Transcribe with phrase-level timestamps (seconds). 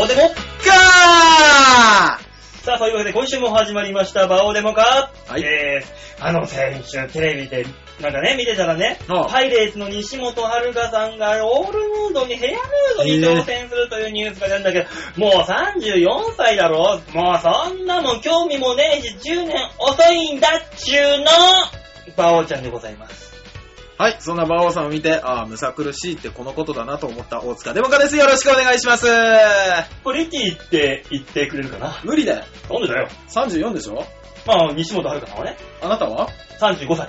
[0.00, 0.22] オデモ
[0.64, 2.20] ガ
[2.62, 5.42] さあ、そういうわけで今週も始まりました、バオデモかはい。
[5.42, 7.66] えー、あの、先週テレビで、
[8.00, 9.24] なんかね、見てたらね、ああ。
[9.24, 16.06] パイレーツの西本遥さんがオールヌードにヘアヌードに挑戦するというニュースが出るんだけど、もう34
[16.36, 17.00] 歳だろ。
[17.12, 21.26] もうそんなもん興味もねえし、10年遅いんだっちゅうの。
[22.16, 23.37] バオちゃんでございます。
[23.98, 28.16] はい、そんな馬王さんを見て、ああ、むさ苦しいってこのことだなと思った大塚デモカです。
[28.16, 29.06] よろしくお願いします。
[30.04, 32.00] プリティって言ってくれるかな？
[32.04, 32.44] 無理だよ。
[32.70, 34.04] なんでだよ？34でしょ？
[34.46, 36.28] まあ、西本遥さんはね、あなたは
[36.60, 37.08] ？35歳。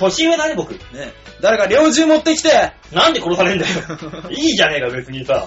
[0.00, 0.72] 年上だね、僕。
[0.72, 3.74] ね誰か猟銃持ってきてなんで殺されんだよ。
[4.30, 5.46] いいじゃねえか、別にさ。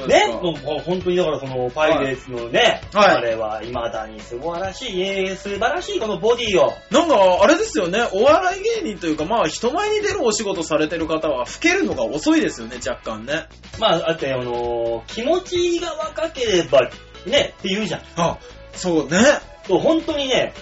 [0.00, 6.72] ね、もうもう本当にだからその、パイレーツのね、はいあれは未だに素晴らしい、えー素晴らしいこのボディを。
[6.90, 13.46] なんか、あれですよね、お笑い芸人というか、まあ、人前に出るお仕事されてる方は、老けるのが遅いですよね、若干ね。
[13.78, 16.90] まあ、あって、あのー気持ちが若ければ、
[17.26, 18.02] ね、って言うじゃん。
[18.16, 18.38] あ、
[18.72, 19.18] そうね。
[19.66, 20.54] そう、本当にね、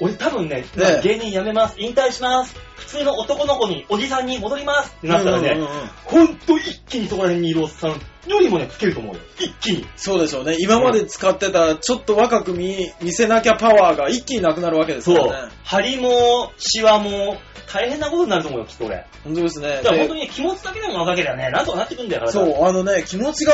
[0.00, 9.20] 俺多分ね、ね芸人辞めます、引退します、普通の男の子に、おじさんに戻りますってなったらね、うんうんうんうんほんと一気にそこら辺にいるおっさんよりもね、老けると思うよ。
[9.38, 9.86] 一気に。
[9.96, 10.56] そうでしょうね。
[10.60, 15.52] 今まで使ってた、ちょっと若く見、見せなきゃパワーが一気になくなるわけですそうからね。。
[15.64, 17.38] 張りも、シワも、
[17.72, 19.04] 大変なことになると思うよ、きっと俺。
[19.24, 19.68] 本当ですね。
[19.68, 23.52] だからで本当にね気持ちだけでも若ければね、なんとかなってくんだよ、体そう、あのね、気持ちが、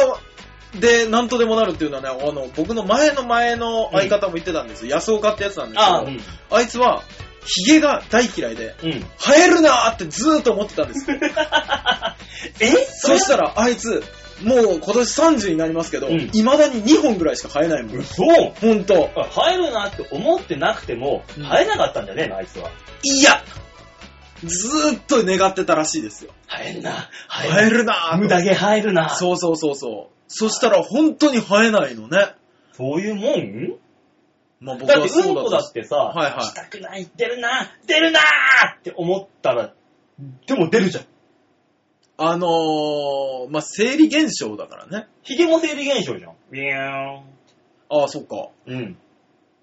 [0.74, 4.90] で、なんとでもなるっていうのはね、あの、僕の前の前の相方も言ってたんですよ。
[4.96, 6.60] 安岡ってやつなんですけど、あ。
[6.60, 7.02] いつは、
[7.44, 9.04] ヒゲが大嫌いで、うん。
[9.18, 11.16] 生えるなーってずーっと思ってたんですよ。
[12.60, 12.70] え？
[12.92, 14.04] そしたら、あいつ、
[14.42, 18.04] もう今年30になりますけど、うん未だに2本ぐらいしか生えないもん。
[18.04, 19.10] そうほんと。
[19.34, 22.70] 生えるなって思ってなくても、うん生えなかったんじゃねえの、あいつは。
[23.02, 23.42] いや
[24.44, 26.32] ずーっと願ってたらしいですよ。
[26.48, 29.10] 生えんな、生えるな無駄毛生えるな。
[29.10, 30.19] そうそうそうそう。
[30.32, 32.34] そしたら本当に生えないのね。
[32.72, 33.78] そういうもん？
[34.60, 38.22] まあ僕だって、うんこだとってさ、はいはいしたくない、出るな、出るなー
[38.78, 39.74] って思ったら、
[40.46, 41.04] でも出るじゃん。
[42.22, 45.08] あのー、まあ、生理現象だからね。
[45.22, 46.34] ヒゲも生理現象じゃん。
[46.50, 47.24] ビューン。
[47.88, 48.50] ああ、そっか。
[48.66, 48.98] うん。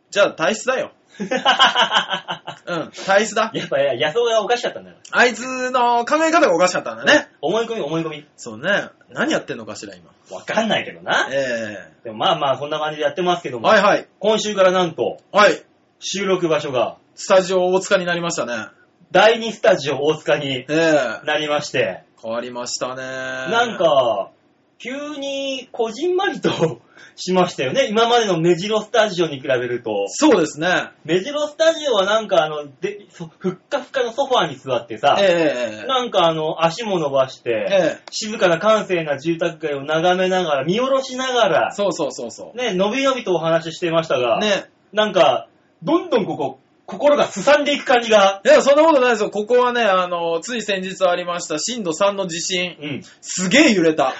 [0.09, 0.91] じゃあ体質だよ。
[1.19, 3.51] うん、体質だ？
[3.53, 4.97] やっぱ、野草がおかしかったんだよ。
[5.11, 7.29] あいつの考え方がおかしかったんだね。
[7.41, 8.27] 思い込み、思い込み。
[8.35, 8.89] そうね。
[9.09, 10.11] 何やってんのかしら、今？
[10.35, 11.29] わかんないけどな。
[11.31, 14.07] えでもまあまあ、こんな感じでやってますけどえも、はいはい。
[14.19, 15.63] 今週からなんと、はい。
[15.99, 18.67] 収録場所が、スタジオ大塚になりましたね。
[19.11, 23.01] 第2スタジオ大塚にええなりまして、変わりましたね。
[23.01, 24.31] なん、か、
[24.79, 26.81] 急にこじんまりと
[27.15, 27.87] しましたよね。
[27.89, 30.05] 今までの目白スタジオに比べると。
[30.07, 30.91] そうですね。
[31.03, 44.21] 目白スタジオはなんかあの、で、そふっかふかのソファーに座ってさ、ええなんかあの、足も伸ばして、ええ静かな閑静な住宅街を眺めながら、見下ろしながら、そうそうそうそね、のびのびとお話ししてましたう。
[44.21, 44.69] が、ね。
[44.93, 45.47] なんか、
[45.81, 49.29] どんどんここ、心がすさんでいく感じが、いや、そんなことないですよ。
[49.29, 52.77] ここはね、あの、つい先日ありました震度3の地震。
[52.81, 53.03] うん。
[53.21, 54.13] すげえ揺れた。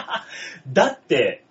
[0.72, 1.44] だって、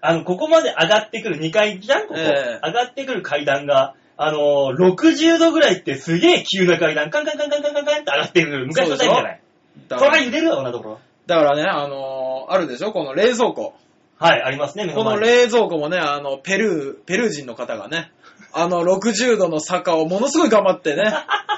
[0.00, 8.66] あの、ここまで上がってくる2階じゃんここ、ええ上がってくる階段が、あのー、60度ぐらいってすげえ急な階段、カンカンカンカンカンカンカンって上がってくる。
[8.66, 9.40] 昔のタイプじゃない。
[9.88, 11.00] そら揺れるわ、こんなところ。
[11.26, 12.92] だからね、あのあるでしょ？
[12.92, 13.74] この冷蔵庫。
[14.18, 15.42] はい、ありますね、目このの前に。
[15.44, 18.12] 冷蔵庫もね、あの、ペルー、ペルー人の方がね、
[18.52, 21.02] あの、60度の坂をものすごい頑張ってね、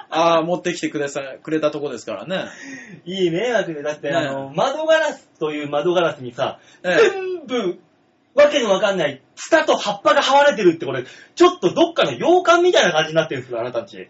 [0.09, 2.47] あー持ってきてくれさくれたとこですからね。
[3.05, 7.79] いい迷惑で、だって、ねあの、窓ガラスという窓ガラスにさ、ええ全部、
[8.35, 11.05] わけのわかんない、ツタと葉っぱが這われてるって、これ、
[11.35, 14.09] ちょっとどっかの洋館みたいな感じになってるんですよ、あなたたち。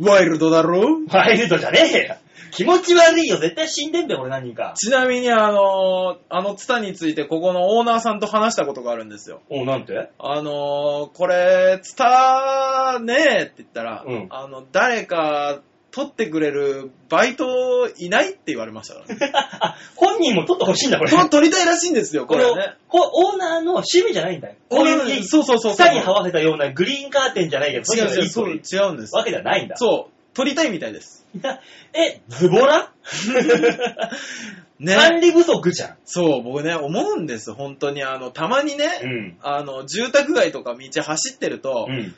[0.00, 1.00] ワイルドだろ？
[1.08, 2.16] ワイルドじゃねえよ。
[2.50, 4.74] 気持ち悪いよ、絶対死んでんだよ、俺何人か。
[4.76, 9.42] ちなみにあのあのツタについてここのオーナーさんと話したことがあるんですよ。
[9.50, 10.10] おなんて？
[10.18, 15.62] あのこれ、ツタねえって言ったら、うんあの、誰か
[15.94, 19.32] 取ってくれるバイトいないって言われましたからね。
[19.60, 21.10] あ、 本人も撮ってほしいんだ、これ。
[21.12, 22.74] これ取りたいらしいんですよ、ここのれね。
[22.88, 24.56] こオーナーの趣味じゃないんだよ。
[24.68, 25.86] こういうそうそうそうそう。
[25.86, 29.14] 下に這わせたようなグリーンカーテンじゃないけど、違う違う、そそう違うんです。
[29.14, 29.76] わけではないんだ。
[29.76, 31.28] そう、取りたいみたいです。
[31.94, 32.90] え、ズボラ？
[34.80, 34.96] ね。
[34.96, 35.96] 管理不足じゃん。
[36.04, 38.02] そう、僕ね、思うんです、本当に。
[38.02, 39.36] あの、たまにね、うん。
[39.42, 42.14] あの、住宅街とか道走ってると、うん。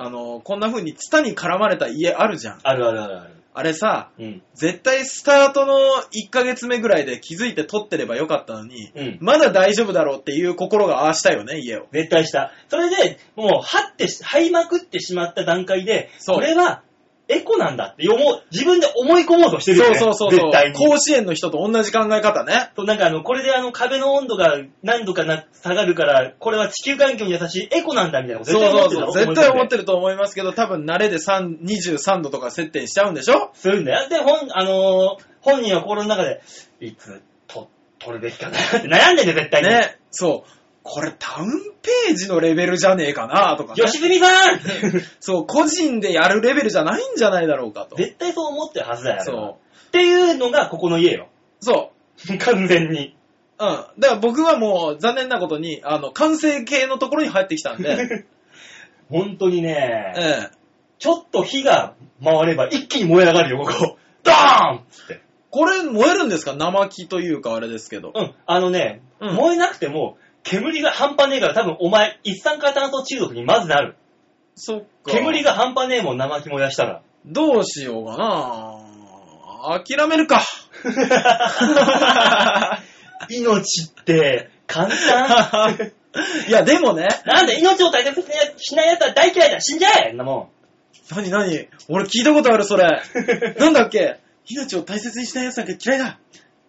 [0.00, 2.58] あの、こんな風にツタに絡まれた家あるじゃん。
[2.62, 3.34] あるあるあるある。
[3.52, 4.42] あれさ、うん。
[4.54, 9.18] 絶対スタートの1ヶ月目ぐらいで気づいて撮ってればよかったのに、うん。
[9.20, 11.88] まだ大丈夫だろうっていう心がああしたよね、家を。
[11.92, 12.52] 絶対した。
[12.68, 16.84] それで、もう、はってし、這いまくってしまった段階で、そうこれは、
[17.28, 19.98] エコなんだって思う、自分で思い込もうとしてるよそうね。
[19.98, 20.70] そうそうそう絶対。
[20.72, 20.74] に。
[20.76, 22.70] 甲子園の人と同じ考え方ね。
[22.74, 29.24] そうなんかあの、これであの、壁の温度が何度かな下がるから、これは地球環境に優しいエコなんだみたいなことそう絶対思ってるそうそう。
[29.26, 29.78] 絶対思ってる。
[29.80, 33.50] ると思いますけど、多分慣れで3 23度とか設定しちゃうんでしょ？
[33.54, 34.08] するんだよ。
[34.08, 36.40] で、本、あのー本人は心の中で、
[36.80, 37.68] いつ、と、
[38.00, 39.68] 取るべきかなって悩んでるよ、絶対に。
[39.68, 39.98] ね。
[40.10, 40.50] そう。
[40.82, 41.50] これタウン
[41.82, 43.82] ページのレベルじゃねえかなとかね。
[43.84, 44.60] 吉住さん
[45.20, 47.96] そう、個人でやるレベルじゃないんじゃないだろうかと。
[47.96, 49.22] 絶対そう思ってるはずだよ。
[49.24, 49.58] そ
[49.88, 51.28] っていうのがここの家よ。
[51.60, 51.64] う。
[51.64, 51.92] そ
[52.38, 53.16] 完全に。
[53.58, 53.64] う。
[53.64, 53.70] うん。
[53.98, 58.26] だから僕はもう残念なことに、あの、完成形のところに入ってきたんで、
[59.10, 60.58] 本当にね、ええ。
[60.98, 63.96] ちょっと火が回れば一気に燃え上がるよ、ここ。
[64.24, 65.20] ドーンっつって。
[65.50, 66.54] これ燃えるんですか？
[66.54, 68.12] 生木というかあれですけど。
[68.14, 68.34] うん。
[68.46, 73.96] あのね、うん燃えなくても、煙が半端ねえから多分お前、一酸化炭素中毒にまずなる。
[74.54, 74.86] そっか。
[75.12, 77.02] 煙が半端ねえもん、生木燃やしたら。
[77.26, 80.42] どうしようかな諦めるか。
[83.30, 85.90] 命って、簡単
[86.48, 88.26] いや、でもね、なんで命を大切に
[88.58, 90.50] しない奴は大嫌いだ死んじゃえんなも
[91.14, 93.02] なになに俺聞いたことある、それ。
[93.58, 94.18] なんだっけ？
[94.50, 96.18] 命を大切にしない奴なんか嫌いだ。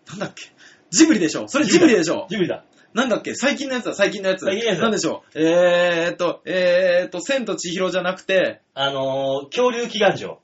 [0.10, 0.52] なんだっけ？
[0.92, 2.64] ジブリでしょそれジブリでしょジブリだ。
[2.94, 3.36] なんだっけ？
[3.36, 4.46] 最近のやつだ、最近のやつ。
[4.46, 5.40] 最近のやつなんでしょう？
[5.40, 10.40] えーっと、えーっと、千と千尋じゃなくて、あのー、恐竜祈願城。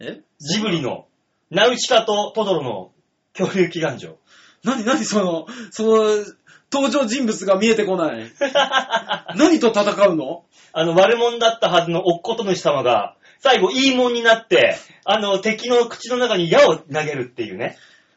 [0.00, 0.20] え？
[0.38, 1.06] ジブリの、
[1.50, 2.90] ナウシカとトドロの
[3.36, 4.16] 恐竜祈願城。
[4.64, 6.24] なになにその、その、
[6.72, 8.32] 登場人物が見えてこない。
[9.36, 10.44] 何と戦うの？
[10.72, 17.76] あの、悪者だったはずのおっこと主様が、最後、いいもんになって、あの、敵の口の中に矢を投げるっていうね。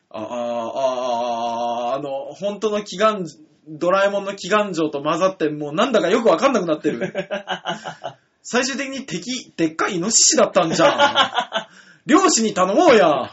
[0.10, 3.26] ああ、ああ、あの、本当の祈願、
[3.68, 7.14] ドラえもんの祈願城と混ざって、もうなんだかよくわかんなくなってる。
[8.44, 11.68] 最終的に敵、でっかいイノシシだったんじゃん。
[12.06, 13.32] 漁師に頼もうや。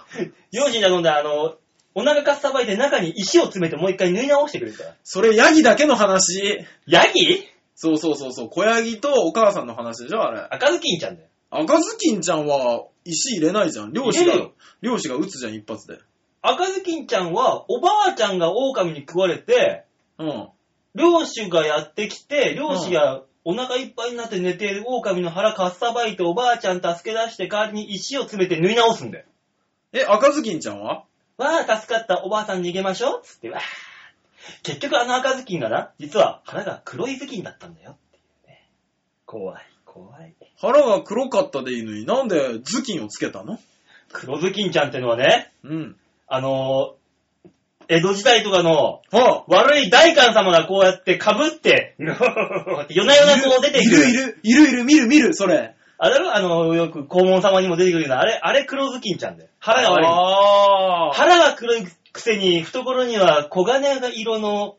[0.52, 1.56] 両親に頼んで、あの、
[1.94, 4.94] お腹かっさばいて中に石を詰めてもう一回縫い直してくれるから。
[5.04, 6.64] それヤギだけの話。
[6.86, 7.46] ヤギ？
[7.74, 10.46] そうそうそうそう、小ヤギとお母さんの話でしょ、あれ。
[10.50, 11.28] 赤ずきんちゃんだよ。
[11.50, 13.92] 赤ずきんちゃんは石入れないじゃん。
[13.92, 15.98] 漁師が入れるよ、漁師が撃つじゃん、一発で。
[16.42, 19.84] 赤ずきんちゃんは、おばあちゃんが狼に食われて、
[20.18, 20.48] うん。
[20.94, 29.24] 漁師がやってきて、漁師がお腹いっぱいになって寝ている狼の腹かっさばいておばあちゃん助け出して代わりに石を詰めて縫い直すんだよ。
[29.92, 31.04] え、赤ずきんちゃんは？
[31.38, 33.60] わあ、助かった、おばあさん逃げましょうつって、わあ。
[34.64, 38.68] 結局あの赤ずきんがな、実は腹が黒いずきんだったんだよっていうね。
[39.26, 40.34] 怖い、怖い。
[40.60, 43.58] 腹が黒かったでいいのになんで頭巾をつけたの？
[44.12, 45.96] 黒ずきんちゃんってのはね、うん。
[46.34, 47.02] あのー
[47.88, 54.08] 江戸時代とかのはあ、悪い大官様がこうやって被って、 夜な夜なこう出てくる。
[54.08, 55.74] いるいる、いるいる、見る見る、それ。
[55.98, 59.50] あれあの、よく黄門様にも出てくるような、あれ、あれ黒ずきんちゃんだよ。
[59.58, 60.06] 腹が悪い。
[60.06, 61.12] ああ。
[61.12, 64.76] 腹が黒いくせに、懐には黄金色の、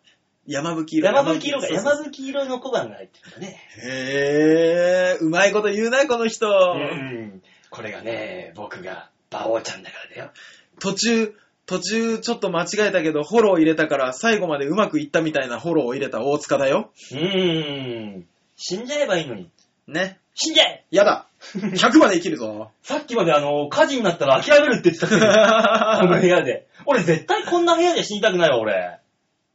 [0.48, 1.06] 山吹色。
[1.06, 3.62] 山吹色が、そうそう山吹色の小判が入ってるんだね。
[3.84, 6.48] へえ、うまいこと言うな、この人。
[6.48, 7.44] うん。
[7.70, 10.32] これがね、僕が、馬王ちゃんだからだよ。
[10.80, 11.34] 途中、
[11.66, 16.92] 途中ちょっと間違えたけど、フォロー入れたから最後までうまくいったみたいなフォローを入れた大塚だよ。
[17.12, 18.28] うーん。
[18.56, 19.50] 死んじゃえばいいのに。
[19.88, 20.20] ね。
[20.36, 21.28] 死んじゃえやだ。
[21.56, 22.72] 100まで生きるぞ。
[22.82, 25.22] さっきまであの、火事になったら諦めるって言ってたけど、
[26.08, 26.68] この部屋で。
[26.86, 29.00] 俺絶対こんな部屋で死にたくないわ、俺。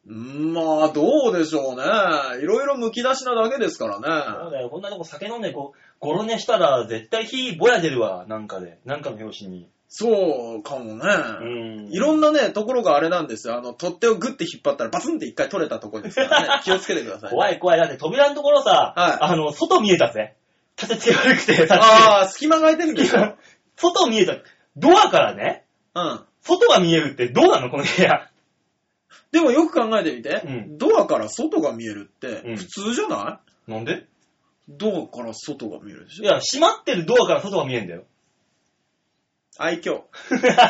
[0.07, 2.43] うんまあ、どうでしょうね。
[2.43, 4.51] いろいろ剥き出しなだけですからそうね。
[4.53, 8.79] だよ、こんなとこ酒飲んでこう、ゴロ寝したら絶対火ぼや出るわ、なんかで。
[8.87, 9.69] なんかの拍子に。
[9.91, 11.05] そうかもね。
[11.41, 11.45] う
[11.89, 11.89] ん。
[11.91, 13.57] いろんなね、ところがあれなんですよ。
[13.57, 16.61] あの、取っ手をグッて引っ張ったらバツンって一回取れたところですからね。
[16.65, 17.79] 気をつけてください、怖い怖い。
[17.79, 20.37] だって扉のところさ、はいあの、外見えたぜ。
[20.81, 23.37] 立て付け悪くて、ああ、隙間が空いてるんですよ。
[23.77, 23.81] き。
[23.81, 24.37] 外見えた。
[24.77, 25.65] ドアからね、
[25.95, 26.21] うん。
[26.43, 27.71] 外が見えるってどうなの？
[27.71, 28.31] この部屋。
[29.33, 34.05] でもよく考えてみて、うんドアから外が見えるってうん普通じゃない、なんで？
[34.69, 38.05] ドアから外が見えるでしょいや、閉まってるドアから外が見えんだよ。
[39.59, 40.03] 愛嬌。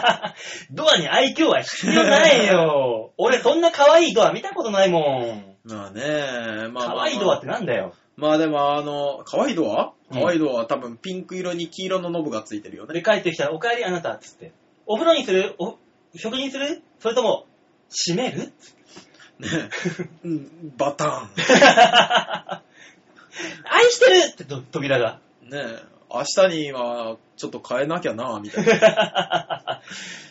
[0.72, 3.12] ドアに愛嬌は必要ないよ。
[3.18, 5.00] 俺そんな可愛いドア見たことないも
[5.34, 5.56] ん。
[5.64, 7.94] まあね、まあまあ、可愛いドアってなんだよ。
[8.16, 9.92] まあでもあの、可愛いドア？
[10.10, 12.94] うん可愛いドアは多分ピンク色に黄色のノブがついてるよね。
[12.94, 14.52] で、帰ってきたら、お帰りあなた、つって。
[14.86, 15.54] お風呂にする？
[15.58, 15.76] お、
[16.16, 16.82] 食事にする？
[16.98, 17.44] それとも、
[17.90, 18.52] 閉める？
[19.38, 19.48] ね
[20.24, 21.28] うん、バタ
[23.70, 25.20] 愛してるってと扉が。
[25.46, 25.50] ン。
[25.50, 25.62] ね
[26.10, 28.72] 明日にはちょっと変えなきゃな、みたいな。
[28.80, 29.82] だか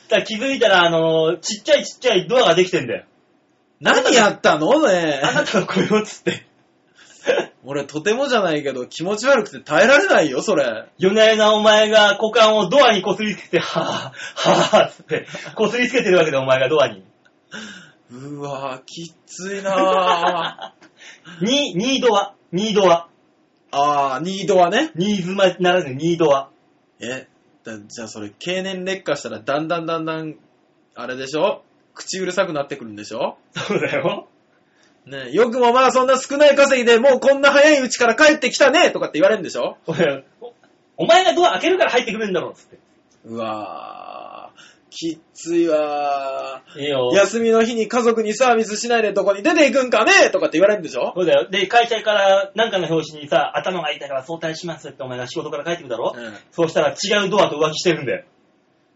[0.10, 3.06] ら気づいたら、あの、ちっちゃいちっちゃいドアができてんだよ。
[3.80, 6.46] 何やったのねあなたの声をつって。
[7.64, 10.86] 俺とてもじゃないけど気持ち悪くて耐えられないよ、それ。
[10.98, 17.04] 夜な夜なお前が股間をドアにこすりつけて、はぁ、はぁ、つって、こすりつけてるわけでお前がドアに。
[18.12, 21.44] うわぁ、きっついなぁ。
[21.44, 23.08] に、ニードア、ニードア、
[23.72, 24.92] あー、ニードはね。
[24.96, 26.50] ニーズまならぬニードア。
[27.00, 27.28] え、
[27.64, 30.36] だじゃあそれ経年劣化したらだんだんだんだん、
[30.96, 31.64] あれでしょ？
[31.94, 33.38] 口うるさくなってくるんでしょ？
[33.56, 34.28] そうだよ。
[35.06, 38.92] ねよくもまあそんな少ない稼ぎでもうこんな早いうちから帰ってきたね！
[38.92, 39.78] とかって言われるんでしょ？
[39.88, 40.54] 俺お
[40.98, 42.78] お前がドア開けるから入ってくるんだろ、つって。
[43.26, 44.07] うわぁ、
[44.90, 47.16] きっついわいいよぁ。。
[47.16, 51.12] 休みの日に家族にサービスしないでどこに出ていくんかねとかって言われるんでしょ？
[51.16, 51.48] そうだよ。
[51.50, 58.24] で、会社からなんかの表紙にさ、頭が痛いから早退しますってお前が仕事から帰ってくるだろ、うんそうしたら違うドアと浮気してるんだよ。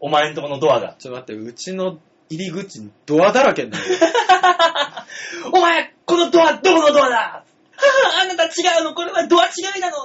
[0.00, 0.96] お前んとこのドアが。
[0.98, 1.98] ちょっと待って、うちの
[2.30, 3.98] 入り口ドアだらけになるよ。
[5.52, 7.44] お前、このドア、どこのドアだ？
[8.22, 8.48] あなた違
[8.80, 9.96] うのこれはドア違いなの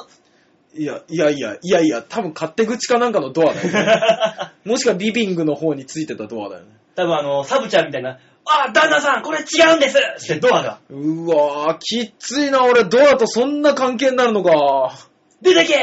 [0.77, 4.51] いや、いやいや、いやいや、多分勝手口かなんかのドアだよね。
[4.63, 6.69] もしくはリビングの方についてたドアだよね。
[6.95, 10.79] 多分あの、サブちゃんみたいな、あ、旦那さん、これ違うんですってドアが。
[10.89, 14.97] うわぁ、きっついな、俺ドアとそんな関係になるのか。
[15.41, 15.77] 出てけい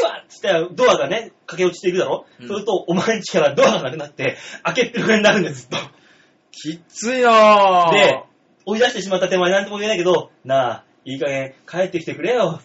[0.00, 5.76] いわつってドアがね、駆け落ちていくだろ、うんそうすると、お前んちからドアがなくなって、開けっぴろげになるんです、ずっと。
[6.50, 7.92] きっついなぁ。
[7.92, 8.22] で、
[8.64, 12.60] 追い出してしまった手前なんとも言えないけど、なあ、いい加減帰ってきてくれよ。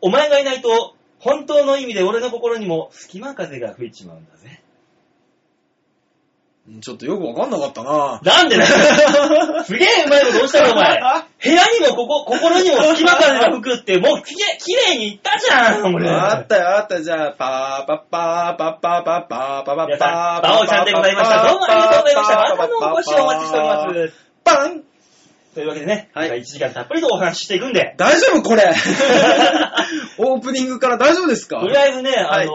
[0.00, 4.62] お前がいないと、本当の意味で俺の心にも隙間風が吹いちまうんだぜ。
[6.82, 11.00] ちょっとよくわかんなかったななんでだよ すげえうまいことどうしたのお前。
[11.42, 16.10] 部屋にもここ、心にも隙間風が吹くって、もうきれきれいに言ったじゃん、俺。
[16.10, 17.02] あったよ、あった。
[17.02, 21.48] じゃあ、パーパッパーパッパーパッパーパパッ皆さん、パーバオちゃんでございました。
[21.48, 22.36] どうもありがとうございました。
[22.36, 24.28] またのお越しをお待ちしております。
[24.44, 24.82] パン
[25.58, 28.62] というわけでね、はい1時間たっぷりとお話ししていくんで、大丈夫これ
[30.18, 31.58] オープニングから大丈夫ですか？
[31.58, 32.52] とりあえずね、はいあの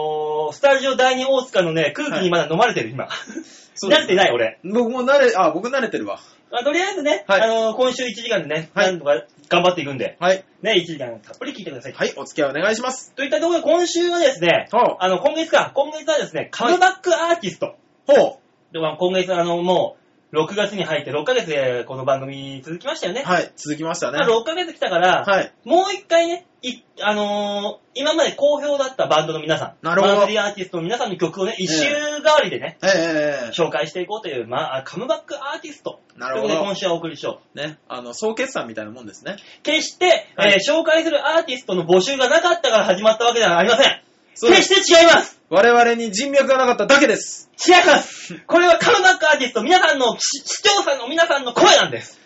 [0.50, 3.08] ースタジオ第二大塚のね、空気にまだ飲まれてる、今。
[3.84, 4.60] 慣れてない、俺。
[4.64, 6.20] 僕も慣れ、あ、僕慣れてるわ。
[6.52, 10.46] まあ、とりあえずね、はいあのー今週1時間でね、はいなんとか頑張っていくんで、はい。
[10.62, 11.94] ね、1時間たっぷり聞いてください。
[11.94, 13.14] はい、お付き合いお願いします。
[13.16, 14.68] といったところで、今週はですね。
[14.72, 17.76] あの、今月か、今月はですね、カムバックアーティスト。
[18.08, 18.40] ほ
[18.72, 20.03] でまあ今月、あの、もう、
[20.34, 23.22] 6月に入って6ヶ月でこの番組続きましたよね。
[23.24, 23.30] う。
[23.30, 24.18] はい、続きましたね。
[24.18, 25.54] まあ、6ヶ月来たから、はい。
[25.64, 36.00] もう一回ね、い、あのー今まで好評だったバンドの皆さん、なるほどマンスリーアーティストの皆さんの曲をね、一周代わりでね、ええええ紹介していこうという、まあ、カムバックアーティスト。
[36.18, 37.58] なるほどということで今週はお送りしよう。
[37.58, 39.36] ね、あの、総決算みたいなもんですね。
[39.62, 44.13] 決して、はいえー紹介するアーティストの募集がなかったから始まったわけではありません。
[44.36, 47.52] そうです決して違います我々に人脈がなかっただけです。
[47.68, 52.20] 違いますこれはカムバックアーティスト、皆さんの、視視聴者の皆さんの声なんです。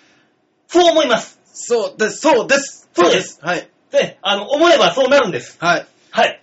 [0.67, 1.39] そう思います。
[1.45, 2.89] そうです、そうです。
[2.93, 3.39] そうです。
[3.41, 3.69] はい。
[3.91, 5.57] で、あの、思えばそうなるんです。
[5.59, 5.85] はい。
[6.11, 6.41] はい。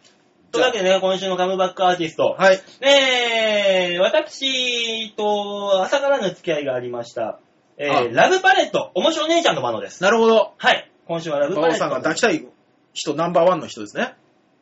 [0.52, 2.37] というわけでね、今週のカムバックアーティスト。
[2.38, 2.61] はい。
[2.83, 7.38] えー、私と朝からの付き合いがありました。
[7.78, 10.02] えあー、ラブパレット、面白姉ちゃんのバンドです。
[10.02, 10.52] なるほど。
[10.59, 10.90] はい。
[11.06, 11.78] 今週はラブパレット。
[11.78, 12.47] さんが抱きたい
[12.92, 14.14] 人ナンバーワンの人ですね。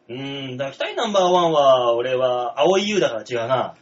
[0.08, 3.74] うーん、抱きたいナンバーワンは、俺は、青い優だから違うな。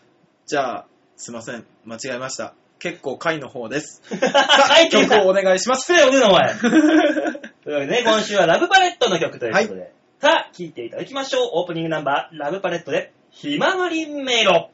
[0.46, 0.86] じゃあ、
[1.16, 1.64] すいません。
[1.84, 2.54] 間違えました。
[2.78, 4.02] 結構回の方です。
[4.08, 5.92] 書いてた曲をお願いします。
[5.92, 6.54] 失礼よね、お前。
[6.54, 9.92] というわけでね、今週はラブパレットの曲ということで。
[10.20, 11.50] さあ、聴いていただきましょう。
[11.52, 14.70] オープニングナンバー、ラブパレットで、ひまわりメロ。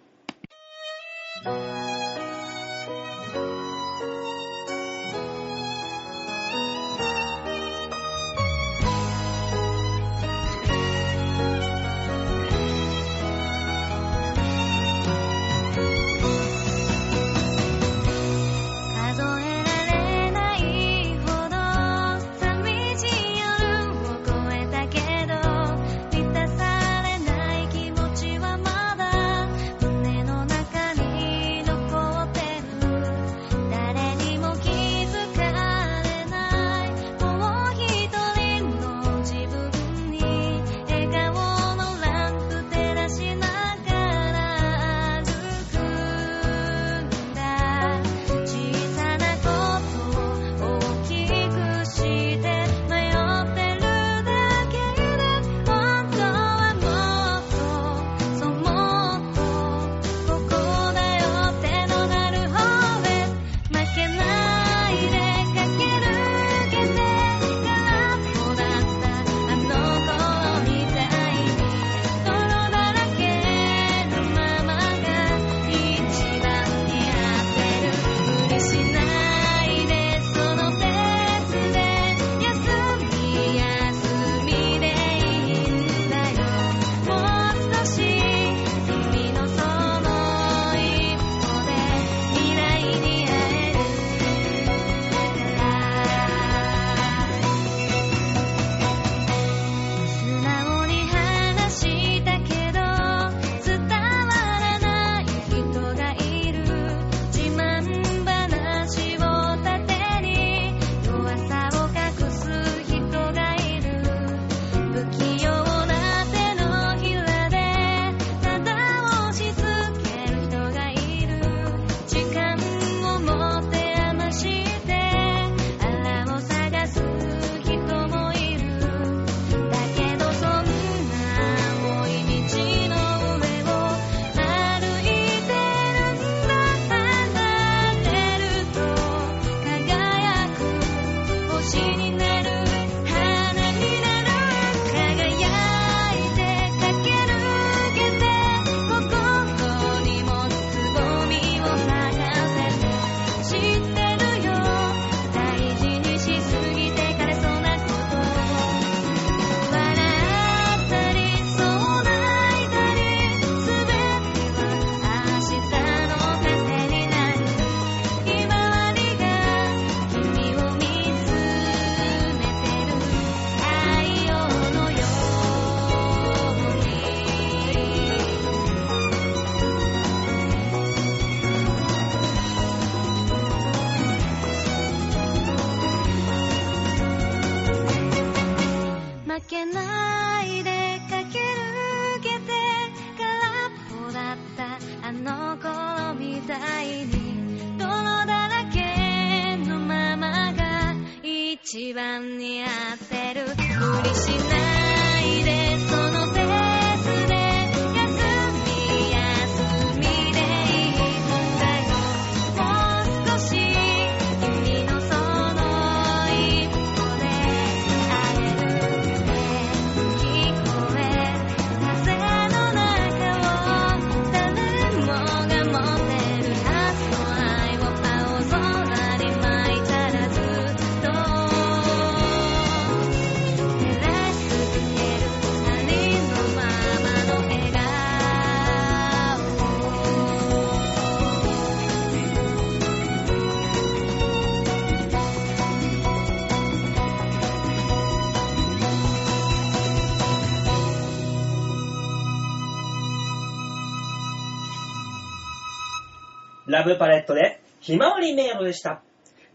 [256.87, 259.03] ブパレットで、ひまわり迷路でした。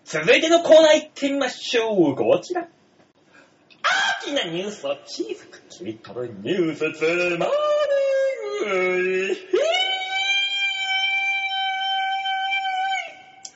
[0.03, 2.15] 続いてのコーナー行ってみましょう。
[2.15, 2.63] こちら。
[2.63, 7.51] 大きなニュースを小さく切り取るニュースつまみ
[8.59, 8.75] 食
[9.35, 9.37] い。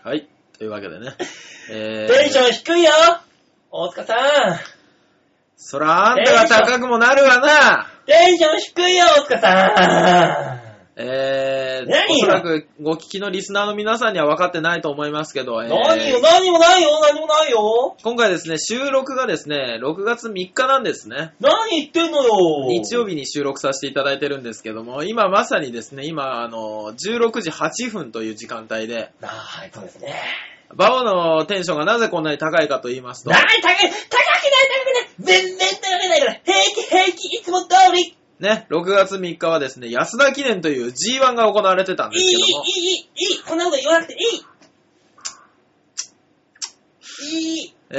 [0.03, 0.27] はい。
[0.57, 1.13] というわけでね。
[1.71, 2.91] えテンシー、ョン低いよ
[3.71, 4.17] 大塚さん。
[5.57, 7.87] そらあんたが高くもなるわな。
[8.05, 10.64] テンション低いよ大塚さ
[10.97, 15.69] えー、何おそらくご聞きのリスナーの皆さんには分かってないと思いますけど、えん。
[15.69, 17.97] ー何よ、何もないよ、何もないよ。
[18.01, 21.33] 今回ですね、収録がですね、6月3日なんですね。
[21.41, 22.69] 何言ってんのよ。
[22.69, 30.15] 日曜日に収録させていただいてるんですけども、今まさにですね、今、あの、16時8分という時間帯で、あはい、そうですね。
[30.73, 35.41] バオのテンションがなぜこんなに高いかと言いますと何、高い、高くない、高くない。
[35.41, 36.39] 全然高くないから。
[36.43, 38.17] 平気、平気、いつも通り。
[38.39, 43.43] ね、6月3日はですね、安田記念という G1 が行われてたんで、すけども、いい、いい。
[43.47, 44.19] こんなこと言わなくていい。
[47.21, 47.73] いい。
[47.89, 47.97] え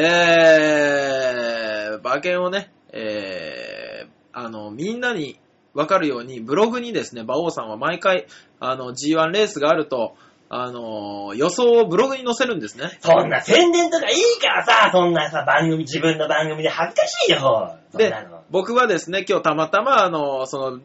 [1.92, 5.38] ー、馬券をね、えー、あの、みんなに
[5.72, 8.26] わかるように、ブログにですね、馬王さんは毎回、
[8.60, 10.16] あの、G1 レースがあると、
[10.48, 12.98] あの、予想をブログに載せるんですね。
[13.00, 17.76] そんな宣伝とかいいからさ、そんなさ、番組、自分の番組で恥ずかしいよ。
[17.96, 18.14] で
[18.50, 20.80] 僕はですね、今日たまたま、あの、その、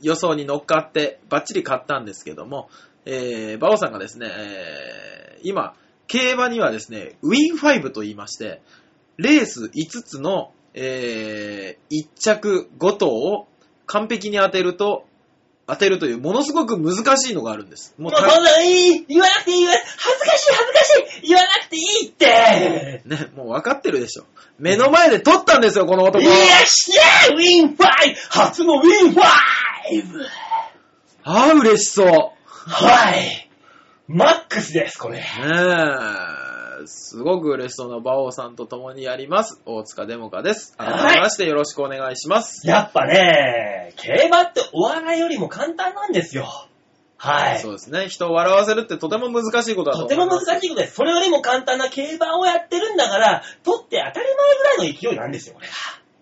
[0.00, 2.68] 予想に乗っかって、バッチリ買ったんですけども、
[3.04, 5.74] えー、馬王さんがですね、えー、今、
[6.06, 8.62] 競馬にはですね、 WIN5と言いまして、
[9.16, 13.48] レース5つの、えー、1着5頭を
[13.86, 15.06] 完璧に当てると、
[15.66, 17.94] 当てるという、ものすごく難しいのがあるんです。
[17.98, 19.06] もうたもうそんないい。
[19.08, 21.28] 言わなくていい、言わな恥ずかしい、恥ずかしい。
[21.28, 23.02] 言わなくていいって。
[23.06, 24.26] ね、もう分かってるでしょ。
[24.58, 26.34] 目の前で獲ったんですよ、この男いらっ
[26.66, 30.04] しゃい WIN5 初の WIN5
[31.24, 32.34] ああ、嬉しそう。
[32.66, 33.50] はい。
[34.06, 35.18] マックスです、これ。
[35.18, 36.43] ねえ、
[36.86, 39.60] すごく嬉しそうな馬王さんと共にやります。
[39.66, 40.74] 大塚デモカです。
[40.78, 42.66] はい改めましてよろしくお願いします。
[42.66, 46.68] やっぱね、競馬ってお笑いよりも簡単なんですよ。
[47.16, 47.58] はい。
[47.58, 48.08] そうですね。
[48.08, 50.46] 人を笑わせるってとても難しいことだととても思います。
[50.46, 50.94] 難しいことです。
[50.94, 55.72] それよりも簡単な競馬をやってるんだから、取って当たり前ぐらいの勢いなんですよ、これが。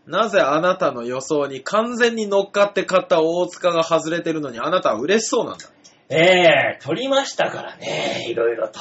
[0.07, 5.67] なぜあなたの予想に完全に乗っかって買った大塚が外れてるのにあなたは嬉しそうなんだ。
[6.09, 8.81] ええ取りましたからね、いろいろと。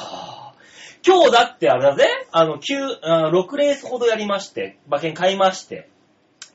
[1.06, 5.88] 今日だってあれだぜ、あの、9、あ6レースほどやりまして、馬券買いまして、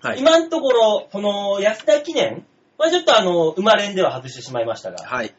[0.02, 0.20] はい。
[0.20, 2.46] 今のところ、この安田記念、
[2.78, 5.34] まあちょっとあの、馬連では外してしまいましたが、はい。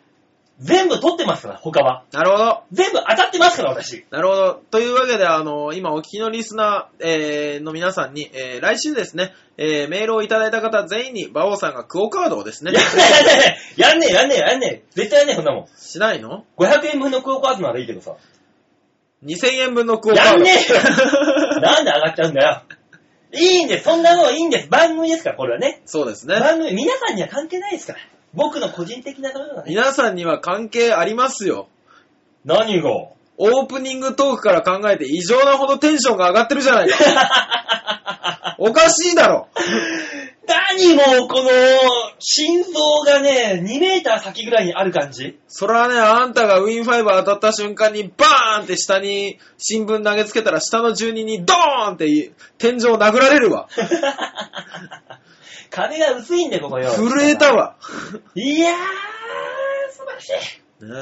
[0.59, 2.03] 全部取ってますから、他は。
[2.13, 2.63] なるほど。
[2.73, 4.05] 全部当たってますから、私。
[4.11, 4.63] なるほど。
[4.73, 12.91] というわけで、あの、今お聞きのリスナー、えーの皆さんに、えー来週ですね、えーメールをいただいた方全員に、馬王さんがクオカードをですねや、んね
[13.77, 14.83] え、やんねえ、やんねえ、やんねえ。
[14.97, 15.67] 絶対やんねえ、そんなもん。
[15.77, 18.17] しないの？500円分のクオカードならいいけどさ。
[19.25, 20.31] 2000円分のクオカード。
[20.31, 20.81] やんねえよ
[21.61, 22.63] なんで上がっちゃうんだよ。
[23.33, 24.69] いいんです、そんなのはいいんです。
[24.69, 25.83] 番組ですから、これはね。
[25.85, 26.41] そうですね。
[26.41, 27.99] 番組、皆さんには関係ないですから。
[28.33, 29.65] 僕の個人的なところがね。
[29.69, 31.69] 皆さんには関係ありますよ。
[32.45, 32.91] 何が？
[33.41, 38.57] オープニングトークから考えて異常なほどテンションが上がってるじゃないか。
[38.59, 39.49] おかしいだろ。
[40.49, 41.51] 何も、この、
[42.19, 42.71] 心臓
[43.05, 53.69] がね、2メーター先ぐらいにある感じそれはね、あんたがウィンファイバー当たった瞬間にバーンって下に新聞投げつけたら下の住人にドーンって天井殴られるわ。
[55.71, 56.91] 壁が薄いんで、ここよ。
[56.93, 57.55] 震えた。
[57.55, 57.77] わ。
[58.35, 58.75] いやー、
[59.93, 60.59] 素晴らしい。
[60.81, 60.93] ね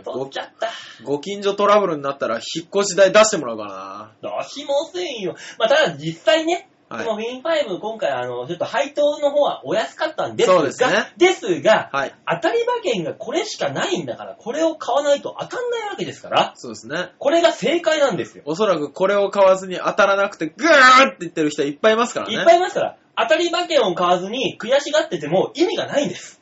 [0.00, 0.70] え取っごちゃった。
[1.04, 4.12] ご近所トラブルになったら引っ越し代出してもらうからな。
[4.42, 5.36] 出しませんよ。
[5.58, 12.14] まあ、ただ実際ね、はいこのウィン5今回あの、ちょっと配当の方はお安かったんですが、そうですねですが、はい。
[12.26, 17.10] 当たり馬券がこれしかないんだから、これを買わないと当たんないわけですから、そうですね。
[17.18, 18.42] これが正解なんですよ。
[18.46, 22.34] おそらくこれを買わずに当たらなくて、グーって言ってる人いっぱいいますからね。
[22.34, 26.40] いっぱいいますから、当たり馬券を買わずに悔しがってても意味がないんです。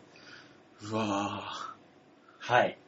[0.92, 2.52] うわぁ。
[2.52, 2.78] はい。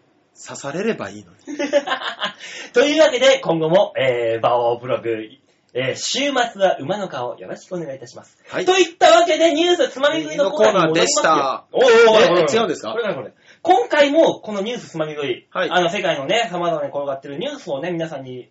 [0.41, 1.59] 刺されればいいのに。
[2.73, 5.29] というわけで、今後も、えー、バオブログ、
[5.75, 8.39] えー、週末は馬の顔、よろしくお願いいたします。
[8.49, 8.65] はい。
[8.65, 11.67] といったわけで、ニュースつまみ食いのコーナーに戻りますよ。
[11.73, 12.93] おーおーおーおーおーえ違うんですか？
[12.93, 13.33] これからこれ。
[13.61, 18.51] 今回も、このニュースつまみ食い、はいあの、世界のね、様々に転がってるニュースをね、皆さんに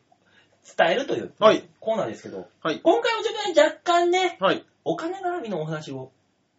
[0.77, 2.81] 伝えるという、はいコーナーですけど、はい。
[2.81, 4.63] 今回もちょっとね、若干ね、はい。
[4.85, 6.11] お金絡みのお話を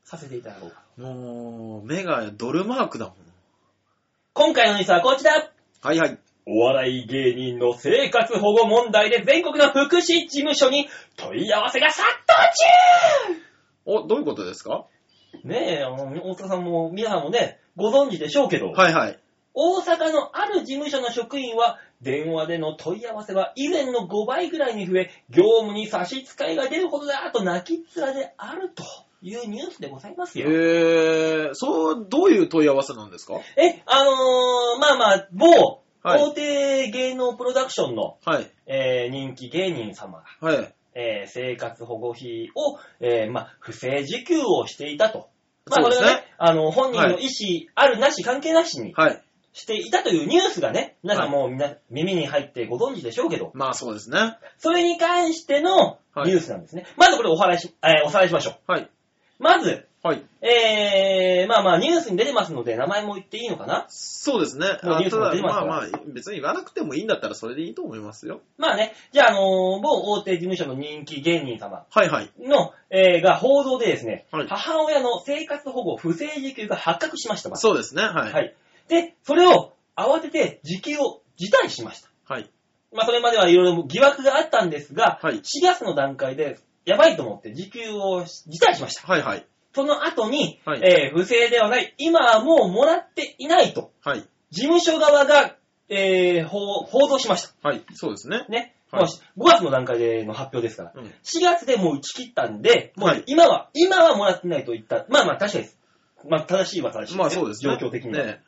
[0.05, 0.83] させていただこうか。
[0.97, 3.15] もう、目がドルマークだもん。
[4.33, 5.51] 今回のニュースはこちら
[5.83, 6.19] はいはい。
[6.51, 12.03] お笑い芸人の生活保護問題で全国の福祉事務所に問い合わせが殺
[13.85, 14.87] 到お、どういうことですか？
[15.45, 19.19] 中ねえ、あの大阪さんも皆さんもね、ご存知でしょうけど、はいはい。
[19.53, 28.85] 大阪のある事務所の職員は、電話での問い合わせは以前の5倍ぐらいに増え、業務に差し支えが出るほどだと泣きっ面であると
[29.21, 30.49] いうニュースでございますえよ。
[31.51, 33.35] ー、そう、どういう問い合わせなんですか？
[33.57, 38.51] え、あのー、まあまあ、某、はい大手芸能プロダクションの、はい。
[38.67, 40.75] えー人気芸人様が、はい。
[40.95, 45.29] えー生活保護費を、えーまあ、不正受給をしていたと。
[45.71, 49.23] まあ、そうですねこれがね、あの、本人の意思あるなし関係なしにはい。
[49.53, 54.37] していたというニュースがね、皆さんもうみんな耳に入ってご存知でしょうけど、まあそうですね。
[54.59, 56.87] それに関してのはいニュースなんですね。
[56.97, 58.71] まずこれお話し、えーおさらいしましょう。
[58.71, 58.89] はい。
[59.41, 60.23] まず、はい。
[60.43, 63.85] えー、まあまあニュースに出てますので名前も言っていいのかな？
[63.89, 64.67] そうですね。
[64.85, 65.61] もうニュースあただ、も出てますか？
[65.61, 68.41] らまあまあ、別に言わなくてもいいんだったらそれでいいと思いますよ。
[68.59, 69.43] まあね、じゃあ、あのー
[69.83, 72.31] 某大手事務所の人気芸人様はいはい。
[72.39, 77.55] の、えーが報道でですね、はい母親の生活保護不正受給が発覚しました。
[77.57, 78.03] そうですね。
[78.03, 78.33] はい。
[78.33, 78.55] はい。
[78.89, 82.09] で、それを慌てて受給を辞退しました。
[82.33, 82.49] はい。
[82.93, 89.07] まあ、それまではいろいろ疑惑があったんですが、はい4月の段階でやばいと思って受給を辞退しました。
[89.07, 89.45] はいはい。
[89.79, 94.25] その後に、はいえー不正ではない、今はもうもらっていないと、はい。
[94.51, 95.55] 事務所側が、
[95.89, 97.69] えー報報道しました。
[97.69, 97.85] はい。
[97.95, 98.45] そうですね。
[98.49, 98.75] ね。
[98.91, 100.93] はいもう5月の段階での発表ですから。
[100.97, 101.05] うん。
[101.05, 101.13] 4
[101.43, 105.07] 月でもう打ち切ったんで、もはいう今は、今はもらってないと言った。
[105.11, 105.79] まあまあ確かにです。
[106.29, 107.79] まあ正しいは正しい、まあそうですね。
[107.81, 108.27] 状況的には。
[108.27, 108.41] ね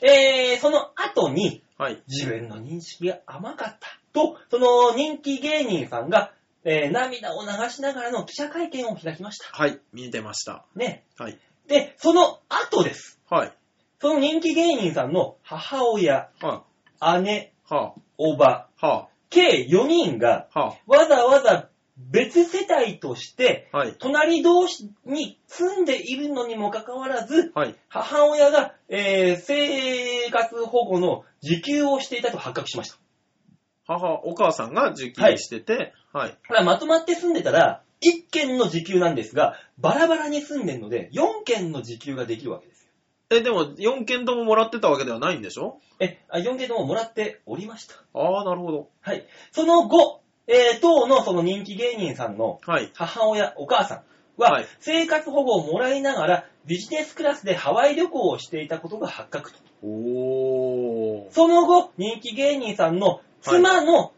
[0.00, 2.02] えー、その後に、はい。
[2.08, 3.88] 自分の認識が甘かった。
[4.14, 6.32] と、その人気芸人さんが、
[6.64, 9.46] えー涙を流しながらの記者会見を開きました。
[9.52, 9.80] はい。
[9.92, 10.64] 見てました。
[10.74, 11.04] ね。
[11.18, 11.38] はい。
[11.68, 13.20] で、その後です。
[13.28, 13.52] はい。
[14.00, 16.64] その人気芸人さんの母親、は
[17.22, 23.78] 姉、あ、はおば、あ、は計4人が、あ、はわざわざ別世帯として、あ。
[23.78, 23.94] はい。
[23.98, 27.76] 隣同士に住んでいるのにもかかわらず、はい。
[27.88, 32.98] 母親が、えー生活保護の受給をしていたと発覚しました。
[33.86, 36.38] 母、お母さんが受給してて、はい。
[36.64, 42.90] まとまって住んでたら、1件の受給なんですが、バラバラに住んでるので、4件の受給ができるわけですよ。
[43.30, 45.78] え、でも、4件とももらってたわけではないんでしょ？
[46.00, 47.94] え、あ4件とももらっておりました。
[48.14, 48.88] ああ、なるほど。
[49.00, 49.24] はい。
[49.52, 52.90] その後、えー、当のその人気芸人さんのはい。
[52.94, 54.02] 母親、お母さん
[54.36, 59.58] は、はい生活保護をもらいながら、ビジネスクラスでハワイ旅行をしていたことが発覚と。
[59.82, 61.30] おー。
[61.30, 64.12] その後、人気芸人さんの妻の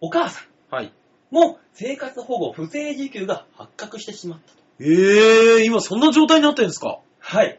[0.00, 0.92] お母さはい。
[1.32, 4.58] んも生活保護不正受給が発覚してしまったと。
[4.80, 6.98] えー、今そんな状態になってるんですか？
[7.18, 7.58] はい。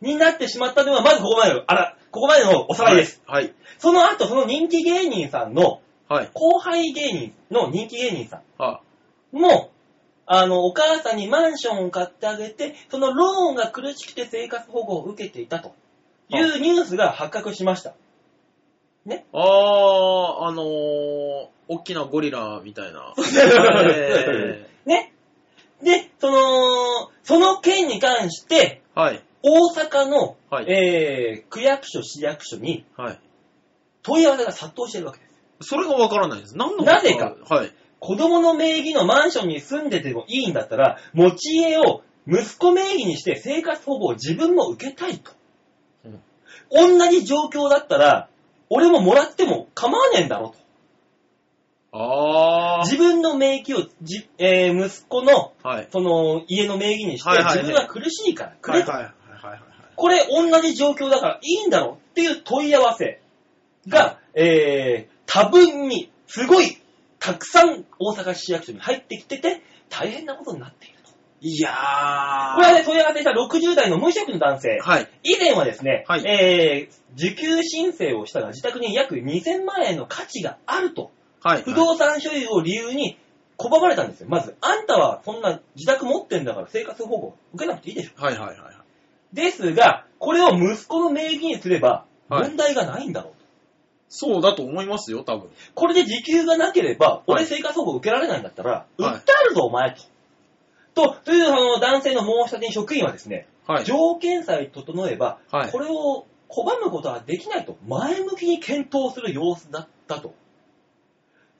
[0.00, 3.22] になってしまったのは、まずここまでの、あら、ここまでのおさらいです。
[3.26, 3.52] はい。
[3.78, 6.30] その後、その人気芸人さんの、はい。
[6.32, 8.80] 後輩芸人の人気芸人さは
[9.32, 9.70] んも、
[10.26, 15.74] あの、お母さんにマンションを買ってあげて、そのローンが苦しくて生活保護を受けていたと
[16.30, 17.94] いうニュースが発覚しました。
[19.04, 19.26] ね。
[19.32, 23.14] あー、あのー、大きなゴリラみたいな。
[23.86, 25.12] え ね。
[25.82, 29.22] で、その、その件に関して、ーはい。
[29.42, 30.66] 大阪の、はい。
[30.68, 33.20] えー、区役所、市役所にはい。
[34.02, 35.24] 問い合わせが殺到しているわけで
[35.60, 35.68] す。
[35.70, 36.56] それがわからないです。
[36.56, 37.36] 何のなぜか。
[37.48, 37.72] はい。
[37.98, 45.32] 子供の名義のマンションに住んでてもいいんだったら、持ち家を息子名義にして生活保護を自分も受けたいと。
[46.70, 48.29] 同じ状況だったら、
[48.70, 50.54] 俺ももらっても構わねえんだろと。
[51.92, 52.84] あー。
[52.84, 55.88] 自分の名義をじ、えー息子の、はい。
[55.90, 58.92] その、家の名義にして、はいはいはい自分が苦しいから、くれと。
[58.92, 59.62] はいはいはいはいはい。
[59.96, 63.20] これ同じ状況だからいいんだろっていう問い合わせ
[63.88, 66.78] が、えー、多分に、すごい、
[67.18, 70.89] たくさん大阪市役所に入ってきてて、大変なことになって。
[71.40, 72.54] いやー。
[72.56, 74.78] これはね、問い合わせした60代の無職の男性。
[74.80, 75.08] はい。
[75.22, 81.10] 以前はですね、はいえー、受給申請をしたら自宅に約2000万円の価値があると、
[81.42, 81.62] はい。
[81.62, 83.18] 不動産所有を理由に
[83.56, 84.26] 拒まれたんですよ。
[84.28, 88.22] まず、あんたはそんな自宅持ってんだから生活保護受けなくていいでしょ。
[88.22, 88.74] はいはいはいはい。
[89.34, 93.40] ですが、これを息子の名義にすればはい問題がないんだろうと。
[94.08, 95.50] そうだと思いますよ、多分。
[95.74, 100.02] これで時給がなければ、はい俺生活保護受けられないんだったら、はい訴えるぞお前と。
[101.08, 103.84] と、というその男性の申し立てに職員はですね、はい。
[103.84, 110.34] 条件さえ整えば、はいこれを拒むことはできないと、前向きに検討する様子だったと。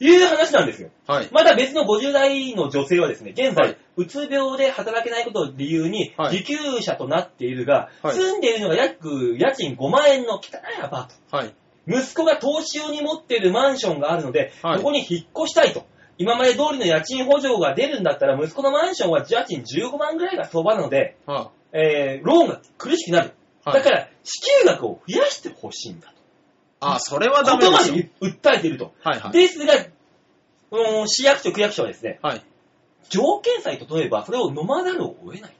[0.03, 0.89] いう話なんですよ。
[1.07, 1.29] はい。
[1.31, 11.37] また別の50代の女性はですね、現在、はいうつ病で働けないことを理由に、はい受給者となっているが、はい住んでいるのが約家賃5万円の汚いアパート。
[11.37, 11.55] はい。
[11.87, 15.85] 息子が投資用に持っているマンションがあるので、はいそこに引っ越したいと。
[16.21, 23.33] 今まで通りの家賃補助が出るんだったら、息子のマンションは家賃15万ぐらいが相場なので、はえー、ローンが苦しくなる。
[23.65, 26.15] はいだから、支給額を増やしてほしいんだと。
[26.81, 27.97] あ、それはダメですよ。
[27.97, 28.93] で訴えていると。
[29.03, 29.33] はいはい。
[29.33, 29.75] ですが、
[30.73, 32.43] うん市役所、区役所はですね、はい。
[33.09, 35.53] 条件さえ整えば、それを飲まざるを得ない。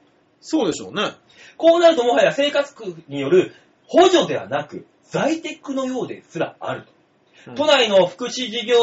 [0.43, 1.13] そうでしょうね。
[1.57, 3.55] こうなるともはや生活苦による
[3.87, 6.93] 補助ではなく、在宅のようですらあると。
[7.47, 8.77] うん都内の福祉事業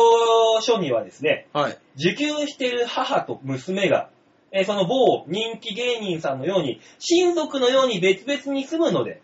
[0.62, 1.78] 所にはですね、はい。
[1.96, 4.10] 受給している母と娘が、
[4.52, 9.22] えーその某人気芸人さんのように、親族のように別々に住むので、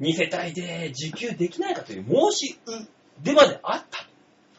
[0.00, 2.58] 2世帯で受給できないかという申し
[3.22, 3.84] 出まであっ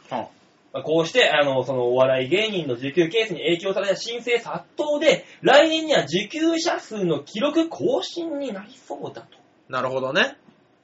[0.10, 0.16] た。
[0.16, 0.30] は
[0.72, 9.38] まあこうして、あの、そのお笑い芸人の受給ケースに影響された申請殺到で、来年には受給者数の記録更新になりそうだと。
[9.70, 10.38] なるほどね。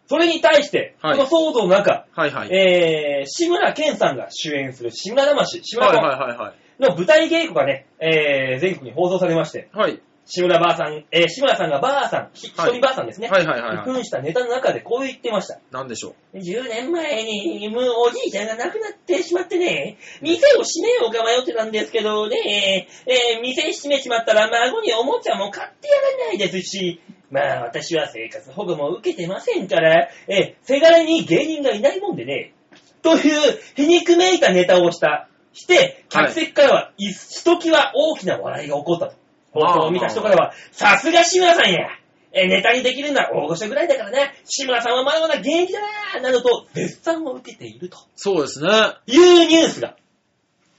[0.10, 2.50] それに対して、はいこの騒動の中、はいはい。
[2.52, 6.82] えー、志村けんさんが主演する志村魂、志村はいコンはいはいはい。
[6.82, 10.02] の舞台稽古がね、えー、全国に放送されまして、はい。
[10.26, 13.30] 志村ばあさん、えー、志村さんがばあさん、ひ一はい人ばあさんですね。
[13.30, 13.86] はいはいはいはい。
[13.86, 15.60] 扮したネタの中でこう言ってました。
[15.70, 25.94] なんでしょう？10年前に、もうおじいちゃんが亡くなってしまってね、店を閉めようか迷ってたんですけどね、えー店閉めちまったら孫におもちゃも買ってや
[26.24, 27.00] らないですし、
[27.32, 32.54] まあ私は生活保護も受けてませんから、えーせがれに芸人がいないもんでね、
[33.02, 39.16] という皮肉めいたネタをした、して、客席からは、いひときわ大きな笑いが起こったと。
[39.52, 41.80] 放送を見た人からは、さすが志村さんや
[42.32, 44.18] えネタにできるのは大御所ぐらいだからな。
[44.46, 45.80] 志村さんはまだまだ現役だ
[46.22, 48.70] ななどと絶賛を受けているとそうですね。
[49.08, 49.96] いうニュースが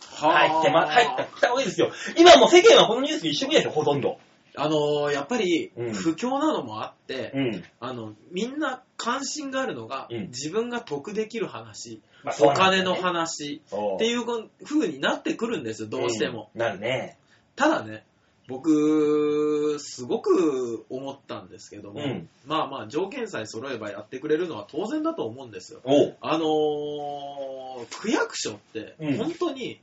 [0.00, 1.90] は入ってま、入ってきたわけですよ。
[2.16, 4.18] 今もう世間はこのニュースと一緒ですよ、ほとんど。
[4.56, 7.64] あのーやっぱりうん、不況なのもあって、うん。
[7.80, 14.24] あの、みんな関心があるのが、うん自分が得できる話、まあそうお金のなんだよね話そうっていう
[14.64, 16.50] 風になってくるんですよ、どうしても。
[16.54, 17.16] うんなるね。
[17.56, 18.04] ただね、
[18.48, 25.80] 僕、すごく思ったんですけども、うんまあまあ条件さえ揃えばやってくれるのは当然だと思うんですよ。
[25.84, 26.16] おう。
[26.20, 29.80] あのー区役所ってうん本当に、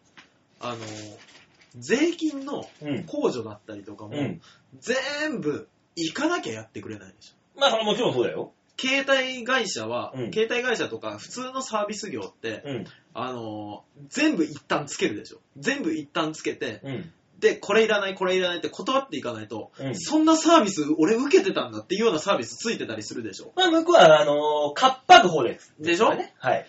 [0.60, 1.37] あのー
[1.80, 3.06] 税金のうん。
[3.06, 4.42] 控除だったりとかも、うん。
[4.80, 7.60] 全部行かなきゃやってくれないでしょ。
[7.60, 8.52] まあ、それもちろんそうだよ。
[8.80, 12.86] 携帯会社は、うん携帯会社とか普通のサービス業って、うん。
[13.14, 15.40] あのー全部一旦つけるでしょ。
[15.58, 17.12] 全部一旦つけて、うん。
[17.40, 23.52] で、これいらない、これいらないって断っていかないと、うんそんなサービス俺受けてたんだっていうようなサービスついてたりするでしょ。
[23.56, 25.74] まあ、向こうは、あのー、かっぱぐ方です。
[25.80, 26.14] でしょ？
[26.16, 26.34] ね。
[26.38, 26.68] はい。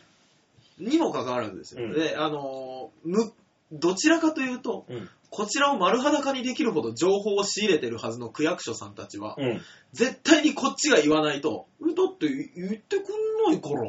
[0.78, 1.84] にもかかわらずですよ。
[1.84, 3.32] うんで、あのーむ、
[3.72, 5.08] どちらかというと、うん。
[5.30, 9.60] こちらを丸裸にできるほど情報を仕入れてるはずの区役所さんたちは、うん。
[9.92, 13.82] 絶対にこっちが言わないと、えだって言ってくんないから。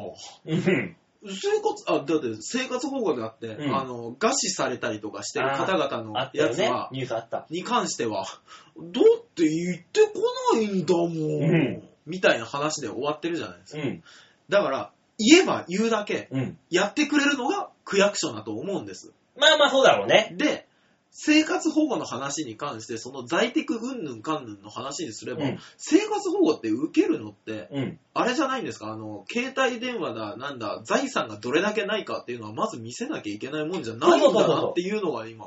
[0.46, 0.96] うん。
[1.22, 7.46] 生活、あ、だって生活保護であって、うんあの、餓死されたりとかしてる方々のやつは。、ニュースあった。
[7.50, 10.22] に関しては、だって言ってこ
[10.54, 13.82] ないんだもん、うんみたいな話で終わってるじゃないですか。
[13.82, 14.02] うん。
[14.48, 16.58] だから、言えば言うだけ、うん。
[16.70, 19.12] やってくれるのが区役所だと思うんです。
[19.40, 20.34] まあまあ、そうだろうね。
[20.36, 20.66] で、
[21.10, 27.98] 生活保護の話に関して、その在宅云々かんぬんの話にすれば、うん生活保護って受けるのって、うん。
[28.14, 28.92] あれじゃないんですか？
[28.92, 35.46] あの、携帯電話だ、なんだ、財産がどれだけないかっていうのは、まず見せなきゃいけないもんじゃないんだなっていうのが今、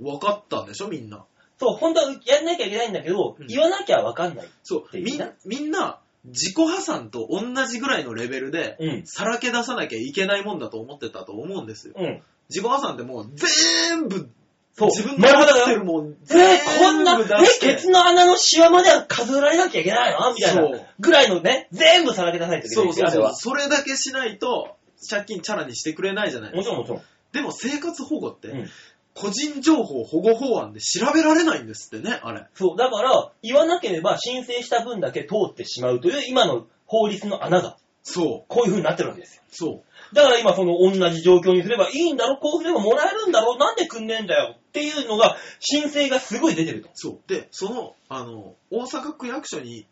[0.00, 1.24] 分かったんでしょみんな。
[1.58, 4.48] そう、本当はやんなきゃいけないんだけど、うん言わなきゃわかんない。
[4.62, 9.06] そう、みんなみんな、自己破産と同じぐらいのレベルで、うん。
[9.06, 11.94] さらけ出さなきゃいけないもんだと思ってたと思うんですよ。
[11.96, 12.22] うん。
[12.48, 14.30] 自己破産ってもう全部、
[14.74, 14.88] そう。
[14.90, 17.24] 自分で持ってるもん、えー、こんな、え
[17.60, 20.34] ケツの穴のシワまでは数えられなきゃいけないの？
[20.34, 20.78] みたいな。
[20.98, 23.34] ぐらいのね、全部さらけ出さないといけないそうそうそう。
[23.34, 24.76] それだけしないと、
[25.08, 27.02] 借金チャラにしてくれないじゃないもちろんもちろん。
[27.32, 28.68] でも生活保護って、うん。
[29.14, 32.46] 個人情報保護法案で調べられないんですってね、あれ。
[32.54, 38.44] そう、だから、言わなければ申請した分だけ通ってしまうという今の法律の穴が、そう。
[38.48, 39.42] こういう風になってるわけですよ。
[39.50, 39.82] そ
[40.12, 40.14] う。
[40.14, 46.88] だから今その同じ状況にすればいいんだろ、こうすればもらえるんだろ、なんでくんねえんだよっていうのが、申請がすごい出てると。
[46.94, 47.18] そう。
[47.26, 49.86] で、その、あの、大阪区役所に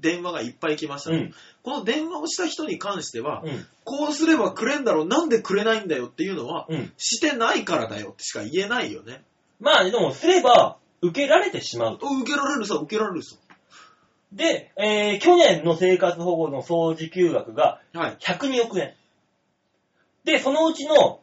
[0.00, 1.34] 電話がいっぱい来ましたと、うん。
[1.62, 3.66] この電話をした人に関しては、うん。
[3.84, 6.92] こうすればくれんだろう、なんでくれないんだよっていうのは、うん。
[6.96, 9.22] してないからだよってしか言えないよね。
[9.60, 12.06] まあでも、すれば、受けられてしまうと。
[12.06, 13.36] 受けられるさ、受けられるさ。
[14.34, 18.16] で、えー、去年の生活保護の総受給額がはい。
[18.20, 18.94] 102億円。
[20.24, 21.20] で、そのうちの、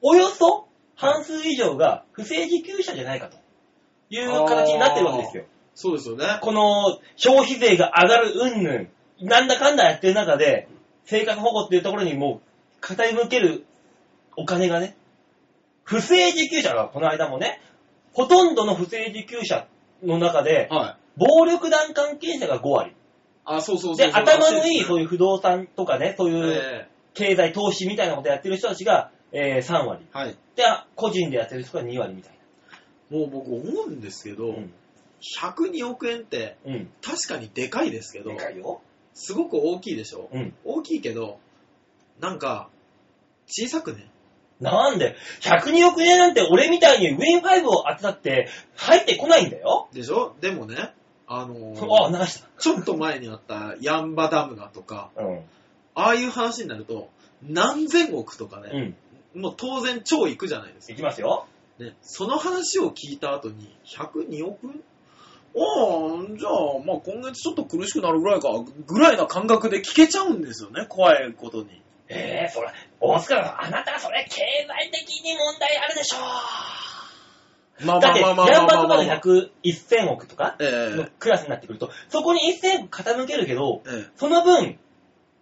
[0.00, 3.36] およそ半数以上が不正受給者じゃないかと
[4.10, 5.44] いう形になってるわけですよ。
[5.74, 6.38] そうですよね。
[6.40, 8.84] この消費税が上がる云々、
[9.20, 10.68] なんだかんだやってる中で、
[11.04, 12.40] 生活保護っていうところにも
[12.80, 13.64] う傾ける
[14.36, 14.96] お金がね、
[15.84, 17.60] 不正受給者がこの間もね、
[18.12, 19.66] ほとんどの不正受給者
[20.04, 21.01] の中で、はい。
[21.16, 22.94] 暴力団関係者が5割。
[23.44, 24.24] あ、そうそうそうそう。
[24.24, 30.06] で、頭のいいそうういう不動産とかね、そういうえ経済投資みたいなことやってる人たちが、えー3割。
[30.12, 30.36] ーはい。
[30.56, 30.62] で、
[30.94, 32.38] 個人でやってる人が2割みたい
[33.10, 34.54] もう僕思うんですけど、な。
[34.54, 34.72] うん。
[35.40, 36.90] 102億円ってうん。
[37.02, 38.80] 確かにでかいですけどで、かいよ。
[39.14, 40.28] すごく大きいでしょ？
[40.32, 40.54] うん。
[40.64, 41.38] 大きいけど、
[42.20, 42.68] なんか、
[43.46, 44.08] 小さくね？
[44.60, 49.88] なんで ?102 億円なんて俺みたいにウィン5を当てたって入ってこないんだよ。
[49.92, 50.34] でしょ？
[50.40, 50.92] でもね、
[51.26, 52.48] あのーあ、流した。
[52.58, 55.40] ちょっと前にあったヤンバダムがとか、うん。
[55.94, 57.08] ああいう話になると、
[57.42, 58.96] 何千億とかうね、
[59.34, 59.40] ん。
[59.40, 61.46] もう当然超いくじゃないですかいきますよ。
[61.78, 64.84] ね、その話を聞いた後に、102億
[65.54, 68.48] ああ、じゃあ、まあ今月ちょっと苦しくなるぐらいか、
[68.86, 71.82] ぐらいな感覚で聞けちゃうんですよね、怖いことに。
[72.08, 72.68] えー、それ、
[73.00, 76.16] 大塚さん、あなたそれ経済的に問題あるでしょ
[77.84, 84.78] まあだって、ヤンバとかのえ100、1000億とかえのクラスになってくると、そこに1000億傾けるけど、ええその分、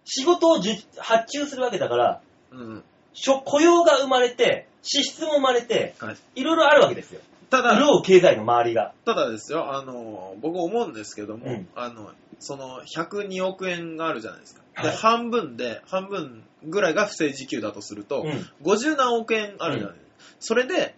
[0.05, 0.59] 仕事を
[0.97, 2.83] 発注するわけだから、うん。
[3.13, 6.17] しょ雇用が生まれて、支出も生まれて、はい。
[6.35, 7.21] いろいろあるわけですよ。
[7.49, 8.93] ただ、潤う経済の周りが。
[9.05, 14.61] ただですよ、あの、僕思うんですけども、うんあの、その102億円があるじゃないですか。
[14.81, 18.49] で、はい半分で、半分ぐらいが不正受給だとすると、うん。
[18.63, 20.35] 50何億円あるじゃないですか。
[20.39, 20.95] それで、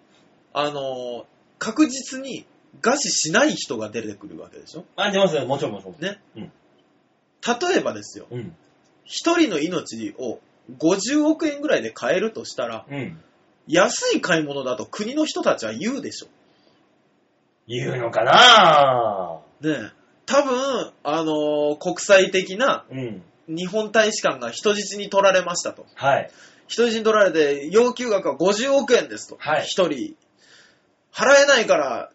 [0.53, 1.25] あの、
[1.59, 2.45] 確実に
[2.82, 4.86] 餓死しない人が出てくるわけでしょ？
[4.95, 5.45] あ、出ますよ。
[5.45, 5.95] もちろんもちろん。
[5.99, 6.19] ね。
[6.36, 6.51] うん
[7.45, 8.55] 例えばですよ、うん。
[9.03, 10.39] 一人の命を
[10.80, 13.19] 50億円ぐらいで買えるとしたら、うん。
[13.67, 16.28] 安い買い物だと国の人たちは言うでしょ。
[17.67, 19.41] 言うのかな？
[19.61, 19.91] ねえ
[20.25, 23.21] 多分、あのー国際的なうん。
[23.49, 25.86] 日本大使館が人質に取られましたと。
[25.95, 26.32] はい。
[26.67, 29.36] 人質に取られて、要求額は50億円ですと。
[29.38, 30.15] はい一人。
[31.14, 32.09] 払えないから、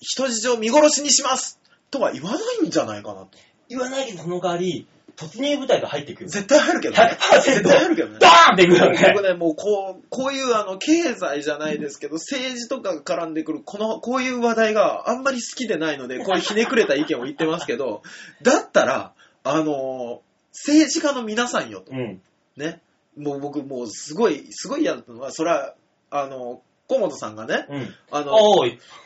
[0.00, 3.30] 人質を見殺しにしますとは言わないんじゃないかなと。
[3.68, 4.86] 言わないけど、その代わり、
[5.16, 6.28] 突入部隊が入ってくる。
[6.28, 7.18] 絶対入るけどね。
[7.18, 8.18] 100%絶対入るけどね。
[8.20, 9.12] ドーンっていくよね。
[9.14, 18.02] 僕ね、もうこう、こういうあの、経済じゃないですけど、政治とかが絡んでくる、この、こういう話題があんまり好きでないので、こういうひねくれた意見を言ってますけど、
[18.42, 20.20] だったら、あの、
[20.52, 21.92] 政治家の皆さんよと。
[21.92, 22.20] うん。
[22.56, 22.80] ね。
[23.16, 25.74] もう僕、もうすごい、すごい嫌だったのは、それは、
[26.10, 27.94] あの、河本さんがね、うん。
[28.10, 28.36] あの。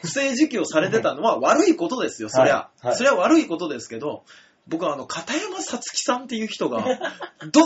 [0.03, 2.55] 不正受給をされてたのは悪いことですよ、そりゃ。
[2.55, 4.25] はいはいそりゃ悪いことですけど、
[4.69, 6.85] 僕はあの、片山さつきさんっていう人が、
[7.51, 7.63] ど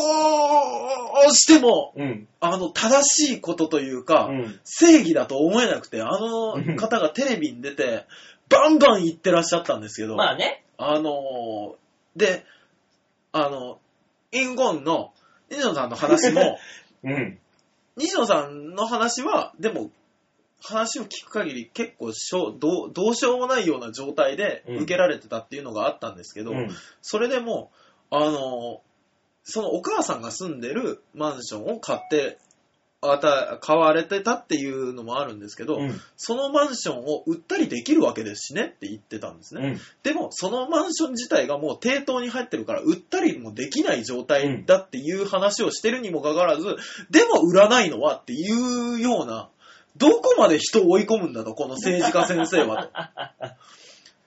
[1.29, 2.29] うしても、うん。
[2.41, 4.61] あの、正しいことというか、うん。
[4.65, 8.07] 正義だと思えなくて、あの方がテレビに出て、
[8.49, 10.65] バンバン言ってらっしゃったんですけど、まあね。
[10.79, 11.85] あのー
[12.17, 12.45] で、
[13.33, 13.81] あの、
[14.31, 15.12] インゴンの
[15.51, 16.59] 西野さんの話も、
[17.03, 17.39] うん。
[17.97, 19.91] 西野さんの話は、でも、
[20.65, 26.71] 話を聞く限り結構しょうどうどうしようもないような状態でうん受けられてたっていうのがあったんですけど、うん。
[27.03, 27.71] それでも、
[28.11, 28.81] あの、
[29.43, 32.39] そのお母さんが住んでるマンションを買って、
[33.07, 36.01] あた買われてたっていうのもあるんですけど、うん。
[36.17, 39.61] そのマンションを売ったりできるわけですしねって言ってたんですね。
[39.62, 39.81] うん。
[40.03, 46.65] でも、そのマンション自体がもう抵当に入ってるから、売ったりもできない状態だっていう話をしてるにもかかわらず、
[47.11, 49.51] でも売らないのはっていうような、
[49.97, 52.90] どこまで人を追い込むんだと、この政治家先生はと。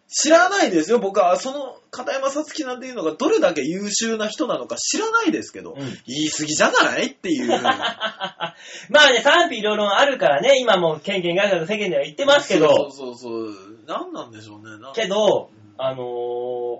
[0.09, 1.35] 知らないですよ、僕は。
[1.35, 7.47] その片山さつきなんていうのがどれだけ優秀な人なのか知らないですけど、うん言い過ぎじゃないっていう。
[7.61, 13.79] まあね、賛否両論あるからね、今もケンケンガガガ世間では言ってますけど、そうそうそうそう。
[13.85, 14.77] 何なんでしょうね。
[14.79, 16.79] なんけどうん、あのー、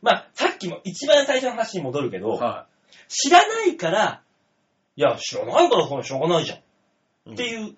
[0.00, 2.66] まあ、さっきも一番最初の話に戻るけど、は
[3.08, 4.22] 知らないから、
[4.96, 7.30] いや、知らないからしょうがないじゃん。
[7.30, 7.34] い。
[7.34, 7.76] っていう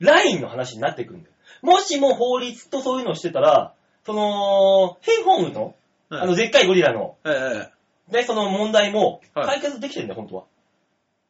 [0.00, 1.34] ラインの話になってくるんだよ。
[1.62, 3.72] もしも法律とそういうのをしてたら、
[4.04, 5.74] その、ヘイホームの、
[6.10, 7.70] はいあの、でっかいゴリラの、え
[8.10, 8.12] え。
[8.12, 10.44] で、その問題もはい解決できてるんだよ、本当は。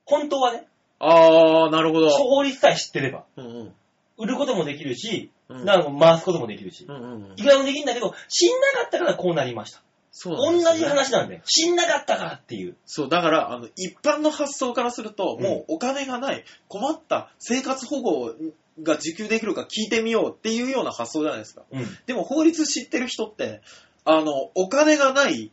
[0.06, 0.66] 本当はね、
[0.98, 2.08] あー、なるほど。
[2.08, 3.74] 法律さえ知ってれば、うんうん。
[4.18, 9.82] 売ることもできるし、うんなんか回すこともできるしう、んうんうんいくらでもできるんだけど、死んなかったからこうなりました。
[10.16, 11.40] そう同なんですよねじ話なんだよ。
[11.44, 12.76] 死んなかったからっていう。
[12.86, 18.32] そう、だから、あの、一般の発想からすると、うんもうお金がない、困った、生活保護
[18.80, 21.62] が受給できるか聞いてみようっていうような発想じゃないですか。
[21.72, 21.98] うん。
[22.06, 23.60] でも法律知ってる人って、
[24.04, 25.50] あの、お金がない、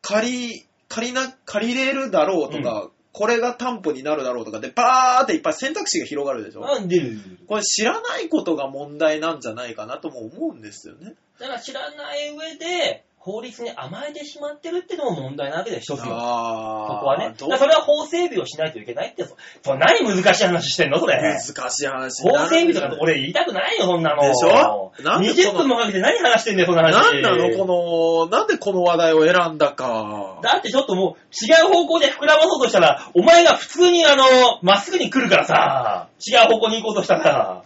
[0.00, 6.66] 借り、借りな、借りれるだろうとか、これが担保になるだろうとかで、バーっていっぱい選択肢が広がるでしょ。
[6.66, 7.18] あ、出る。
[7.46, 11.14] これ知らないことが問題なんじゃないかなとも思うんですよね。
[11.38, 16.08] だから知らない上で、法律に甘えてしまってるっていうのも問題なわけで、一つの。
[16.10, 17.32] あここはね。
[17.38, 21.18] それは法整備をしないといけないって、そそ何難しい話してんのそれ。
[21.22, 24.20] 難しい話法る整備とか俺言いたくないよ、そんなの。
[24.20, 24.92] でしょ？
[25.02, 26.92] なんでこの20分もかけて何話してんだよ、そんな話。
[26.92, 30.40] なんなのこの、なんでこの話題を選んだか。
[30.42, 34.24] だってちょっともう、違う方向で膨らまそうとしたら、お前が普通にあの、
[34.60, 37.64] まっすぐに来るからさ、違う方向に行こうとしたら、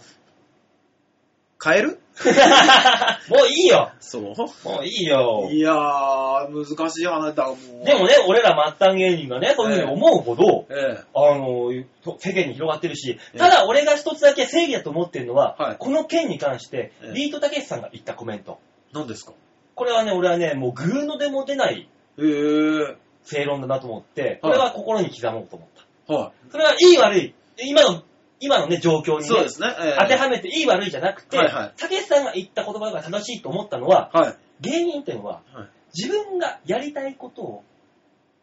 [1.61, 1.98] 変える？
[3.29, 3.91] もういいよ。
[3.99, 4.23] そう？
[4.23, 5.47] もういいよ。
[5.51, 7.85] いやー、難しい話だ、もう。
[7.85, 11.03] でもね、俺ら末端芸人がね、そういうふうに思うほど、ええ。
[11.15, 11.71] あの、
[12.17, 18.59] 世間に広がってるし、ただ俺が一つだけ正義だと思ってるのは、はいこの件に関してええ、ビートたけしさんが言ったコメント。
[18.93, 19.33] 何ですか？
[19.75, 21.87] これはね、俺はね、もうグーのでも出ない
[22.17, 25.69] ええ正論だなと思って、これは心に刻もうと思っ
[26.07, 26.13] た。
[26.13, 27.33] はそれはいい悪い、
[27.63, 28.01] 今の、
[28.39, 29.15] 今のね、状況い。
[29.17, 29.67] にねそうで、すね。
[29.79, 34.37] ええ当てはめていい悪いじゃなくて、はいはいたけしさんが言った言葉が正しいと思ったのは、はい。
[34.61, 35.67] 芸人っていうのは、はい。
[35.95, 37.63] 自分がやりたいことを、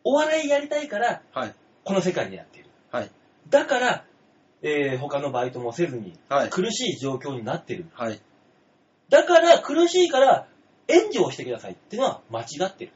[0.05, 1.55] お笑いやりたいから、はい。
[1.85, 2.71] この世界でやっている。
[2.91, 3.11] はい。
[3.49, 4.05] だから、
[4.63, 6.51] えー他のバイトもせずに、はい。
[6.51, 7.87] 苦しい状況になってる。
[7.93, 8.21] はい。
[9.09, 10.47] だから、苦しいから、
[10.89, 12.93] 援助をしてくださいっていうのは間違ってる。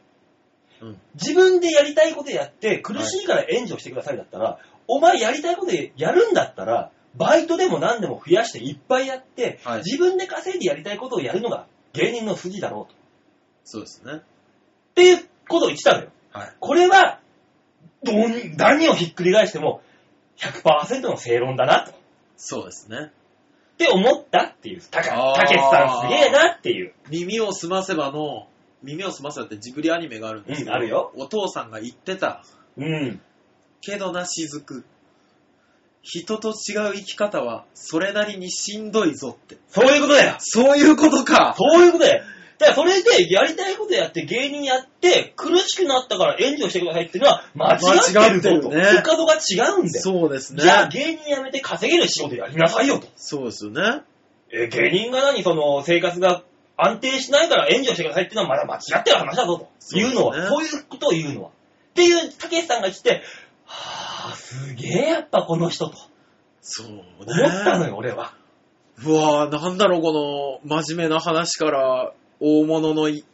[0.83, 1.01] うん。
[1.15, 4.59] 自分でやりたいことやって、苦しいから援助してくださいだったら、
[4.93, 12.99] お前やりたいことやるんだったら、バイトでも何でも増やしていっぱいやって、はい自分で稼いでやりたいことをやるのが芸人の筋だろうと。
[13.65, 14.15] そうですね。
[14.15, 14.21] っ
[14.95, 16.11] ていうことを言ってたのよ。
[16.33, 16.53] はい。
[16.59, 17.21] これは、
[18.03, 19.81] どん、何をひっくり返しても、
[20.39, 21.93] 100%の正論だなと。
[22.37, 23.13] そうですね。
[23.75, 24.83] って思ったっていう。
[24.83, 26.95] たかあーたけしさんすげえなっていう。
[27.11, 28.49] 耳をすませばの、
[28.83, 32.45] 耳をすませばってジブリアニメがあるんですけど、うんあるよお父さんが言ってた、
[32.77, 33.21] うん。
[33.81, 34.85] けどな雫。
[36.03, 39.59] 人と違う生き方は、それなりにしんどいぞって。
[39.69, 40.37] そういうことだよ。
[40.39, 41.55] そういうことか。
[41.59, 42.25] そういうことだよ。
[42.59, 47.81] だからそれでやりたいことやって芸人やって苦しくなったから援助してくださいっていうのは間違っ
[48.13, 48.69] てるぞと。
[48.69, 49.39] 間違ってるね他度が違
[49.79, 50.03] うんだよ。
[50.03, 50.69] そうですねじ。
[50.69, 53.09] ゃあ芸人辞めて稼げる仕事やりなさいよと。
[53.17, 54.03] そうですよね。
[54.53, 56.43] えー芸人が何その生活が
[56.77, 59.99] 安定しないから援助してくださいっていうのはまだ間違ってる話だぞと。
[59.99, 61.49] いうのは、そういうことを言うのは。
[61.49, 61.53] っ
[61.95, 63.23] ていう、たけしさんが言って、
[63.73, 65.97] はぁ、すげえやっぱこの人と
[66.61, 66.95] そうね。
[67.17, 68.35] 思ったのよ、俺は。
[69.05, 73.25] うわぁ、なんだろう、この、真面目な話から、大物のい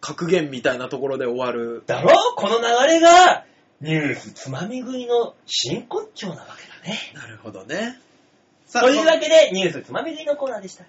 [0.00, 1.82] 格言みたいなところで終わる。
[1.86, 2.10] だろ？
[2.36, 2.64] この流
[2.94, 3.44] れが、
[3.80, 6.46] ニュースつまみ食いの真骨頂なわ
[6.82, 6.98] けだね。
[7.14, 7.98] なるほどね。
[8.66, 10.84] さというわけで、ニュースつまみ食いのコーナーでした。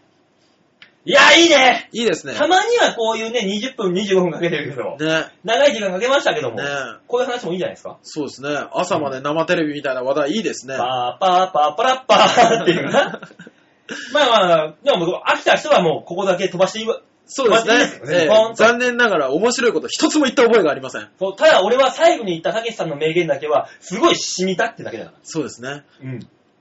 [1.10, 2.36] いや、いいねいいですね。
[2.36, 5.26] たまにはこういうね、20分、25分かけてるけど、ね。
[5.43, 6.64] 長い時間かけましたけども、ね
[7.07, 8.49] こういう話もいいんじゃないですかそうですね。
[8.74, 10.78] 朝まで生テレビみたいな話題いいですね。
[10.78, 13.20] パーパーパーパラッパーっていうな。
[14.14, 17.01] まあまあ、でも飽きた人はもうここだけ飛ばしていいわ。
[17.26, 21.10] そうですねまあいいですよねええポンと残念ながら面白いこと一つも言った覚えがありません。
[21.20, 25.18] そうただ俺は最後に言ったたけしさんの名言だけは、すごい染みたってだけだから。
[25.24, 25.86] そうですね。
[26.03, 26.20] うん。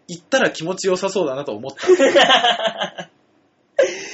[0.08, 3.10] 言ったら気持ちよさそうだなと思った。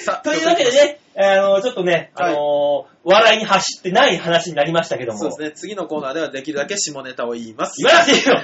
[0.05, 0.71] さあというわけで。
[0.71, 5.19] ね、あの、ちょっとね、あの笑いに走ってない話になりましたけども。
[5.19, 5.53] そうですね。
[5.53, 7.83] 次のコーナーではできるだけ下ネタを言います。
[7.83, 8.35] 言わなくていいよ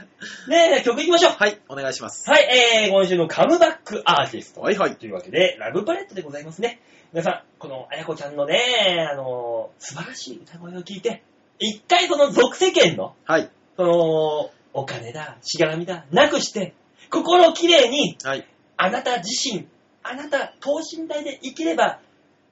[0.48, 1.32] ねえ、曲行きましょう。
[1.38, 2.28] はい、お願いします。
[2.28, 4.60] はい、えー、今週のカムバックアーティスト。
[4.60, 4.96] はいはい。
[4.96, 6.80] というわけで、ラブパレットでございますね。
[7.12, 11.22] 皆さん、このあやこちゃんのね、あの、素晴らしい歌声を聞いて、
[11.58, 13.50] 一回その俗世間の、はい。
[13.76, 16.74] その、お金だ、しがらみだ、なくして、
[17.10, 18.46] 心をきれいに、はい。
[18.76, 19.66] あなた自身、
[20.02, 22.00] あなた等身大で生きれば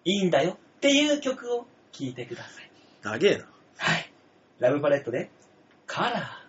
[0.05, 2.71] いいんだよっていう曲を聴いてください。
[3.03, 3.45] 長えな。
[3.79, 4.13] はい。
[4.59, 5.31] ラブパレットで、
[5.87, 6.48] カラー。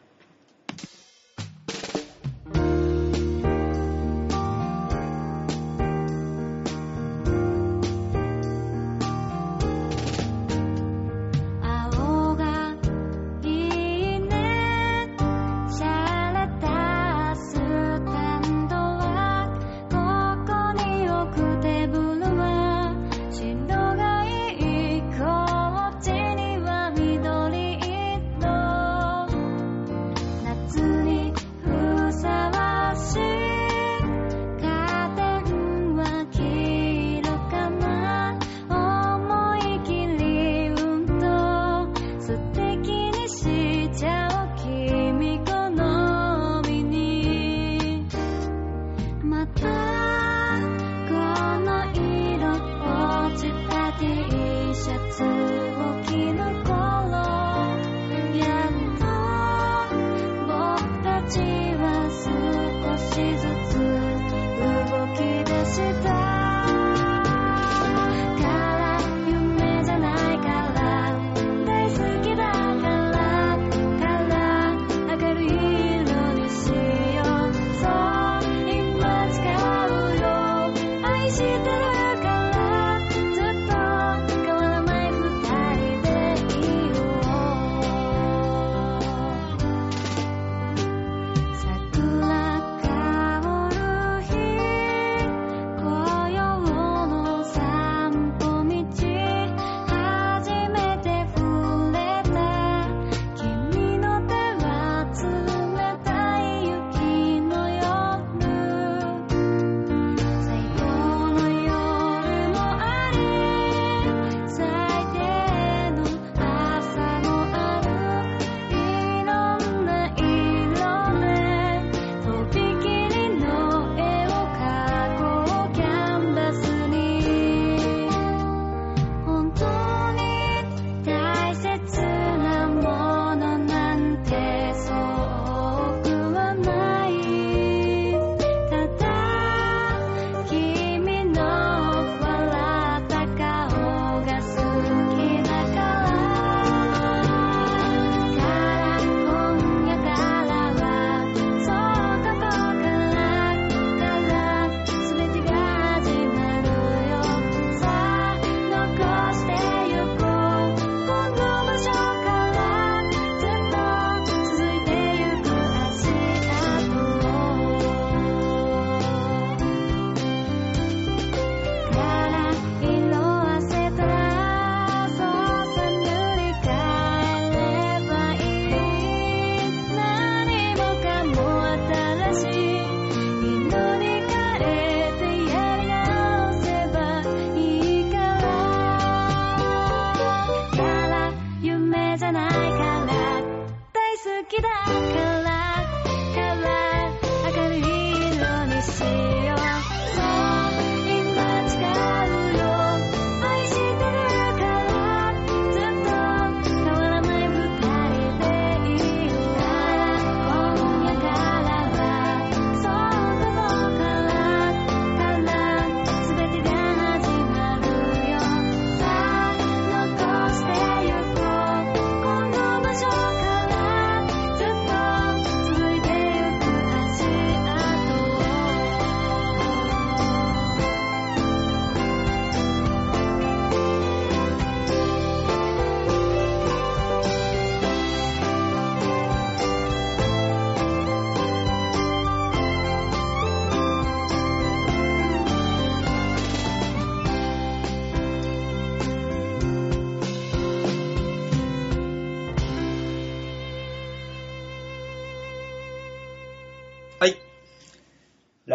[194.50, 195.59] きだからから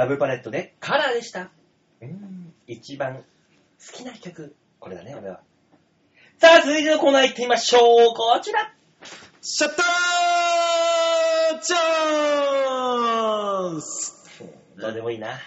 [0.04, 1.50] ラブパレットでカラーでした。
[2.02, 3.22] うーん、一番好
[3.94, 4.54] きな曲。
[4.78, 5.40] これだね、俺は。
[6.36, 7.80] さあ、続いてのコーナー行ってみましょう。
[8.14, 8.70] こちら。
[9.40, 11.76] シャッターチャ
[13.76, 14.28] ンス
[14.78, 15.28] どうでもいいな。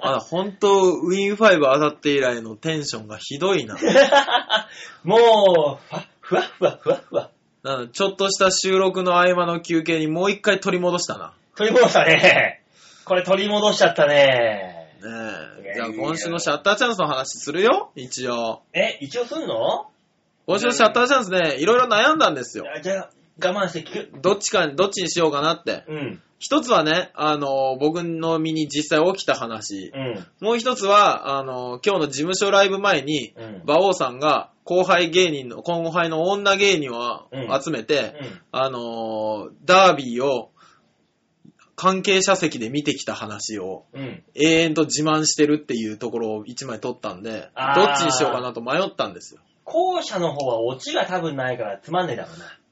[0.00, 3.76] あ、ほんと、ウィン5当たって以来のテンションがひどいな。
[5.04, 5.84] もう、
[6.20, 7.30] ふわふわふわふわ。
[7.92, 11.34] ちょっとした収録の合間の休憩にもう一回取り戻したな。
[11.62, 12.62] 取り戻したね。
[13.04, 14.88] これ取り戻しちゃったね。
[15.00, 15.74] ね。
[15.74, 18.62] じゃあ今週のシャッターチャンスの話するよ、一応。
[18.72, 19.86] え、一応すんの？
[20.46, 22.64] 今週のシャッターチャンスね、いろいろ悩んだんですよ。
[22.76, 23.10] あじゃあ、
[23.40, 24.20] 我慢して聞く。
[24.20, 25.84] どっちか、どっちにしようかなって。
[25.88, 26.22] うん。
[26.38, 29.92] 一つはね、あの、僕の身に実際起きた話。
[29.94, 30.26] うん。
[30.40, 33.62] もう一つは、あの、今日の事務所ライブ前に、うん。
[33.64, 38.40] 馬王さんが後輩芸人の、後輩の女芸人をうん集めて、うん。
[38.50, 40.50] あの、ダービーを
[41.82, 44.22] 関係者席で見てきた話をうん。
[44.36, 49.40] 永遠と自慢してるっていうところを一枚撮ったんで、あーどっちにしようかなと迷ったんですよ。
[49.64, 52.28] 後者の方はオチが多分ないからつまんねえだろ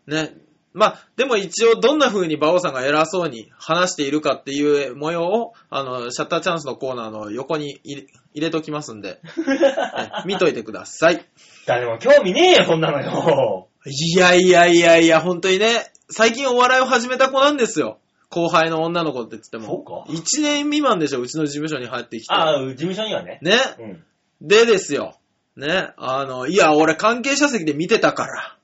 [0.07, 0.23] うな。
[0.23, 0.33] ね。
[0.73, 11.27] まあ、でも一応どんな風に馬王さんが偉そうに話しているかっていう模様を、あの、シャッターチャンスのコーナーの横に入れ入れときますんで、 ね見といてください。
[11.67, 13.67] 誰も興味ねえよ、そんなのよ。
[13.87, 17.99] いやいやいやいや、本当にね、最近お笑いを始めた子なんですよ。
[18.31, 19.66] 後輩の女の子って言っても。
[19.66, 22.33] そうか1年未満でしょ、うちの事務所に入ってきて。
[22.33, 23.41] ああ、事務所にはね。
[23.43, 23.59] ね。
[23.78, 24.05] うん。
[24.41, 25.18] でですよ。
[25.57, 25.91] ね。
[25.97, 28.57] あの、いや、俺関係者席で見てたから。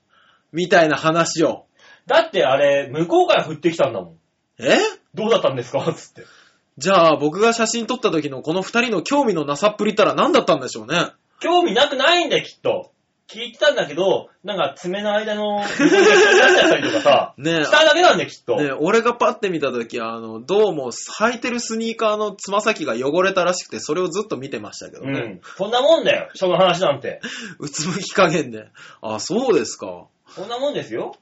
[0.53, 1.65] みたいな話を。
[2.05, 4.17] だってあれ、向こうから振ってきたんだもん。
[4.59, 4.79] え？
[5.13, 5.93] どうだったんですか？
[5.93, 6.23] つって。
[6.77, 11.11] じゃあ、僕が写真撮った時のこの二人の興味のなさっぷりったら何だったんでしょうね。
[11.41, 12.91] 興味なくないんだよ、きっと。
[13.27, 18.55] 聞いてたんだけど、なんか爪の間の、汚れが気になっちゃったりとかさ、ねえしただけなんだよ、きっと。
[18.55, 25.19] ね、俺がパッて見た時あの、どうも履いてるスニーカーのつま先が汚れたらしくて、それをずっと見てましたけどね。
[25.19, 25.41] うん。
[25.57, 27.19] そんなもんだよ、人の話なんて。
[27.59, 28.67] うつむき加減で。
[29.01, 30.05] あ、そうですか。
[30.29, 31.15] そんなもんですよ。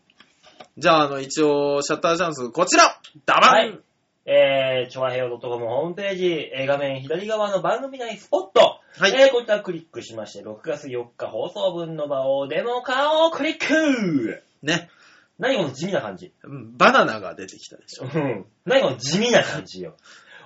[0.78, 3.80] じゃあ、あの、一応、シャッターチャンス、こちらダバン、はい。
[4.28, 8.82] えー、ちょわへよ .com ホームページ、えー画面左側の番組内スポット。
[8.98, 14.90] はいえー、こちらクリックしまして、6月4日放送分の場をデモ化をクリックね。
[15.38, 16.32] 何この地味な感じ。
[16.44, 18.06] うんバナナが出てきたでしょ。
[18.06, 18.46] うん。
[18.66, 19.96] 何この地味な感じよ。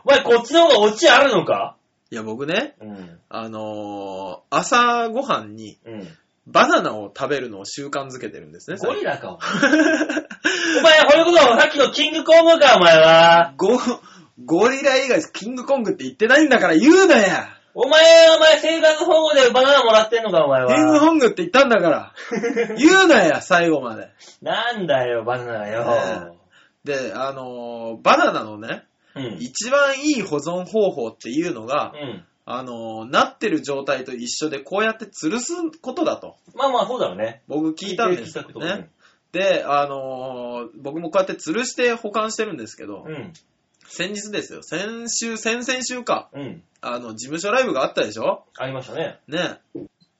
[0.04, 1.76] お前、こっちの方がオチあるのか？
[2.10, 3.20] いや、僕ね、うん。
[3.30, 6.08] あのー朝ごはんにうん。
[6.48, 8.78] バナナを食べるのを習慣づけてるんですね。
[8.78, 9.48] ゴリラか、お前。
[10.80, 13.54] お前、これこそさっきのキングコングか、お前は。
[13.58, 13.78] ゴ、
[14.44, 21.00] ゴリラ以外キングコングって言ってないんだから言うなやお前、お前、生活保護でバナナもらってんのか、お前キングは。
[21.00, 22.14] コングって言ったんだから
[22.78, 24.10] 言うなや最後まで。
[24.42, 26.36] なんだよ、バナナよ。
[26.84, 29.38] で、あのーバナナのね、うん。
[29.40, 32.26] 一番いい保存方法っていうのが、うん。
[32.46, 36.36] あのーなってる状態と一緒でこうやって吊るすことだと。
[36.56, 37.44] まあまあ、そうだろうね。
[37.48, 38.90] 僕聞いたんですよ聞いたことね。
[39.32, 43.34] で、あのー僕もこうやって吊るして保管してるんですけど、うん。
[43.90, 46.64] 先日ですよ、先週、先々週か、うん。
[46.82, 48.46] あの、事務所ライブがあったでしょ？
[48.58, 49.20] ありましたね。
[49.28, 49.58] ね。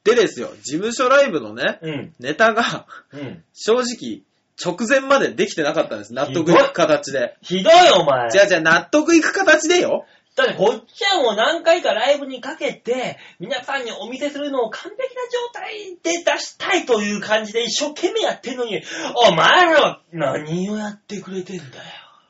[0.04, 2.14] でですよ、事務所ライブのね、うん。
[2.20, 3.44] ネタが、うん。
[3.54, 4.22] 正直、
[4.62, 6.14] 直前までできてなかったんです。
[6.14, 7.38] 納得いく形で。
[7.42, 8.30] ひどいお前。
[8.30, 10.06] じゃあじゃあ納得いく形でよ。
[10.36, 18.82] だってこっちはもう何回かライブにかけて、皆さんにお見せするのを完璧な状態で出したいという感じで一生懸命やってんのに、
[19.28, 21.72] お前らは何をやってくれてんだよ。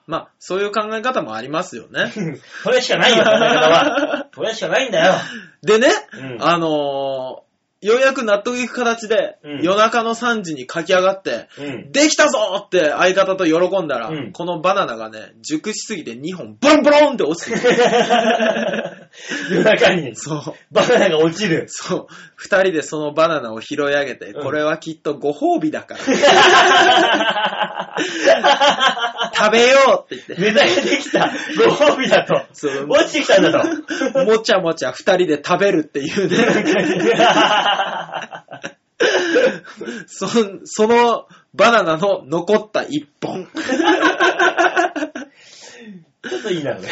[0.10, 2.12] まあ、そういう考え方もありますよね。
[2.64, 4.26] それしかないよ、考え方は。
[4.34, 5.14] それしかないんだよ。
[5.62, 7.50] でね、うんあのー
[7.82, 11.92] ようやく納得いく形で、うん夜中の3時に書き上がって、うん。
[11.94, 17.70] できたぞって相方と喜んだら、うんこのバナナがね、熟しすぎて2本ボロンボロンって落ちてきて。
[19.50, 20.42] 夜中にそう。
[20.72, 21.68] バナナが落ちる。
[21.70, 22.08] そう。
[22.36, 26.02] 二人でそのバナナを拾い上げて、うんこれはきっとご褒美だから、
[28.00, 30.54] 食べようって言って。
[30.54, 31.32] ネタができた。
[31.58, 32.46] ご褒美だと。
[32.54, 33.52] そう落ちてきたんだ
[34.14, 34.26] と。
[34.26, 36.38] もちゃもちゃ二人で食べるっていうね。
[40.08, 40.28] そ
[40.66, 43.48] そのバナナの残った一本。
[46.22, 46.88] ちょっといいなのね。
[46.88, 46.92] ね、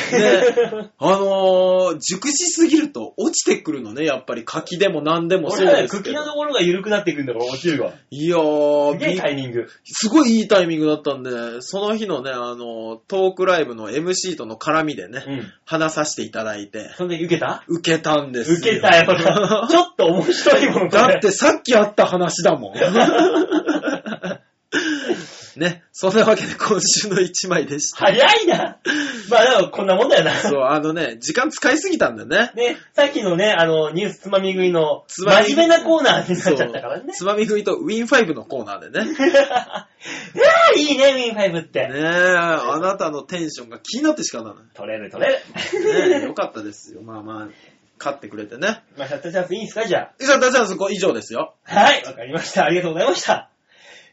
[0.97, 6.23] あのー、熟しすぎると落ちてくるのね、やっぱり柿でも何でもそうですけど茎の。
[6.23, 7.91] ところが緩くなっていくんだから落ちるわ。
[8.09, 9.67] いやすー、げえびタイミング。
[9.83, 15.53] すごいいいタイミングだったんで、その日のね、あの、トークライブの MC との絡みでね、うん。
[15.65, 17.65] 話させていただいて、そんで受けた？
[17.67, 18.57] 受けたんですよ。
[18.59, 19.05] 受けたよ。
[19.69, 22.73] ちょっと面白いもんだってさっきあった話だもん。
[25.57, 28.05] ね、そんなわけで今週の一枚でした。
[28.05, 28.77] 早いな。
[29.31, 30.33] まあでもこんなもんだよな。
[30.35, 32.51] そう、あのね、時間使いすぎたんだよね。
[32.55, 37.13] ね、さっきのね、あの、ニュースつまみ食いの、つまみ真面目なコーナーになっちゃったからね。
[37.13, 39.05] つまみ食いとウィン5のコーナーでね。
[39.05, 41.89] ねいやーいいね、ウィンファイブって。
[41.91, 42.03] え、
[42.37, 45.39] あなたのテンションが気になってしかなら取れる取れる。
[45.93, 46.09] ない。
[46.09, 47.01] ねえ、よかったですよ。
[47.01, 47.47] まあまあ、
[47.99, 48.83] 勝ってくれてね。
[48.97, 51.55] まあ、シャッターチャンスいいんすか、じゃ以上、ダチャンス5以上ですよ。
[51.65, 51.75] あ。
[51.75, 52.65] はい、わかりました。
[52.65, 53.49] ありがとうございました。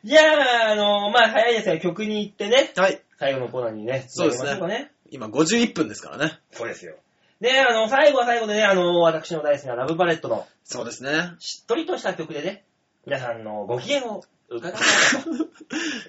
[0.04, 3.00] じゃあ、あの、まあ、早いですが、曲に行ってね、はい。
[3.18, 4.90] 最後のコーナーにね、そうですね。
[5.10, 6.38] 今51分ですからね。
[6.52, 6.94] そうですよ。
[7.40, 11.32] で、あの、最後は最後でね、あの、私の大好きなラブパレットのそうですね。
[11.40, 12.64] しっとりとした曲でね、
[13.06, 14.82] 皆さんのご機嫌を伺いたい
[15.22, 15.44] と。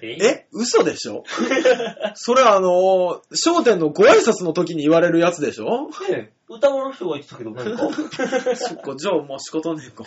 [0.02, 1.24] ええ嘘でしょ？
[2.14, 5.90] それあの、商店のご挨拶の時に言われるやつでしょ？
[6.08, 7.88] ね歌わの人が言ってたけど何か
[8.54, 10.04] そっか、 じゃあもう仕方ねえか。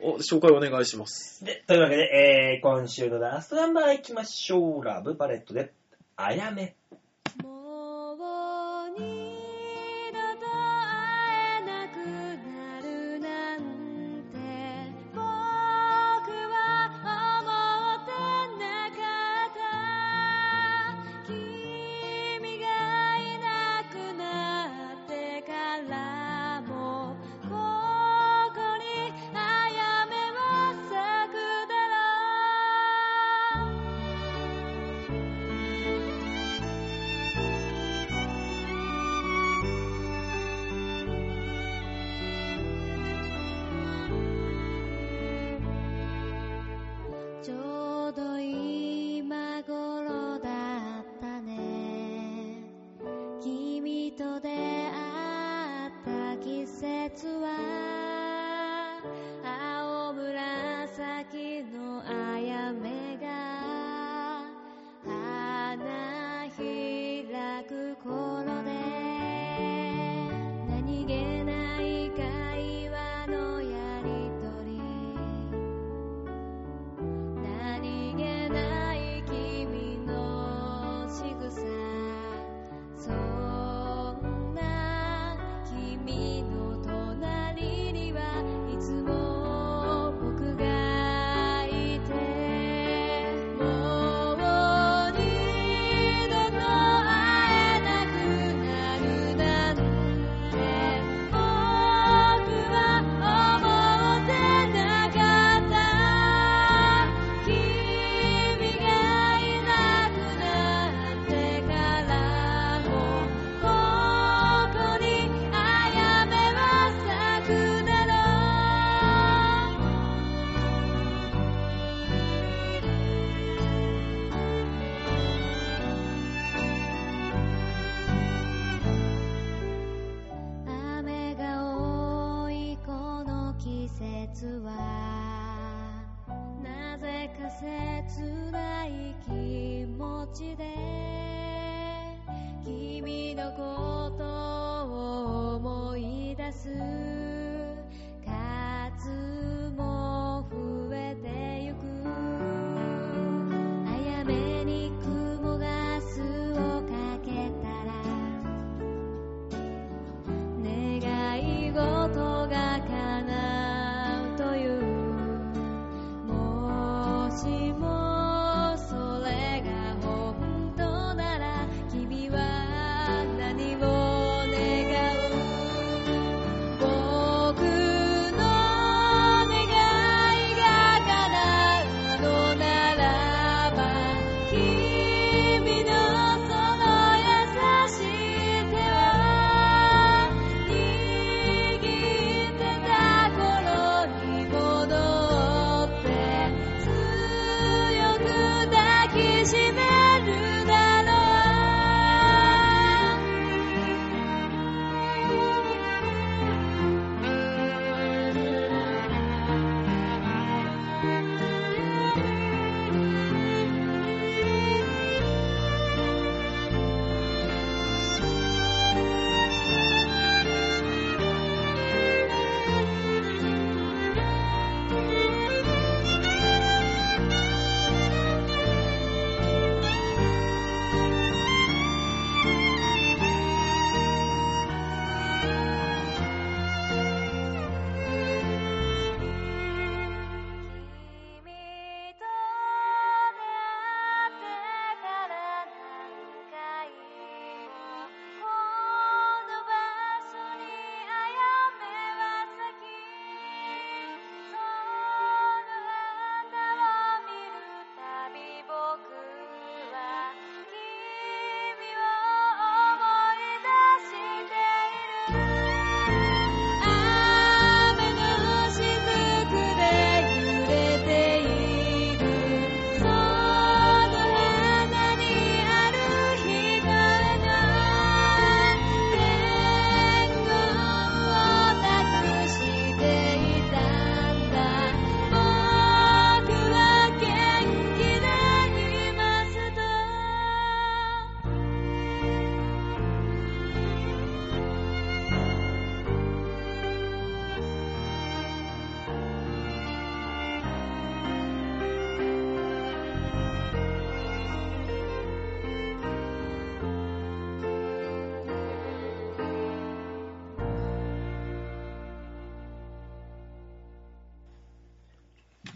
[0.00, 1.44] お、紹介お願いします。
[1.44, 4.84] で、というわけで、えー、今週のラストナンバー行きましょう。
[4.84, 5.72] ラブパレットで、
[6.16, 6.74] あやめ。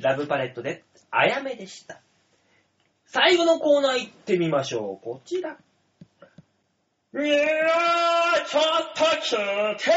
[0.06, 2.00] ラブパレットで、あやめでした。
[3.06, 5.04] 最後のコーナー行ってみましょう。
[5.04, 5.50] こちら。
[5.50, 5.54] い
[7.16, 7.26] やー、
[8.46, 8.62] ちょっ
[8.94, 9.34] と聞
[9.74, 9.96] いてよ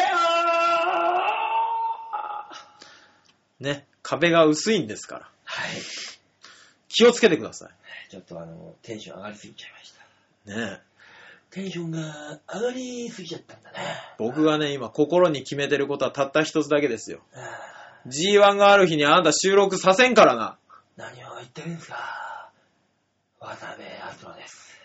[3.60, 5.30] ーね、壁が薄いんですから。
[5.44, 5.70] はい。
[6.88, 7.70] 気をつけてくださ
[8.10, 10.54] ちょっとあの、テンション上がりすぎちゃいました。
[10.54, 10.70] い。
[10.72, 10.80] ね
[11.52, 13.78] テンションが上がりすぎちゃったんだね。
[14.18, 17.20] 僕がね、今心に決めてることはたった一つだけですよ。
[17.36, 20.58] あー G1 がある日にあなた収録させんからな。
[20.98, 22.50] 何を言ってるんですか
[23.40, 24.80] 渡部篤郎です。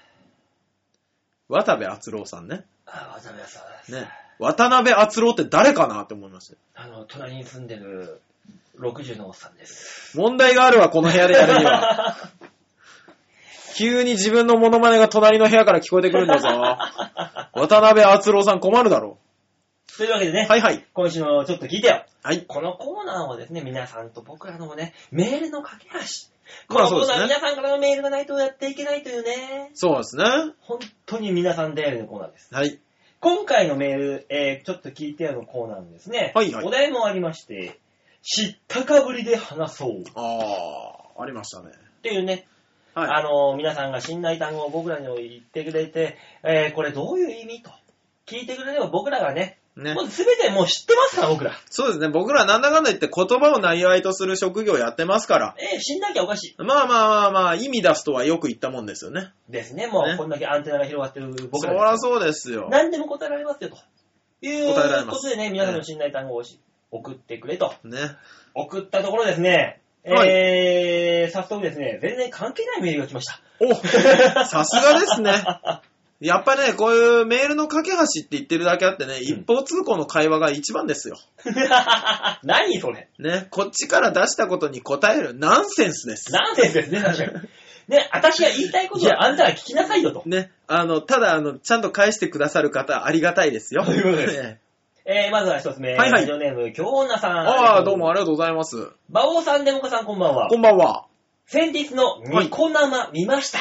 [1.49, 2.65] 渡部篤郎さんね。
[2.87, 3.93] あ渡部篤郎です。
[3.93, 4.09] ね。
[4.39, 6.59] 渡辺篤郎って誰かなって思いましたよ。
[6.75, 8.21] あの、隣に住んでる
[8.79, 10.17] 60のおっさんです。
[10.17, 12.17] 問題があるわ、この部屋でやるには。
[13.77, 16.49] 急に自分のモノマネが隣の部屋から聞こえてくるんだぞ。
[17.55, 19.19] 渡辺篤郎さん困るだろ
[19.97, 20.51] というわけでね、う。
[20.51, 20.85] はいはい。
[20.93, 22.05] 今週のちょっと聞いてよ。
[22.23, 22.45] はい。
[22.47, 25.99] このコーナーをですね、皆さんと僕らのね、メールの架け橋。
[26.69, 30.25] このコーナー、皆さんからのメールがないとやっていけないというね、そうですね。
[30.61, 32.55] 本当に皆さん頼りのコーナーです。
[32.55, 32.79] はい。
[33.21, 37.81] 今回のメール、えー、ちょっと聞いてよのコーナーのですね、はいはいお題もありまして、
[38.23, 41.71] 知ったかぶりで話そうっあー、ありましたね。
[42.03, 42.47] ていうね、
[42.95, 43.11] はい。
[43.11, 47.71] あの、皆さんが信頼単語を僕らに言ってくれて、えー、これどういう意味と
[48.27, 50.03] 聞いてくれれば僕らがね、ねも。
[50.03, 51.53] う全てもう知ってますから、僕ら。
[51.71, 52.09] そうですね。
[52.09, 55.57] 僕らなんだかんだ言って言葉を内容とする職業やってますから。
[55.59, 56.63] えー、死んなきゃおかしい。
[56.63, 59.33] まあまあまあまあ、意味出すとはよく言ったもんですよね。
[59.49, 62.69] ですね、もう、ねこんだけアンテナが広がってるそ僕ららそうですよ。
[62.71, 63.77] 何でも答えられますよ、と
[64.47, 66.61] いう答えられますことでね、皆さんの信頼単語をし
[66.91, 67.75] 送ってくれと。
[67.83, 67.99] ね。
[68.55, 73.41] 送ったところですね、はいえー、早速ですね、全然関係ないメールが来ました。
[73.61, 73.75] お
[74.45, 75.33] さすがですね。
[76.25, 81.19] やっぱね、こういうメールの架け橋って言ってるだけあってね、一方通行の会話が一番ですよ。
[82.43, 83.09] 何それ？
[83.19, 83.47] ね。
[83.51, 86.33] こっちから出したことに答えるナンセンスです。
[86.33, 87.49] ナンセンスですね、確かに。
[87.89, 90.23] ね、私が言いたいことはあんたら聞きなさいよと。
[90.25, 93.85] ね、あの、ただ、あの、ちゃんと返してくださる方、ありがたいですよ。
[93.87, 94.57] そういうことです
[95.07, 95.95] ええー、まずは一つ目。
[95.95, 97.39] はいはいラジオネーム、京女さん。
[97.47, 98.89] ああ、どうもありがとうございます。
[99.11, 100.57] 馬王さん、デモカさん、こんばんはこ。
[100.57, 101.05] んばんは。
[101.47, 103.59] 先日のニコ生見ました。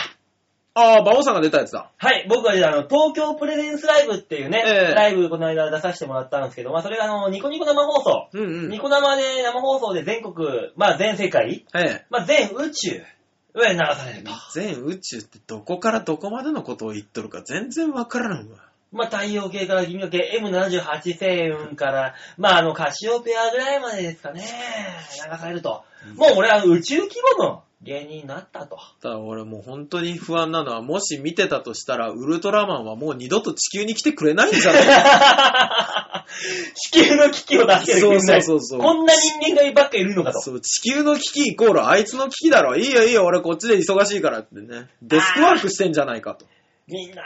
[0.76, 1.92] ああ、馬王さんが出たやつだ。
[1.98, 8.30] はい、僕はあの、東京プレゼンスライブっていうね、ええライブこの間出させてもらったんですけど、まあそれがあの、ニコニコ生放送。
[8.34, 8.70] うんうん。
[8.70, 12.06] ニコ生で生放送で全国、まあ全世界、ええ。
[12.10, 14.32] まあ全宇宙へ流されると。
[14.54, 18.58] 全宇宙ってどこからどこまでのことを言っとるか全然わからんわ。
[18.92, 25.84] まあ太陽系から銀河系 M78 星雲から、まああのカシオペアぐらいまでですかね、流されると。
[26.16, 28.78] もう俺は宇宙規模の芸人になったと。
[29.02, 36.26] ただ俺もう本当に不安なのは、もし見てたとしたら、ウルトラマンはもう二度と地球に来てくれないんじゃない？
[36.76, 38.22] 地球の危機を助けてくれない。
[38.22, 40.40] そうそうそうそうこんな人間がばっかいるのかと。
[40.40, 42.76] そう、地球の危機イコールあいつの危機だろ。
[42.78, 44.88] いいよいいよ、俺こっちで忙しいからってね。
[45.02, 46.46] デスクワークしてんじゃないかと。
[46.88, 47.24] みんな、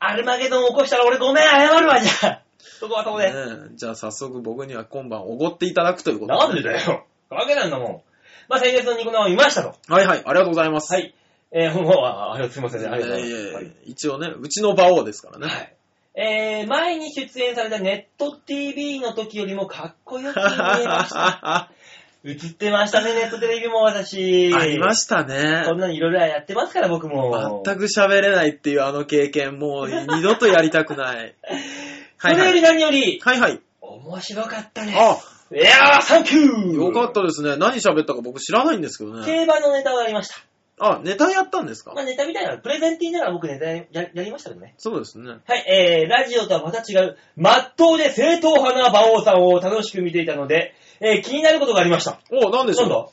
[0.00, 2.42] アルマゲドン起こしたら俺ごめん、謝るわ、じゃあ。
[2.80, 3.26] そこはそこで。
[3.32, 3.34] ね
[3.72, 7.04] えじゃあ早速僕には今晩おごっていただくということなんでだよ。
[7.30, 8.02] わけなんだもん。
[8.48, 9.74] まあ、先月のニコ生を見ましたと。
[9.88, 10.92] はいはい、ありがとうございます。。
[10.92, 11.14] はいい。
[11.50, 12.88] えー、もう、あ、あすいませんね。
[12.88, 13.54] ありがとうございます。
[13.54, 15.46] はい一応ね、うちの馬王ですからね。
[15.46, 15.74] はい。
[16.14, 21.70] えー、前に出演されたネット TV の時よりもかっこよく見えました。
[22.24, 24.52] 映ってましたね、ネットテレビも私。
[24.52, 25.62] ありまししたね。
[25.64, 27.62] こんなにいろいろやってますから、僕も。
[27.64, 31.34] 全く喋れないっていうあの経験、もう二度とやりたくない。
[32.18, 33.60] それより何より、はいはい。
[33.80, 34.98] 面白かったです。
[34.98, 35.18] あ、
[35.50, 37.56] いやー、サンキューよかったですね。
[37.56, 39.24] 何喋ったか僕知らないんですけどね。
[39.24, 40.34] 競馬のネタをやりました。
[40.80, 41.92] あ、ネタやったんですか？
[41.94, 44.74] まあネタみたいな、プレゼンティーながら僕ネタやややりましたけどね。
[44.78, 45.30] そうですね。
[45.44, 52.20] はい、えー、ラジオとはまた違う、まっとうで正統派な馬王さんを楽しく見ていたので、えー、気になることがありました。
[52.30, 52.88] お、なんでしょう？
[52.90, 53.08] なんだ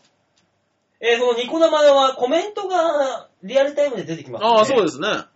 [1.02, 4.84] えー、そのニコ生はコメントがリアルタイムで出てきます、ああ、そうす。
[4.84, 5.08] ですね。
[5.08, 5.28] は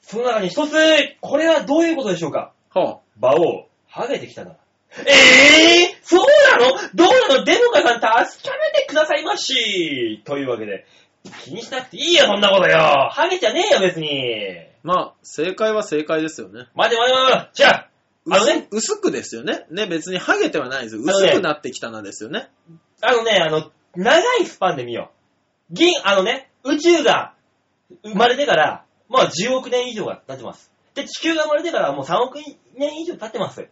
[0.00, 0.72] その中に一つ、
[1.20, 2.52] これはどういうことでしょうか？
[2.74, 2.98] あ。
[3.18, 4.56] 馬王、ハゲてきたな。
[4.96, 6.26] えー、そう
[6.58, 6.76] なの？
[6.94, 7.44] どうなの？
[7.44, 10.86] デモカさん助けめてくださいましというわけで、
[11.44, 12.78] 気にしなくていいよ、そんなことよ。
[13.10, 14.68] ハゲじゃねえよ、別に。
[14.82, 16.66] まあ、正解は正解ですよね。
[16.74, 17.50] 待て待て待て待て。
[17.54, 17.90] じゃあ、
[18.30, 19.66] あのね、薄薄くですよね。
[19.70, 20.96] ね、別にハゲてはないです。
[20.96, 22.48] のね薄くなってきたなですよね。
[23.00, 25.10] あのね、あの、長いスパンで見よ
[25.70, 25.74] う。
[25.74, 27.34] 銀、あのね、宇宙が
[28.02, 30.70] 生まれてから、まあ10億年以上が経ってます。
[30.94, 32.38] で、地球が生まれてからもう3億
[32.76, 33.68] 年以上経ってます。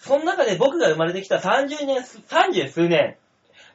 [0.00, 3.16] その中で僕が生まれてきた30年、30数年、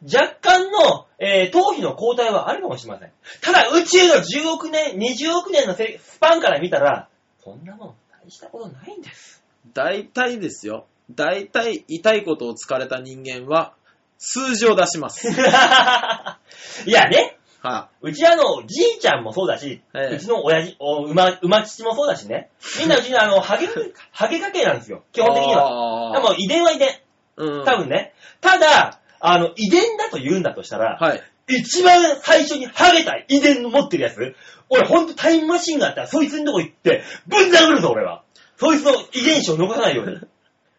[0.03, 3.11] 若干の、えー頭皮の交代はあるかもしれません。
[3.41, 7.09] ただ宇宙の10億年、20億年のせスパンから見たら、
[7.43, 9.43] そんなもん大したことないんです。
[9.73, 10.87] 大体ですよ。
[11.11, 13.73] 大体痛いことを疲れた人間は、
[14.17, 15.27] 数字を出します。
[16.87, 17.34] いやね、
[17.69, 22.49] はうちあの、じいちゃんもそうだし、ええうちの親父、お馬、馬父もそうだしね。
[22.79, 23.67] みんなうちのあの、 ハゲ、
[24.11, 25.03] ハゲ家系なんですよ。
[25.11, 26.11] 基本的には。
[26.11, 26.89] はでも遺伝は遺伝。
[27.37, 27.65] うん。
[27.65, 28.13] 多分ね。
[28.41, 31.23] ただ、あの、遺伝だと言うんだとしたら、はい。
[31.47, 34.35] 一番最初にハゲた遺伝の持ってるやつ、
[34.69, 38.23] 俺ほんとタイムマシンがあったら、そいつのとこ行って、ぶん殴るぞ、俺は。
[38.57, 40.19] そいつの遺伝子を残さないように。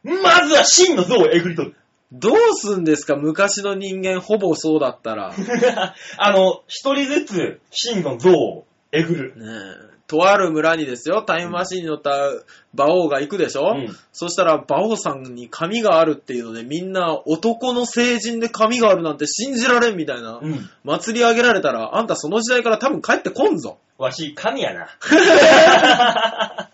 [0.23, 1.77] まずは真の像をえぐり取る。
[2.13, 3.17] どうすんですか？
[3.17, 5.31] 昔の人間ほぼそうだったら。
[5.31, 5.37] ね
[6.19, 9.35] あの、一人ずつ真の像をえぐる。
[9.83, 9.97] え。
[10.07, 12.29] とある村にですよ、タイムマシンに乗った
[12.75, 20.39] 馬王が行くでしょ、うんそしたら馬王さんに髪があるっていうのでみんな男の成人で髪があるなんて信じられんみたいな。
[20.41, 20.71] うん。
[20.85, 23.79] 祭り上げられたら、あんたその時代から多分帰ってこんぞ。
[23.99, 24.87] わし、神やな。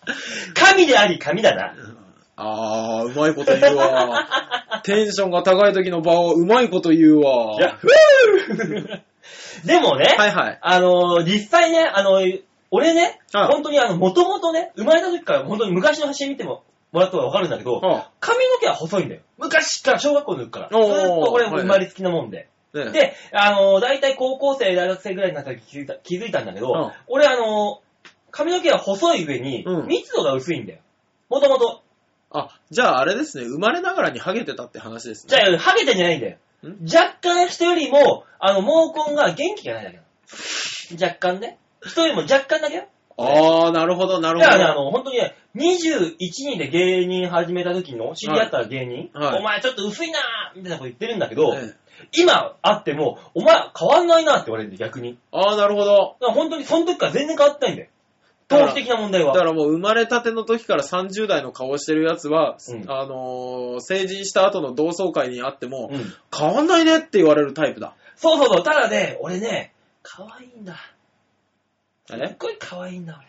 [0.55, 1.75] 神であり神だな。
[2.37, 4.81] あー、うまいこと言うわ。
[4.85, 7.61] テンションが高い時の場をうまいこと言うわ。
[7.61, 10.59] やっふーでもね、はいはい。
[10.61, 19.21] あのー実際ね、あのー俺ね、はい本当にあの、もともとね、生まれた時から本当に昔の写真見てももらったらわかるんだけど、は髪の毛は細いんだよ。
[19.39, 20.69] 昔から、小学校の時から。
[20.71, 22.49] ずおーーっと俺はいはい生まれつきなもんで。
[22.75, 30.79] あ、ねで、あのー大体高校生、大学生ぐらいになった時気づいた気づいたんだけど、うん俺あのー髪の毛は細い上にうん密度が薄いんだよ。
[31.29, 31.83] もともと。
[32.33, 35.31] あ、じゃああれですね、生まれながらにハゲてたって話ですね。
[35.31, 36.37] じゃあ、ハゲてんじゃないんだよ。
[36.65, 36.85] ん？
[36.85, 41.07] 若干人よりも、あの、毛根が元気がないだけなの。
[41.07, 41.59] 若干ね。
[41.85, 42.89] 人よりも若干だけよ。
[43.19, 44.85] あー、なるほど、なるほだからね、あど。
[44.85, 55.19] の、本当にね、21人で芸人始めた時の知り合った芸人、はいはいお前ちょっと薄いなーみたいなこと言ってるんだけど、ええ今会っても、お前変わんないなって言われるんだよ、逆に。
[55.31, 56.17] あー、なるほど。
[56.21, 57.89] だから本当にその時から全然変わってないんだよ。
[58.59, 59.33] 頭皮的な問題は。
[59.33, 66.01] だからもう生まれたての時から30代の顔してるやつは、うんあのー成人した後の同窓会に会っても、うん。
[66.37, 67.95] 変わんないねって言われるタイプだ。
[68.17, 69.73] そうそうそう、ただね、俺ね、
[70.03, 70.77] 可愛いんだ。
[72.07, 73.21] すっえごい可愛いんだ、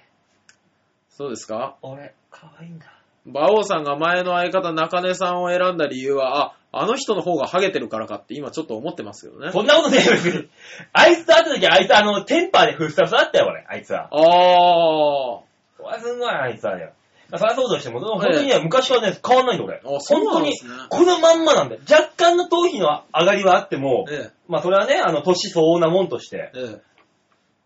[1.10, 1.78] そうですか？
[1.82, 1.94] 俺。
[2.02, 2.86] 俺、可愛いんだ。
[3.26, 9.52] 馬王さんが前の相方中根さんを選んだ理由は、あ、あの人の方がハゲてるからかって今ちょっと思ってますけどね。
[9.52, 10.50] そんなことねえよ、別に。
[10.92, 14.10] あいつと会った時あいつあの、テンパーでふっさふさだったよ、俺、あいつは。
[14.12, 14.20] あー。
[14.20, 16.94] そりゃすごい、あいつはよ。
[17.30, 19.76] まあ、そりゃそうとしても、本当にね、昔からね、変わんないんだ、俺。
[19.76, 21.82] あそう本当になんですね、このまんまなんだよ。
[21.88, 26.82] 若干の頭皮の上がりはあっても、えまあ、それはね、あの、年相応なもんとして、え、ええ。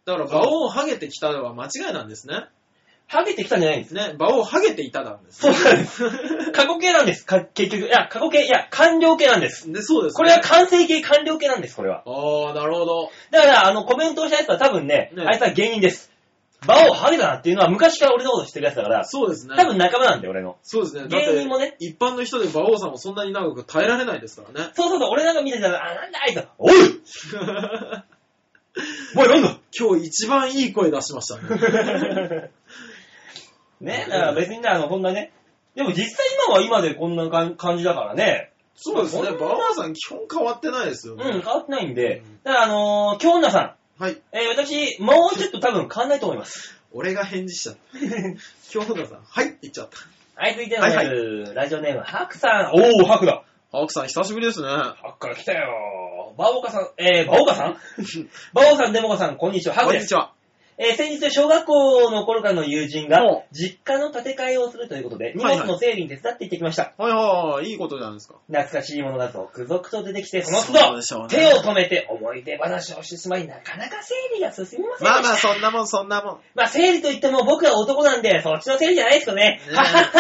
[0.04, 2.48] だから馬王ハゲてきたのは間違いなんですね。
[3.08, 3.94] ハゲてきたんじゃないんです。
[3.94, 5.60] ね、馬王ハゲていたなんですそうね。
[5.64, 6.04] なんです。
[6.52, 7.88] 過去形なんです、か結局。
[7.88, 9.72] いや、過去形、いや、完了形なんです。
[9.72, 10.18] で、そうです、ね。
[10.18, 12.04] これは完成形、完了形なんです、これは。
[12.06, 13.10] あー、なるほど。
[13.32, 16.12] だから、あの、コメントをしたやつは多分ね、ねあいつは芸人です。
[16.64, 19.56] 馬をハゲだなっていうのは昔から俺のこと知ってるやつだから、そうですね。
[19.56, 20.58] 多分仲間なんだよ、俺の。
[20.64, 21.02] そうですね。
[21.02, 24.72] だって芸人もね一般の人で馬王さんもそんなに長く耐えられないですからね。
[24.74, 26.74] そうそうそう、俺なんか見てたら、あ、なんだあいつおい
[29.16, 29.60] おい、 なんだ？
[29.80, 32.50] 今日一番いい声出しましたね。
[33.82, 35.32] ね、だから別にね、あの、こんなね、
[35.76, 39.24] でも実際今は今でこんな感じだからね、そうですね。
[39.26, 41.24] そんな馬王さん基本変わってないですよね。
[41.26, 44.12] うん、変わってないんでうん、だからあのー、京女さはい。
[44.14, 46.80] ん、えー私、もうちょっと多分変わんないと思います。
[46.94, 47.80] 俺が返事しちゃった。
[48.70, 49.98] 京本さん、はいって言っちゃった。
[50.40, 52.72] はい、続いてのはいはいラジオネーム、ハクさん。
[52.74, 53.44] おー、ハクだ。
[53.72, 54.68] 青木さん、久しぶりですね。
[54.68, 56.34] ハクから来たよ。
[56.38, 57.78] バオカさん、えー、バオカさん？
[58.54, 59.76] バオさん、デモカさん、こんにちは。
[59.76, 60.28] ハクですこんにち。
[60.28, 60.34] は。
[60.80, 66.94] えー先日、小学校の頃からの友人が実家の建て替えをするということで、荷はいはい物の整理に手伝って行ってきました。
[67.00, 68.36] はいはい、いいことじゃないですか。
[68.48, 75.06] 懐かしいものが続々と出てきて、その都そう度、でしょうね手を止めて思い出話をしてしまい、なかなか整理が進みませんでした。
[75.06, 76.40] まあまあ、そんなもん、そんなもん。
[76.54, 79.60] まあ、整理といっても僕は男なんで、そっちの整理じゃないですけどね。
[79.68, 80.12] ねははは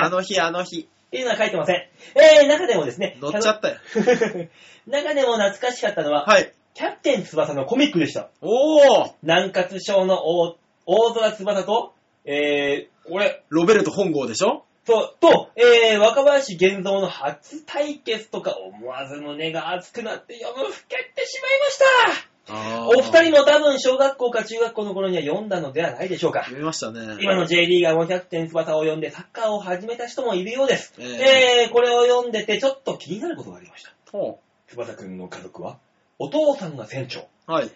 [0.00, 1.76] ーあの日、あの日、っていうのは書いてません。
[1.76, 3.76] えー、中でもですね、乗っちゃったよ。
[4.88, 6.50] 中でも懐かしかったのは、はい。
[6.74, 8.30] キャプテン翼のコミックでした。
[8.40, 10.56] おー南葛賞の大
[10.86, 11.94] 大空翼と、
[12.24, 14.64] えー、これ、ロベルト本郷でしょ？
[14.84, 22.54] と、と、えー、若林源三の初対決とか思わず胸が熱くなって読むふけってしまいました。
[22.54, 26.48] あお二人も多分小学校か中学校の頃には読んだのではないでしょうか。
[26.50, 27.18] 見ましたね。
[27.20, 30.94] 今の J リーガーもキャプテン翼を読んでサッカーを始めた人もいるようです。
[30.98, 33.92] ええー、これを読んでてちょっと気になることがありました。
[34.10, 35.78] ほ翼くんの家族は、
[36.22, 37.26] お父さんが船長。
[37.48, 37.70] うはい。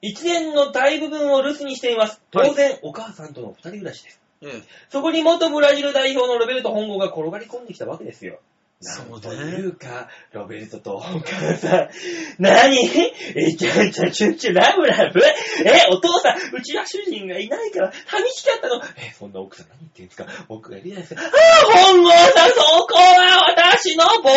[0.00, 2.22] 一年の大部分を留守にしています。
[2.30, 4.20] 当然、お母さんとの二人暮らしです。
[4.40, 8.40] ええそこに元ブラジル代表のロベルト本郷が転がり込んできたわけですよ。
[8.82, 11.88] そうというか、ロベルトとお母さん、
[12.42, 12.78] 何？
[13.36, 15.20] えちゃちゃちゃちゃラブラブ？
[15.22, 18.82] え、お父さん、うちは主人がいないから寂しかったの？
[18.96, 20.24] え、そんな奥さん何言ってんすか？
[20.48, 21.20] 僕がいるじゃないですか。
[21.22, 22.54] ああ、本郷さん、そ
[22.86, 24.32] こは私のボー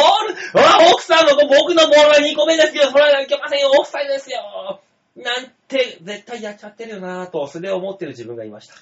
[0.54, 2.92] ルああ、奥さんの僕のボールは2個目ですよ。
[2.92, 3.72] それはいけませんよ。
[3.80, 4.83] オフサイドですよ。
[5.16, 8.74] なんて、絶対やっちゃってるよなぁと、それを思ってる自分がいました。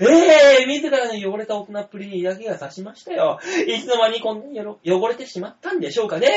[0.00, 3.40] ええ自らの汚れた大人っぷりに嫌気がさしましたよ。
[3.66, 6.28] いつの間にこんなに汚れてしまったんでしょうかね。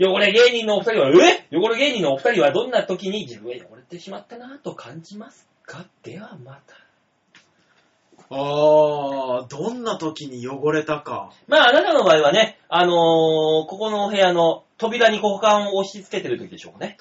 [0.00, 1.46] 汚れ芸人のお二人は、え？
[1.52, 5.86] 汚れ芸人のお二人はどんな時に自分が汚れてしまったなぁと感じますか？
[6.02, 6.74] ではまた。
[8.30, 11.30] あー、どんな時に汚れたか。
[11.46, 12.94] まあ、あなたの場合はね、あのー
[13.66, 16.98] ここのお部屋の扉に股間を押し付けてる時でしょうかね。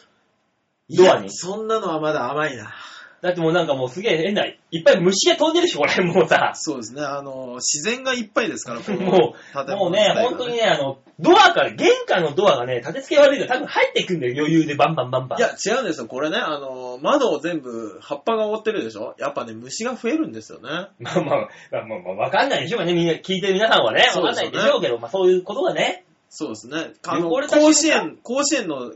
[0.89, 2.73] ドアにいやそんなのはまだ甘いな。
[3.19, 6.51] だってもうなんかもうすげえ変な、いっぱい虫が飛んでるし、これ、もうさ。
[6.53, 7.01] そうですね。
[7.01, 15.39] あの、自然がいっぱいですから、このもう、もうね、本当にね、あの、ドアから、玄関のドアがね、立て付け悪いから多分入ってくんだよ、余裕でバンバンバンバン。
[15.39, 16.05] いや、違うんですよ。
[16.05, 19.15] これね、あの、窓を全部葉っぱが覆ってるでしょ？
[19.17, 20.69] やっぱね、虫が増えるんですよね。
[20.69, 26.91] まあまあ、まあまあ、まあ、わかんないでしょうかね、みんな、聞いてる皆さんはね、わかんないでしょうけど、まあそういうことがね、そうですね。
[27.01, 28.91] 甲子園、甲子園の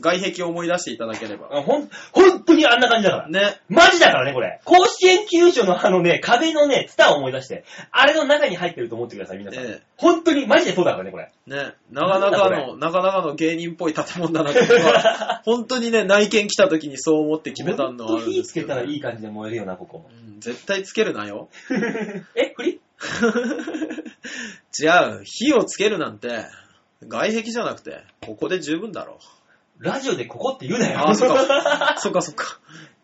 [0.00, 1.48] 外壁を思い出していただければ。
[1.48, 3.28] ほん、本当にあんな感じだから。
[3.28, 3.60] ね。
[3.68, 4.60] マジだからね、これ。
[4.64, 9.64] 甲子園球場のあのね、壁のね、ツタを思い出して、あれの中に入ってると思ってください、皆さん。
[9.64, 11.30] え本当に、マジでそうだからね、これ。
[11.48, 11.74] え、ね。
[11.92, 20.06] なかなかなんだの、なかなかの芸人っぽい建物だなって僕は、 本当にね、内見来た時にそう思って決めたのはあほんと火つけたらいい感じで燃えるよな、ここ。
[20.10, 21.48] うん絶対つけるなよ。
[22.36, 22.76] え、フリ違
[25.20, 25.22] う。
[25.24, 26.44] 火をつけるなんて、
[27.06, 29.18] 外壁じゃなくて、ここで十分だろ
[29.78, 31.08] ラジオでここって言うなよ。
[31.08, 31.98] あそっかう。
[32.00, 32.58] そっかそっか。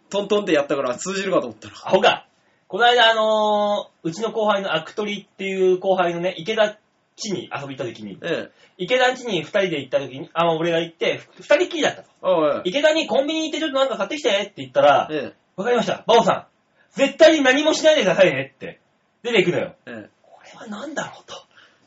[0.08, 1.74] トントンってやったから通じるかと思ったら。
[1.84, 2.26] アホか。
[2.68, 6.78] この間、あのーうちの後輩のアクトリっていう後輩のね、池田
[7.16, 8.50] 地に遊び行った時に、ええ。
[8.78, 12.08] 池田地に二人で行った時に、あ、俺が行って、二人っきりだったと。
[12.22, 15.16] ああ、え池田にコンビニ行ってちょっとなんか買ってきてって言ったら、え。
[15.16, 16.04] えわかりました。
[16.06, 16.46] バオさん、
[16.92, 18.80] 絶対に何もしないでくださいねって、
[19.22, 19.74] 出ていくのよ。
[19.86, 19.90] え。
[19.90, 20.08] ええ。
[20.22, 21.34] これは何だろうと。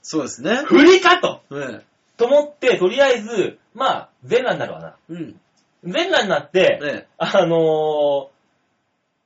[0.01, 0.57] そうですね。
[0.65, 1.92] 振りかとええ。
[2.18, 4.95] と思って、とりあえず、まあ、全裸になるわな。
[5.10, 5.40] うん。
[5.84, 7.07] 全裸になって、ええ。
[7.18, 8.27] あのー、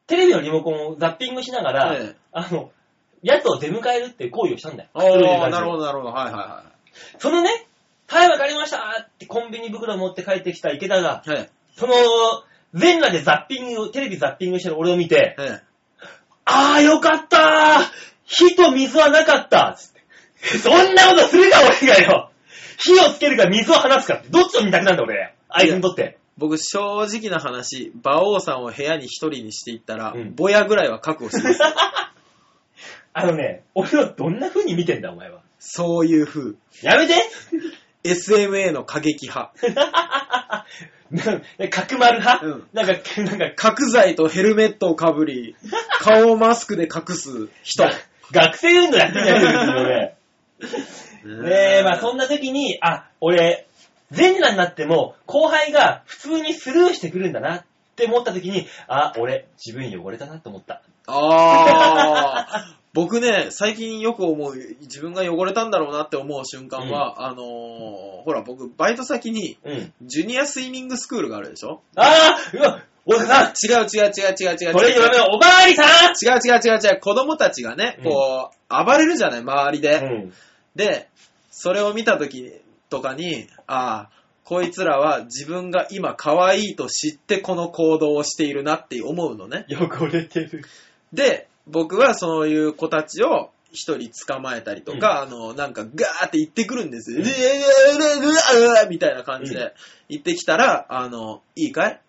[0.08, 2.72] テレビのリモコンをザッピングしながら、ええあの、
[3.22, 4.90] やつを出迎えるって行為をしたんだよ。
[4.94, 6.12] ああ、なるほど、なるほど。
[6.12, 6.64] はいは
[7.20, 7.68] そのね、
[8.08, 11.40] はい、わかりましたってコンビニ袋持って帰ってきた池田が、いはい。
[11.40, 11.50] はい。
[11.76, 11.94] その、
[12.74, 15.62] 全裸でザッピングを、テレビザッピングしてる俺を見て、え
[16.46, 20.58] あーよかったー火と水はなかったつって。
[20.60, 22.32] そんなことするか俺がよ
[22.78, 25.34] 火をつけるか水を離すかって、どっちの二択なんだ俺。
[25.49, 26.18] あいつにとって。
[26.38, 31.62] 僕、正直な話、馬王さんを部屋に一人にしていったら、うんぼやぐらいは覚悟してます。
[33.14, 35.41] あのね、俺をどんな風に見てんだお前は。
[35.58, 36.54] そういう風。
[36.84, 37.16] やめて
[38.04, 39.54] SMA の過激派。
[41.10, 45.56] な角丸派、うんなんか、なんか、角材とヘルメットをかぶり、
[45.99, 47.84] 顔をマスクで隠す人。
[47.84, 47.91] が
[48.32, 50.16] 学生運動やってんじゃねえか俺。
[50.60, 53.68] ねえ、まあそんな時に、あ、俺、
[54.12, 57.64] 全裸になっても後輩が普通にスルーしてくるんだなっ
[57.96, 60.82] て思った時に、あ、俺、自分汚れたなって思った。
[61.08, 62.78] あー。
[62.94, 69.94] 僕ね、最近よく思う、自分が汚れたんだろうなって思う瞬間は、あのー、ほら、僕、バイト先に、うん。
[70.02, 71.82] ジュニアスイミングスクールがあるでしょ？
[71.96, 74.74] あーうわ大塚さん違う違う違う違う違う。
[74.74, 77.00] これ以上ダメだおばわりさん違う違う違う違う。
[77.00, 79.96] 子供たちがね、こう、暴れるじゃない、周りで。
[79.98, 80.34] うん。
[80.78, 81.10] で、
[81.52, 82.54] それを見た時
[82.90, 84.10] とかに、ああ、
[84.45, 89.66] こいつらは自分が今可愛いと知ってこの行動をしているなって思うのね。
[89.70, 90.64] 汚れてる。
[91.12, 97.18] で、僕はそういう子たちを一人捕まえたりとか、あの、なんかガーって言ってくるんですよ。
[97.18, 97.32] うんで
[98.56, 99.74] うわみたいな感じうんで
[100.08, 101.99] 言ってきたら、あの、いいかい？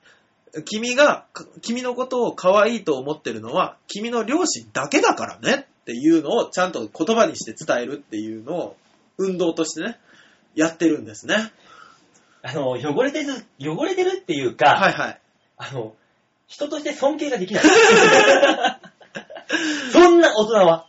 [0.65, 8.77] 君が、か君のことを可愛いと思ってるのは、君の両親だけだからねっていうのをちゃんと言葉にして伝えるっていうのを、
[9.16, 9.98] 運動としてね、
[10.55, 11.51] やってるんですね。
[12.43, 15.20] あの、汚れてる、汚れてるっていうか、はいはい。
[15.56, 15.94] あの、
[16.47, 17.65] 人として尊敬ができない。
[19.90, 20.86] そんな大人は。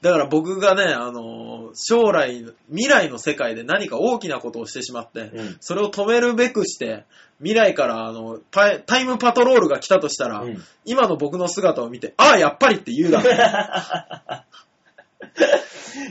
[0.00, 5.56] だから僕がね、あの、将来、未来の世界で何か大きなことをしてしまって、うん。
[5.60, 7.04] それを止めるべくして、
[7.38, 10.64] 未来からあのタイタイムパトロールが来たとしたら、うん。
[10.84, 13.36] 今の僕の姿を見て、ああ、やっぱりって言うだろう。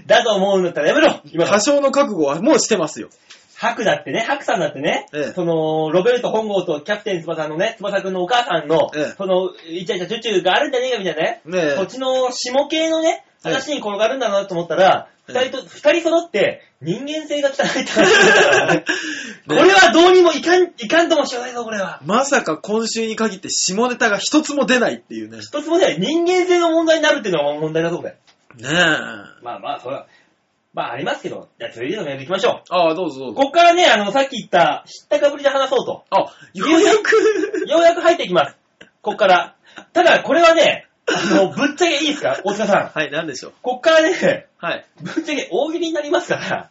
[0.06, 3.10] だと思うんだったらやめろ今多少の覚悟はもうしてますよ。
[3.56, 5.34] ハクだってね、ハクさんだってね、ええ。
[5.34, 9.06] その、ロベルト本郷とキャプテン翼のね、翼くんのお母さんの、ええ。
[9.18, 11.76] その、イチャイチャチュチュがあるんじゃねえかみたいなね、ねえ。
[11.78, 18.86] こっちの下系のね、ええ話に転がるんだなと思ったら、え二人と、二人揃って人間性が汚いって話だからね
[19.48, 22.02] これはどうにもいかん、いかんともしょうがないぞ、これは。
[22.06, 25.38] まさか今週に限って下ネタが一つも出ないっていうね。
[25.38, 28.16] ね一つもね、人間性の問題になるっていうのが問題だそうだよ。
[28.60, 28.64] え。
[29.44, 30.08] まあまあ、それは、
[30.74, 32.62] まあありますけど、じゃあ続いてのメール行きましょう。
[32.70, 33.42] ああ、どうぞどうぞ。
[33.42, 36.04] こっからね、あの、さっき言った、知ったかぶりで話そうと。
[36.10, 36.20] あ、
[36.54, 37.70] ようやく。
[37.70, 38.58] ようやく入っていきます。
[39.02, 39.56] こっから。
[39.94, 42.40] ただ、これはね、あの、ぶっちゃけいいですか？
[42.44, 42.88] 大塚さん。
[43.00, 43.54] はい、なんでしょう。
[43.62, 44.86] こっからね、はい。
[45.02, 46.70] ぶっちゃけ大喜利になりますから。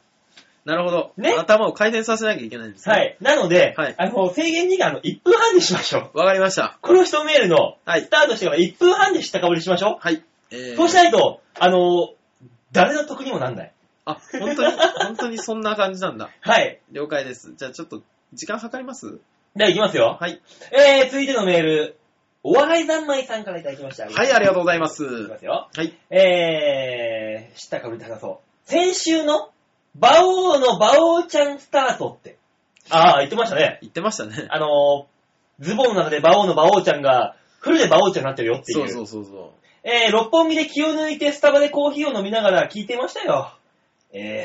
[0.64, 1.12] なるほど。
[1.18, 1.30] ね？
[1.36, 2.94] 頭を回転させなきゃいけないんですね。
[2.94, 3.16] はい。
[3.20, 6.18] なので、はいあの、制限時間の1分半にしましょう。
[6.18, 6.78] わかりました。
[6.80, 10.22] この一メールの、はいスタートしてから1分半で知ったかぶりしましょはい。
[10.50, 10.60] えう。
[10.74, 12.10] ーそうしないと、あの、
[12.72, 13.72] 誰の得にもなんない。
[14.06, 14.72] あ、本当に、
[15.06, 16.30] 本当にそんな感じなんだ。
[16.40, 16.80] はい。
[16.92, 17.52] 了解です。
[17.56, 18.02] じゃあちょっと、
[18.32, 19.18] 時間計ります？
[19.54, 20.16] では行きますよ。
[20.20, 20.40] はい。
[20.72, 21.96] えー、続いてのメール、
[22.46, 24.04] お笑い三昧さんからいただきました。
[24.04, 25.02] はい、ありがとうございます。
[25.02, 25.70] いきますよ。
[25.74, 25.98] はい。
[26.10, 28.70] えー、知ったかぶり高そう。
[28.70, 29.50] 先週の、
[29.98, 32.36] 馬王の馬王ちゃんスタートって。
[32.90, 33.78] ああ、言ってましたね。
[33.80, 34.46] 言ってましたね。
[34.50, 38.90] あのー、ズボンの中で馬王の馬王ちゃんが、フルで馬王ちゃんになってるよっていう。
[38.90, 43.54] そうそうそうそえー、六本木で気を抜いてスタバでコーヒーを飲みながら聞いてましたよ。
[44.12, 44.44] え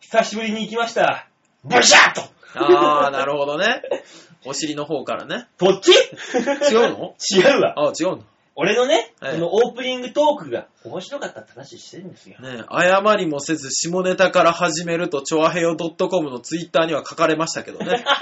[0.00, 1.28] ー、久しぶりに行きました。
[1.64, 2.24] ブシャッとう。
[2.54, 3.82] あー、なるほどね。
[4.44, 5.46] お尻の方からね。
[5.58, 5.90] そっち？
[5.92, 7.14] 違うの？
[7.30, 7.74] 違うわ。
[7.76, 8.24] あ、違うの？
[8.54, 12.38] 俺のね、はいこのオープニングトークが面白かったって話してるんですよ。
[12.40, 18.04] ね謝りもせず下ネタから始めると、チョアヘヨ .com のツイッターには書かれましたけどね。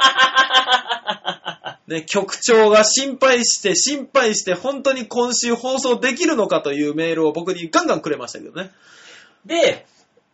[1.88, 8.70] ね、局長が心配して、心配して、本当に今週放送できるのかというメールを僕にガンガンくれましたけどね。
[9.44, 9.86] で、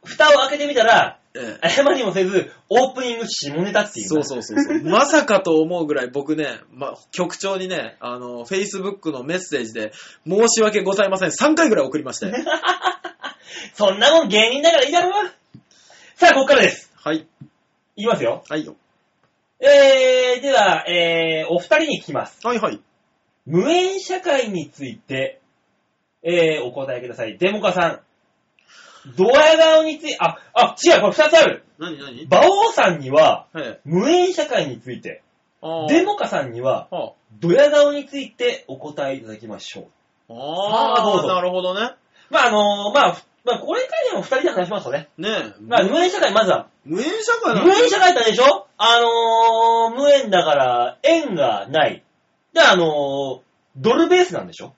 [0.06, 4.06] 蓋を開けてみたら、ええ謝りもせず、オープニング下ネタっていう。
[4.06, 4.82] そうそうそうそう。
[4.88, 9.92] まさかと思うぐらい僕ね、ま、局長にね、あの、Facebook のメッセージで、
[10.26, 11.30] 申し訳ございません。
[11.30, 12.32] 3回ぐらい送りまして。
[13.74, 15.12] そんなもん芸人だからいいだろ
[16.14, 16.92] さあ、ここからです。
[16.96, 17.26] はい。
[17.96, 18.42] いきますよ。
[18.48, 18.76] はいよ。
[19.60, 22.46] えー、では、えー、お二人に聞きます。
[22.46, 22.80] はいはい。
[23.46, 25.40] 無縁社会について、
[26.22, 27.38] えー、お答えください。
[27.38, 28.00] デモカさん。
[29.16, 31.64] ドヤ顔について、あ、あ、違う、これ二つある。
[31.78, 32.22] 何何？
[32.24, 33.80] 馬王さんには、はい。
[33.84, 35.22] 無縁社会について、
[35.62, 39.88] あーデモカさんには、はドヤ顔についてお答えいただきましょ
[40.28, 40.32] う。
[40.32, 41.92] あ、さあどうぞなるほどね。
[42.30, 45.08] まあ、あのまあ、まあ、これからでも二人で話しますとね。
[45.18, 45.54] ねえ。
[45.60, 46.68] まあ、無縁社会、まずは。
[46.84, 48.66] 無縁社会無縁社会ってあれでしょ？
[48.76, 52.02] あのー、無縁だから、縁がない。
[52.52, 53.40] で、あのー、
[53.76, 54.74] ドルベースなんでしょ？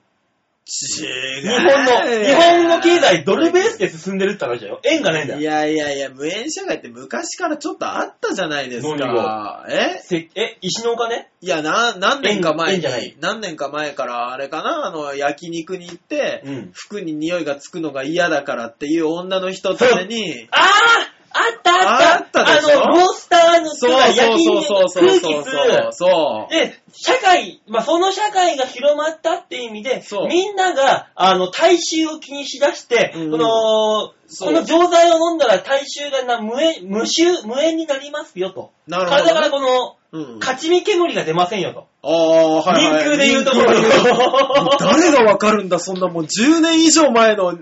[0.69, 1.41] 違う。
[1.41, 1.91] 日本の、
[2.25, 4.79] 日本の経済ドルベースで進んでるって話だよ。
[4.83, 5.51] 縁がないんだいよ。
[5.51, 9.65] やいやいや、無縁社会って昔からちょっとあったじゃないです何か。
[9.69, 9.99] え？
[10.01, 12.83] せえ、石のお金いや、な、何年か前に
[13.19, 16.71] 何年か前からあれかな、あの、焼肉に行って、うん。
[16.73, 22.83] 服に匂いがつくのが嫌だからっていう女の人ために、あーあったあったあったでしょ？
[22.83, 25.87] あの、ロースターのそう焼きそうそうそう空気そうする。
[25.91, 26.53] そう。
[26.53, 38.71] で、社会、まあ、その社会が広まったって意味でそう、みんなが、あの、大衆を気にしだして、うんこの、そうこの錠剤を飲んだら大衆がな無縁、無臭、無縁になりますよと。
[38.87, 40.39] なるほどね体からこの、うん。
[40.39, 41.87] 勝ち身煙が出ませんよと。
[42.01, 43.01] ああ、はい、はい。
[43.01, 44.77] 人空で言うところ。
[44.79, 47.59] 誰がわかるんだ、そんなもう10年以上前の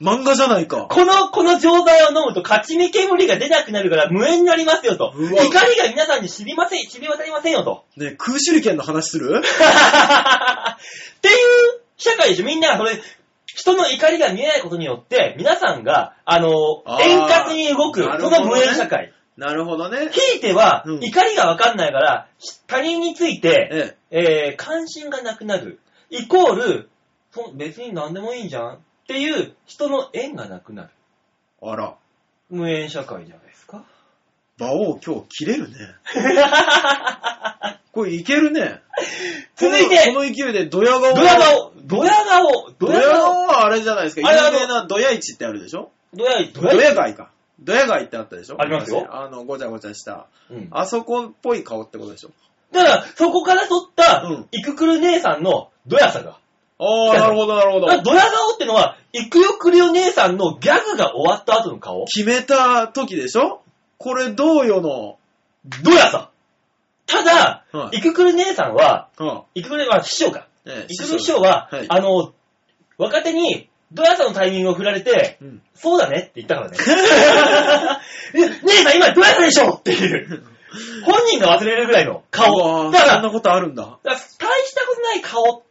[0.00, 0.86] 漫画じゃないか。
[0.90, 5.12] この、この錠剤を飲むと勝ち身煙が出なくなるから無縁になりますよと。
[5.16, 7.84] うわ怒りが皆さんに知りません、知り渡りませんよと。
[7.96, 9.40] ね空手裏剣の話する？
[9.42, 11.34] っていう
[11.96, 13.00] 社会でしょみんながそれ、
[13.46, 16.50] 人の怒りが見えないことによって、皆さんが、あの、
[16.84, 19.12] あー円滑に動く、そなるほどねの無縁社会。
[19.36, 20.08] なるほどね。
[20.10, 22.26] ひいては、うん怒りがわかんないから、
[22.66, 25.80] 他人について、ええー関心がなくなる。
[26.10, 26.88] イコール、
[27.32, 28.78] そ別に何でもいいんじゃん
[29.08, 30.90] っていう人の縁がなくなる。
[31.62, 31.70] え。
[31.70, 31.94] あら。
[32.50, 33.82] 無縁社会じゃないですか。
[34.58, 35.76] 馬王今日切れるね。
[37.92, 38.82] これいけるね。
[39.56, 41.14] 続いてこのこの勢いでドヤ顔。
[41.14, 44.30] ドヤ顔ドヤ顔ドドヤヤ顔顔はあれじゃないですか。
[44.30, 45.90] 有名なドヤ市ってあるでしょ？
[46.12, 47.30] ドヤ、ドドヤ街か。
[47.60, 48.60] ドヤ街ってあったでしょ？
[48.60, 50.26] ありますよ昔あの、ごちゃごちゃした。
[50.50, 52.30] うんあそこっぽい顔ってことでしょ？
[52.72, 56.36] だから、そこから取ったうん、イククル姉さんのドヤさが。
[56.80, 57.96] ああ、なるほど、なるほどだか。
[57.98, 62.04] らドヤ顔ってのは、イクヨクリオ姉さんのギャグが終わった後の顔。
[62.06, 63.62] 決めた時でしょ？
[63.98, 65.18] これどうよの？
[65.82, 66.30] ドヤさ。
[67.06, 69.42] ただ、はいイククル姉さんは、うん。
[69.54, 70.46] イククル、まあ、師匠か。
[70.66, 72.32] ええイククル師匠は、はいあの、
[72.98, 75.62] 若手に、ドヤさのタイミングを振られて、うん。
[75.74, 76.76] そうだねって言ったからね。
[78.34, 80.44] え姉さん今ドヤさでしょっていう。
[81.06, 82.54] 本人が忘れるぐらいのう顔。
[82.54, 83.98] わだから、そんなことあるんだ。
[84.04, 85.62] 大したことない顔。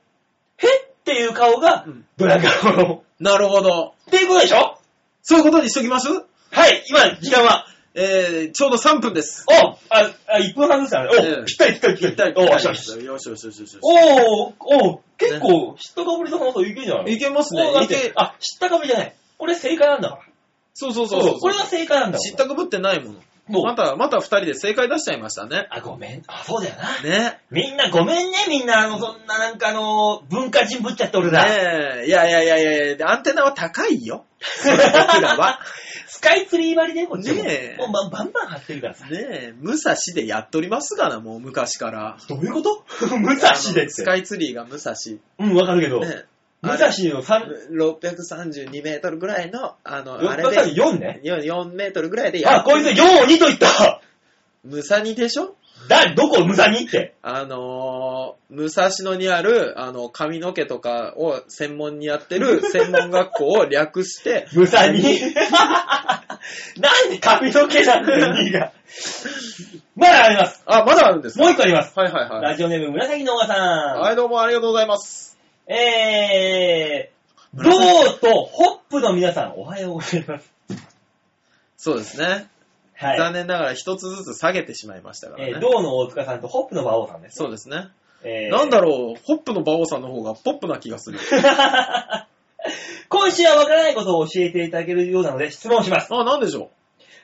[0.57, 3.03] へっていう顔がうん、ドヤ顔。
[3.19, 3.93] なるほど。
[4.07, 4.77] っていうことでしょ？
[5.23, 6.07] そういうことにしときます？
[6.09, 7.65] はい、今、時間は。
[7.99, 9.43] えー、ちょうど3分です。
[9.49, 11.09] おあ、あ、1分半ずつだね。
[11.11, 12.34] お、ええぴったりぴったりぴったり。
[12.38, 12.89] お、よしよし。
[13.03, 13.77] よしよしよしよし。
[13.81, 19.15] おー、お結構、知ったかぶりの話いけんじゃないいけますねおだっいけてあ、知ったかぶりじゃない。
[19.39, 20.21] これ正解なんだから。
[20.75, 21.39] そうそうそうそう。
[21.39, 23.19] これが正解なんだ知ったかぶってないもの。
[23.47, 25.67] もうまた、また二人で正解出しちゃいましたね。
[25.69, 26.23] あ、ごめん。
[26.27, 27.09] あ、そうだよな。
[27.09, 27.39] ね。
[27.49, 31.45] みんなごめんね、みんな、あの、そんななんかあの、文化人ぶっちゃって俺ら。
[31.45, 32.07] ねえ。
[32.07, 34.25] いやいやいやいやいや、アンテナは高いよ。
[34.63, 35.59] 僕らは。
[36.09, 37.17] スカイツリー割りでも。
[37.17, 39.05] ねえもうばバンバン張ってるからさ。
[39.07, 42.17] ねえ、武蔵でやっておりますがな、もう昔から。
[42.27, 42.83] どういうこと？
[43.17, 43.89] 武蔵でって。
[43.89, 44.93] スカイツリーが武蔵。
[45.39, 45.99] うん、わかるけど。
[46.01, 46.25] ね
[46.61, 50.73] 武蔵の3、632メートルぐらいの、あの、あれで。
[50.73, 51.21] 634ね。
[51.23, 54.01] 4, 4メートルぐらいでやあ、こいつ4を2と言った
[54.63, 55.55] ムサニでしょ？
[55.88, 57.13] だ、どこ、ムサニって？
[57.21, 68.71] あのー、武蔵野にある、あの、髪の毛とかを専門にやってる 専門学校を略して、ムサニなんで髪の毛なんだよ、2が。
[69.95, 70.63] まだあります。
[70.65, 71.43] あ、まだあるんですか？
[71.43, 71.93] もう一個あります。
[71.97, 72.41] はいはいはい。
[72.41, 73.99] ラジオネーム、紫のおばさん。
[73.99, 75.36] はい、どうもありがとうございます。
[75.68, 80.53] えー、 銅とホップの皆さん、おはようございます。
[81.76, 82.48] そうですね。
[82.95, 83.18] はい。
[83.18, 85.52] 残念ながら一つずつ下げてしまいましたからね。
[85.52, 87.35] えー、銅の大塚さんとホップの馬王さんです。
[87.35, 87.89] そうですね。
[88.23, 91.19] えーなんだろう、ホップの馬王さんの方がポップな気がする。
[93.10, 96.14] 今週はわからないことを教えていただけるようなので質問します。
[96.14, 96.72] あ、なんでしょ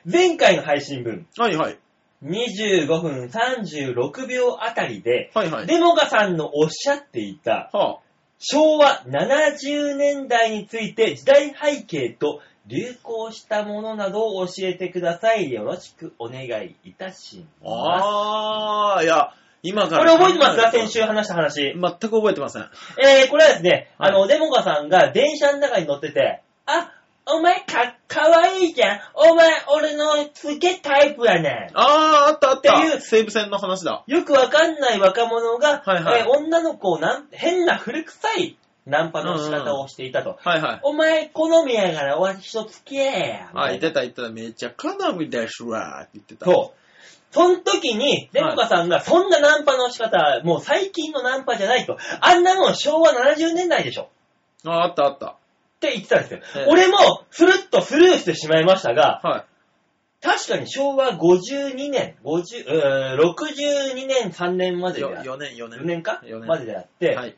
[0.04, 1.40] 前回の配信分、う。
[1.42, 1.78] はいはい。
[2.22, 5.66] 25分36秒あたりで、はいはい。
[5.66, 7.98] デモガさんのおっしゃっていた、は
[8.46, 15.50] 昭和70年代について時代背景と流行したものなどを教えてください。
[15.50, 18.04] よろしくお願いいたしあ、ます。
[18.04, 19.30] あー、いや、
[19.62, 19.98] 今から。
[19.98, 20.60] これ覚えてます？
[20.60, 21.62] か先週話した話。
[21.62, 22.62] 全く覚えてません。
[23.02, 26.92] えー、これはですね、はいあの、デモカさんが電車の中に乗ってて、あ、
[27.26, 29.00] お前か、かわいいじゃん。
[29.14, 31.78] お前、俺のすげえタイプやねん。
[31.78, 32.76] あー、あったあった。
[32.76, 34.04] っていう西武線の話だ。
[34.06, 40.38] よくわかんない若者が、はいはいえー女の子をなん変な古臭いナンパの仕方をしていたと。
[40.44, 40.80] はいはい。
[40.82, 43.50] お前、好みやから私と付き合えや。
[43.54, 44.28] あ、言ってた言ってた。
[44.28, 46.02] めっちゃ好みですわ。
[46.02, 46.44] って言ってた。
[46.44, 46.84] そう。
[47.32, 51.96] その時に、デモカさんがそんなナンパの仕方、もう最近のナンパじゃないと。
[52.20, 54.10] あんなもん昭和70年代でしょ。
[54.66, 55.36] あ、あったあった。
[55.88, 56.40] って言ってたんですよ。
[56.56, 56.96] ええ俺も
[57.30, 59.44] スルッとスルーしてしまいましたが、はい。
[60.24, 65.80] 確かに昭和52年、50うー62年3年まででよあって、4年、4年。
[65.80, 66.22] 4年か？
[66.24, 67.36] 四年までであって、はい。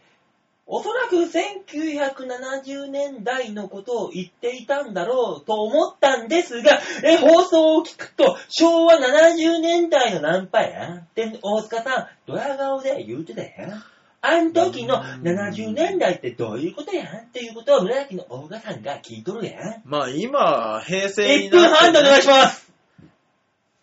[0.69, 13.85] おそらく1970年代のことを言っていたんだろうと思ったんですが、え、放送を聞くと、昭和70年代のナンパやんって大塚さん、ドヤ顔で言うてたやん。
[14.29, 17.07] あん時の70年代ってどういうことやん？
[17.07, 19.83] っていうことを村崎の大賀さんが聞いとるやん。
[19.85, 22.71] まあ今、平成に1分なって、半でお願いします。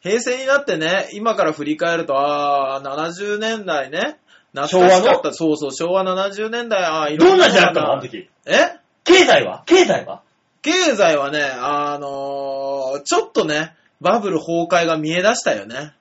[0.02, 4.18] 平成になってね、今から振り返ると、あー、70年代ね。
[4.54, 5.34] 懐昭和のかしかった。
[5.34, 7.94] そうそう、昭和70年代、あー、いろどんな時代だったの？
[7.94, 8.30] あの時。
[8.46, 8.80] え？
[9.06, 9.64] 経済は？
[9.66, 10.22] 経済は？
[10.62, 15.94] 経済はね、あのー、ちょっとね、バブル崩壊が見え出したよね。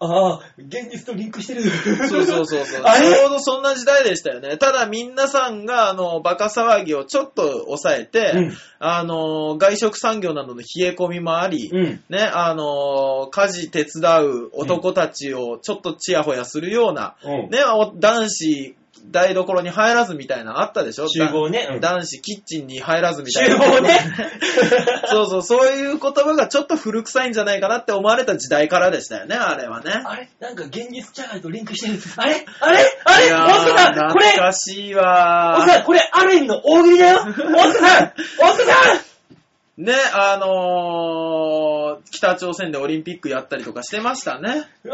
[0.00, 1.62] ああ、現実とリンクしてる。
[1.62, 2.82] そうそうそうそう。
[2.84, 3.14] あれ？
[3.14, 4.56] ちょうどそんな時代でしたよね。
[4.58, 12.02] ただ皆さんが、あの、バカ騒ぎをちょっと抑えて、うんあの、外食産業などの冷え込みもあり、うん。
[12.10, 17.50] ね、あの、家事手伝う男たちをちょっとチヤホヤするような、うん。
[17.50, 18.76] ね、お男子
[19.10, 21.08] 台所に入らずみたいなのあったでしょ？
[21.08, 21.68] 集合ね。
[21.70, 23.62] うんだ男子キッチンに入らずみたいな。
[23.62, 23.98] 集合ね。
[25.10, 29.92] そうそう、そういう言葉がちょっと古臭いんじゃないかなって思われた時代からでしたよね、あれはね。
[30.04, 30.28] あれ？
[30.40, 31.98] なんか現実社会とリンクしてる。
[32.16, 32.78] あれあれ？
[33.04, 33.26] あれ？
[33.26, 34.26] いや大塚さんーこれ？
[34.30, 35.60] 懐かしいわー。
[35.60, 39.00] 大塚さんこれある意味の大喜利だよ大塚さん 大塚さん
[39.76, 44.68] ね、あのー、北朝鮮でオリンピックやったりとかしてましたね。
[44.84, 44.90] え？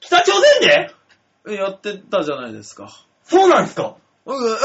[0.00, 0.90] 北朝鮮で？
[0.90, 0.97] え
[1.54, 2.90] やってたじゃないですか。
[3.24, 3.96] そうなんですか？
[4.26, 4.56] うん、あ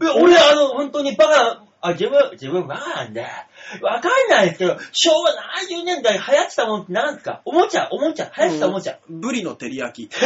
[0.00, 0.08] れ？
[0.20, 3.22] 俺、あの、本当にバカ、あ、自分、自分バカなんで、
[3.82, 5.30] わかんないですけど、昭和
[5.80, 7.40] 70年代流行ってたもんって何ですか？
[7.44, 8.98] おもちゃ、おもちゃ、流行ってたおもちゃ。
[9.08, 10.14] うんブリの照り焼き。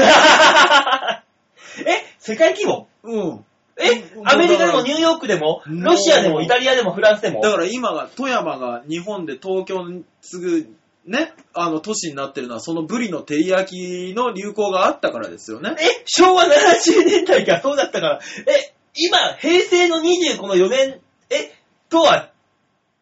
[1.87, 2.89] え、世界規模？
[3.03, 3.45] うん。
[3.79, 7.43] え、アメリカでもニューヨークでも、ロシアでもイタリアでもフランスでも？
[7.43, 7.51] だ。
[7.51, 13.77] から今が、富山が日本で東京に次ぐ、ね、あの都市になってるのは、そのブリの照り焼
[14.11, 15.77] きの流行があったからですよね。
[15.79, 16.49] え、昭和70
[17.07, 21.01] 年代がそうだったから、え、今、平成の20この4年、
[21.31, 21.53] え、
[21.89, 22.31] とは、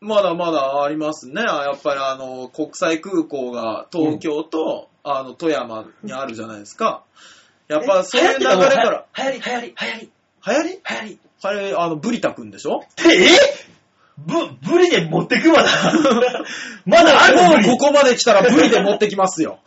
[0.00, 1.40] まだまだありますね。
[1.40, 7.04] やっぱりあの、国際空港が東京と、あの、富山にあるじゃないですか。
[7.68, 10.10] やっぱそういう流れから、流行り、流行り、流行り、
[10.46, 10.68] 流行り。
[10.68, 11.18] 流行り？
[11.42, 12.84] あれ、あの、ブリタくんでしょ？
[12.98, 13.73] え？
[14.18, 15.68] ぶ、ブリで持ってくまだ。
[16.86, 17.36] まだある
[17.66, 19.58] もうここまで来たらブリで持ってきますよ。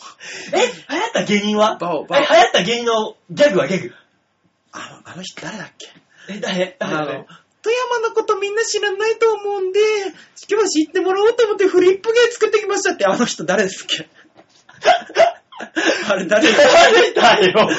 [0.54, 1.78] え、流行った芸人は？
[1.78, 2.22] バオバオ。
[2.22, 3.94] 行った芸人のギャグはギャグ？
[4.72, 5.88] あの、あの人誰だっけ？
[6.30, 6.76] え、誰？
[6.80, 7.06] あ誰？
[7.20, 7.26] の、
[7.62, 9.80] 富山のことみんな知らないと思うんで、
[10.50, 14.08] 今日は知ってもらおうと思ってフリップ芸作ってきましたって、あの人誰ですっけ？
[16.08, 17.70] あれ誰誰だよ？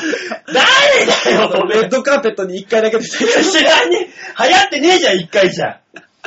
[0.53, 1.67] 誰だよ？
[1.69, 4.45] レッドカーペットに一回だけ出てきた知らねえ。
[4.49, 5.81] 流行ってねえじゃん、一回じゃん。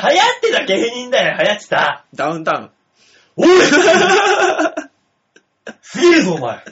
[0.10, 2.06] 流行ってた芸人だよ、流行ってた。
[2.14, 2.70] ダウンタウン。
[3.38, 3.48] おい
[5.82, 6.64] すげえぞ、お前。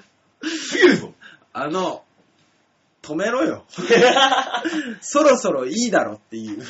[0.44, 1.14] すげえぞ。
[1.54, 2.04] あの、
[3.02, 3.66] 止めろよ。
[5.02, 6.64] そろそろいいだろっていう。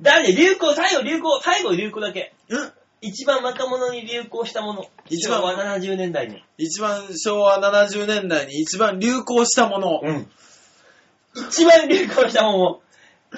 [0.00, 2.34] 誰流行、最後流行、最後流行だけ。
[2.48, 4.84] うん一番若者に流行したもの。
[5.08, 6.42] 一番昭和70年代に。
[6.56, 10.00] 一番昭和70年代に一番流行したもの。
[10.02, 10.28] うん。
[11.48, 12.80] 一番流行したもの。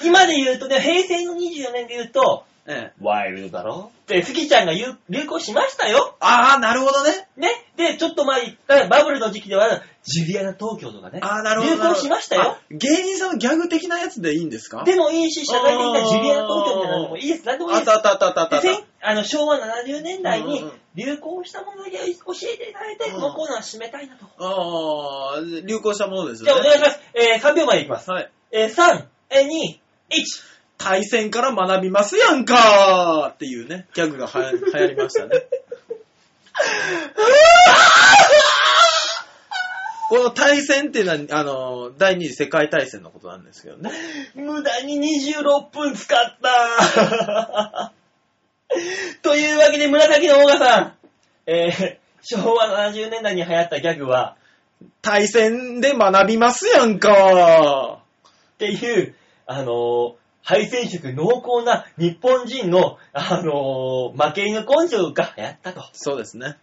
[0.03, 3.91] 今で言うとね、平成の24年で言うと、ええ、ワイルドだろ？
[4.03, 6.15] って、スキちゃんが言う流行しましたよ。
[6.21, 7.29] ああ、なるほどね。
[7.37, 7.49] ね。
[7.77, 11.21] で、ちょっと前に言ったバブルの時期では、ジュリアナ東京とかね。
[11.23, 11.75] ああ、なるほど。
[11.77, 12.43] 流行しましたよ。
[12.43, 14.85] あ芸人さんのギャグ的なやつでいいんですか？
[14.85, 17.47] でもいいし、社会的なジュリアナ東京みたいなのもいいです。
[17.47, 18.11] なんでもいいですあった。
[18.11, 18.61] あったあったあったあった。
[18.61, 24.27] でせんあの昭和70年代にうんうんうん流行したものだけ教えていただいて、うんこのコーナーを締めたいなと。
[24.39, 26.59] ああ、流行したものですじゃあ。
[26.59, 27.01] お願いします。
[27.15, 28.11] えー、3秒前いきます。
[28.11, 28.31] はい。
[28.51, 30.50] えー、3、えー、2、1。
[30.81, 35.43] 対戦から学びますやんかーっていうね、ギャグがはや流行りましたね。
[40.09, 43.91] この対戦っていうのは、あの、第二次世界大戦のことなんですけどね。
[44.35, 47.93] 無駄に26分使った
[49.23, 50.95] というわけで、紫のオーガさん。
[51.47, 54.37] えー、昭和70年代に流行ったギャグは、
[55.03, 58.01] 対戦で学びますやんか
[58.55, 59.15] っていう、
[59.47, 65.85] あのー、敗戦色濃厚な日本人の、あのー、負け犬根性が流行ったと。
[65.93, 66.57] そうですね。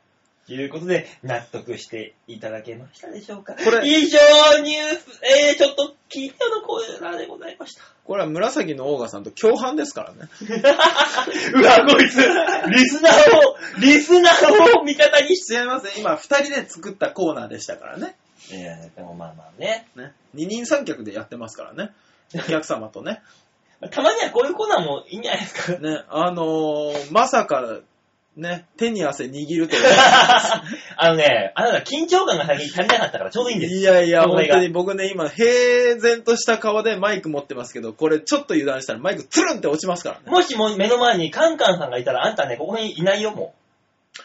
[0.53, 4.17] いうことで、納得していただけましたでしょうかこれ以上、
[4.63, 7.81] ニュース、えー、ちょっと聞いたのコーナーでございました。
[8.05, 10.29] これは紫のオーガさんと共犯ですからね。
[11.53, 12.17] うわ、こいつ、
[12.69, 15.91] リスナーを、リスナーを味方にし違いますね。
[15.97, 18.15] 今、二人で作ったコーナーでしたからね。
[18.47, 18.55] て。
[18.55, 19.87] いや、でもまあまあね。
[19.95, 20.13] ね。
[20.33, 21.91] 二人三脚でやってますからね。
[22.35, 23.21] お客様とね。
[23.91, 25.79] たまにはこういうコーナーもいいんじゃないですか。
[25.79, 26.03] ね。
[26.09, 27.81] あのー、まさか、
[28.35, 29.83] ね、手に汗握るという。
[30.97, 33.75] あのね、あなた緊張感が先に足りなかったからちょうどいいんです。
[33.75, 40.23] いやいや、本当に僕ね、今、平然とした顔でマイク持ってますけど、これちょっと油断したらマイクツルンって落ちますからね。
[40.27, 44.21] もしも目の前にカンカンさんがいたら、あんたね、ここにいないよ、もう。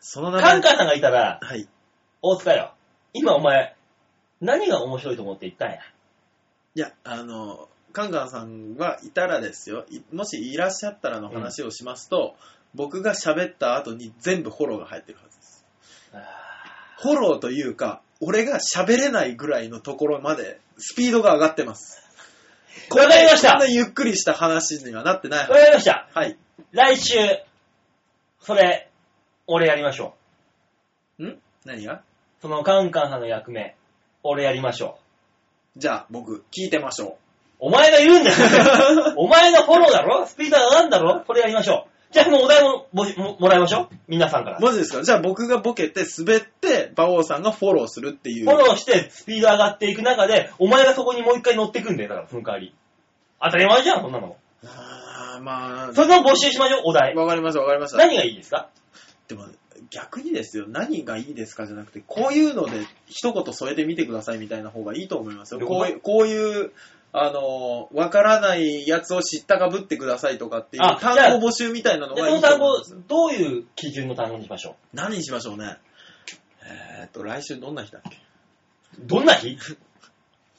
[0.00, 0.42] その名前。
[0.42, 1.68] カンカンさんがいたら、はい。
[2.22, 2.72] 大塚よ。
[3.12, 3.74] 今お前、
[4.40, 5.78] 何が面白いと思って言ったんや？
[6.74, 12.36] いや、あの、カンカンさんがいたらですよ、いもしいらっしゃったらの話をしますと、
[12.74, 15.64] 僕が喋った後に全部フォローが入ってるはずです。
[16.98, 22.02] フォローというか、俺が喋れないぐらいのところまでスピードが上がってます。
[22.90, 26.08] わかりましたこんなゆっくりした話にはなってないはわかりました。
[26.12, 26.18] ず。
[26.18, 26.36] はい。
[26.72, 27.14] 来週、
[28.40, 28.90] それ、
[29.46, 30.14] 俺やりましょ
[31.18, 31.38] ん？
[31.64, 31.94] 何が？
[31.94, 32.02] う。
[32.42, 33.74] そのカンカンさんの役目、
[34.22, 34.98] 俺やりましょ
[35.76, 35.80] う。
[35.80, 37.16] じゃあ僕、聞いてましょ
[37.58, 38.36] お前が言うんだよ。
[39.16, 40.26] お前のフォローだろ？
[40.26, 41.20] スピードが上がるんだろ？
[41.26, 41.90] これやりましょう。
[42.12, 43.94] じゃあそのお題ももももらいましょう。
[44.08, 44.60] 皆さんからう。。
[44.60, 45.02] マジですか？
[45.02, 48.44] じゃあ僕がボケて滑って、馬王さんがフォローするっていう。
[48.44, 52.08] フォローしてスピード上がっていく中で、お前がそこにもう一回乗ってくんだよ。
[52.10, 52.74] だから、その代わり。
[53.42, 54.36] 当たり前じゃん、そんなの。
[54.64, 57.14] あーまあ、それを募集しましょう、お題。
[57.14, 57.98] わかりましたわかりました。
[57.98, 58.68] 何がいいですか？
[59.28, 59.46] でも、
[59.90, 65.60] 逆にですよ、何がいいですかじゃなくて、こういうので一言添えてみてくださいみたいな方がいいと思いますよ。
[65.60, 66.72] どういうことこういう、こういう、
[67.18, 75.56] あの、わからないやつを知ったかぶってくださいとかっていうあ単語募集みたいなので、がいいと思います。、どういう基準の単語にしましょ何にしましょう？
[75.58, 75.76] ね。
[76.98, 78.16] えーっと、来週どんな日だっけ？
[79.02, 79.56] うどんな日？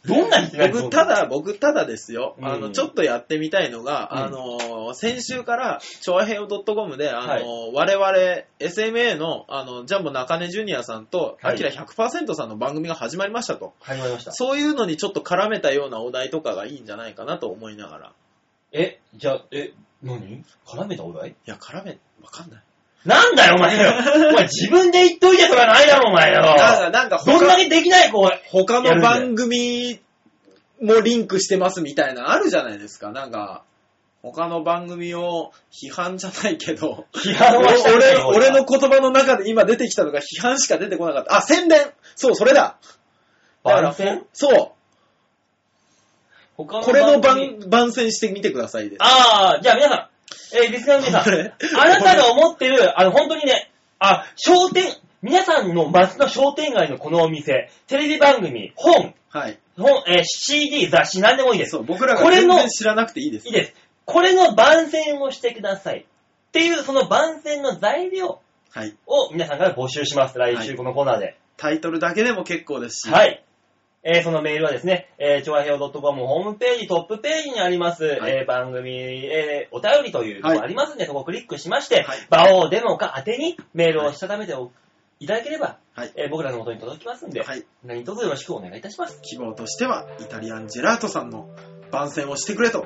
[0.07, 7.43] どんな日って何僕、ただ、僕、ただですよ、うんあの、ちょっとやってみたいのが、うんあの、先週から、ちょあへよ .com で、あの、はい
[7.73, 8.07] 我々、
[8.59, 13.73] SMA の、あの、ジャンボ中根ジュニアさんと、はいアキラ100%さんの番組が始まりましたと。
[13.79, 14.31] 始まりました。
[14.31, 18.13] そういうのにちょっと絡めたようなお題とかがいいんじゃないかなと思いながら。
[18.71, 19.73] え、じゃあ、え、
[20.03, 20.43] 何？
[20.65, 21.31] 絡めたお題？
[21.31, 22.63] いや、絡め、わかんない。
[23.05, 23.93] なんだよ、お前よ。
[24.31, 26.41] お前自分で言っといてそれはないだろ、お前よ。
[26.41, 28.21] なんか、なんかどんだ他、けできない子、
[28.51, 29.99] 他やるんだよの番組
[30.81, 33.11] もリンクしてますみたいな、あるじゃないですか。
[33.11, 33.63] なんか、
[34.21, 41.37] 他の番組を批判じゃないけど、批判はしたくない俺、俺の言葉の中で今出てきたのが批判しか出てこなかった。
[41.37, 42.77] あ、宣伝そう、それだ
[43.63, 44.25] だから番宣？
[44.33, 44.71] そう。
[46.57, 48.97] 他これの番組番、番宣してみてくださいです。
[49.01, 50.06] ああ、じゃあ皆さん、
[50.53, 59.59] えーリスナーの皆さん、あなたが思ってる、あの、本当にね、あ、商店、皆さんの街の商店街のこのお店、テレビ番組、本、はい。
[59.77, 61.71] 本、えー CD、雑誌、何でもいいです。
[61.71, 63.47] そう、僕らがこれの全然知らなくていいです。
[63.47, 63.73] いいです。
[64.05, 65.99] これの番宣をしてください。
[65.99, 68.39] っていう、その番宣の材料
[68.71, 68.95] はい。
[69.05, 70.37] を皆さんから募集します。
[70.37, 71.37] 来週このコーナーで。
[71.57, 73.11] タイトルだけでも結構ですし。
[73.11, 73.43] はい。
[74.03, 78.95] えーそのメールはですね、えー、ちょわへお .com ホームページ、トップページにあります、はいえー番組、
[79.25, 84.71] えーお便りというところありますんで、そこをクリックしまして、はい場をデモか宛てにメールをしたためてお
[85.19, 86.11] いただければ、はい。
[86.15, 87.65] えー僕らの元に届きますんで、はい。
[87.83, 89.19] 何卒よろしくお願いいたします。
[89.21, 91.49] 希望としては、イタリアンジェラートさんの
[91.91, 92.85] 番宣をしてくれと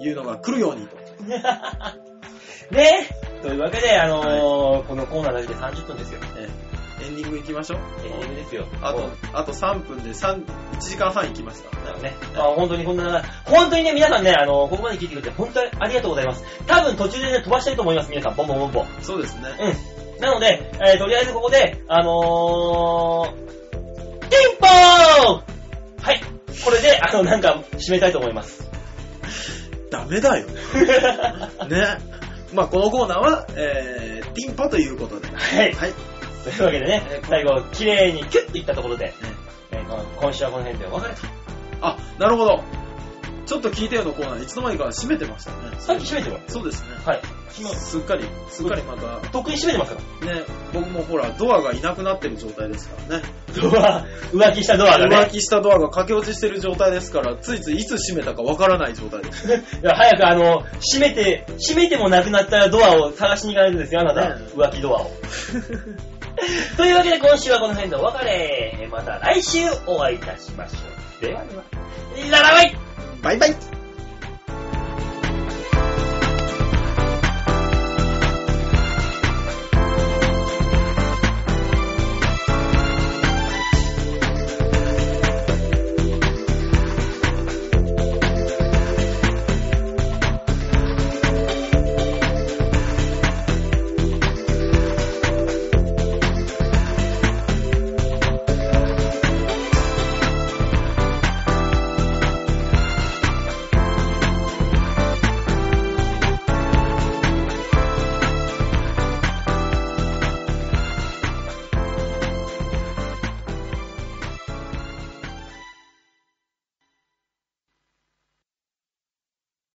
[0.00, 0.96] いうのが来るようにと。
[2.72, 3.08] ね
[3.42, 6.20] というわけで、あのーこのコーナーだけで30分ですよ。
[6.38, 6.71] えー
[7.02, 7.78] エンディング行きましょう。
[8.04, 8.66] エンディングですよ。
[8.80, 11.70] あと、あと3分で3、1時間半行きました。
[11.70, 16.44] だからね、まあ、本当にこんな長い、本当にね、皆さんね、あのここまで聞いてくれて本当にありがとうございます。
[16.66, 18.36] 多分途中でね、飛ばしたいと思います、皆さん。
[18.36, 18.86] ボンボンボンボン。
[19.02, 19.48] そうですね。
[19.60, 20.20] うん。
[20.20, 25.52] なので、えーとりあえずここで、あのー、ティンポー
[26.02, 26.20] はい。
[26.64, 28.70] これで、あの、なんか、締めたいと思います。
[29.90, 30.46] ダメだよ。
[31.68, 32.12] ね。
[32.52, 35.28] まあ、このコーナーは、えー、ティンパということで。
[35.28, 35.72] はい。
[35.72, 35.92] はい。
[36.44, 39.52] というわけでねえー、最後、綺麗にキュッといったところで、えー
[39.92, 41.20] この今週はこの辺でお別れと。
[41.82, 42.62] あ、なるほど。
[43.44, 45.56] ちょっと聞いてよのコーナー、いつの間にか閉めてましたね。
[45.78, 46.54] さっき閉めてます。
[46.54, 46.88] そうですね。
[47.04, 47.20] はい。
[47.58, 50.34] 今、すっかり、すっかりまた、とっくに閉めてますから。
[50.34, 50.42] ね、
[50.72, 53.24] 僕もほら、ドアがいなくなってる状態ですからね。
[53.54, 55.16] ドア、浮気したドアがね。
[55.16, 59.48] 浮気したドアが駆け落ちしてる状態ですから、ついついいつ閉めたかわからない状態です。
[59.52, 59.52] い
[59.82, 64.36] や早くあの、閉めて、閉めてもなくなったドアを探しに行かないとですよ、あなた。
[64.36, 65.10] ね浮気ドアを。
[66.76, 68.88] というわけで今週はこの辺でお別れ。
[68.90, 70.76] また来週お会いいたしましょ
[71.20, 71.26] う。
[71.26, 71.62] ではでは、
[72.30, 72.76] ララバイ
[73.22, 73.81] バイバイ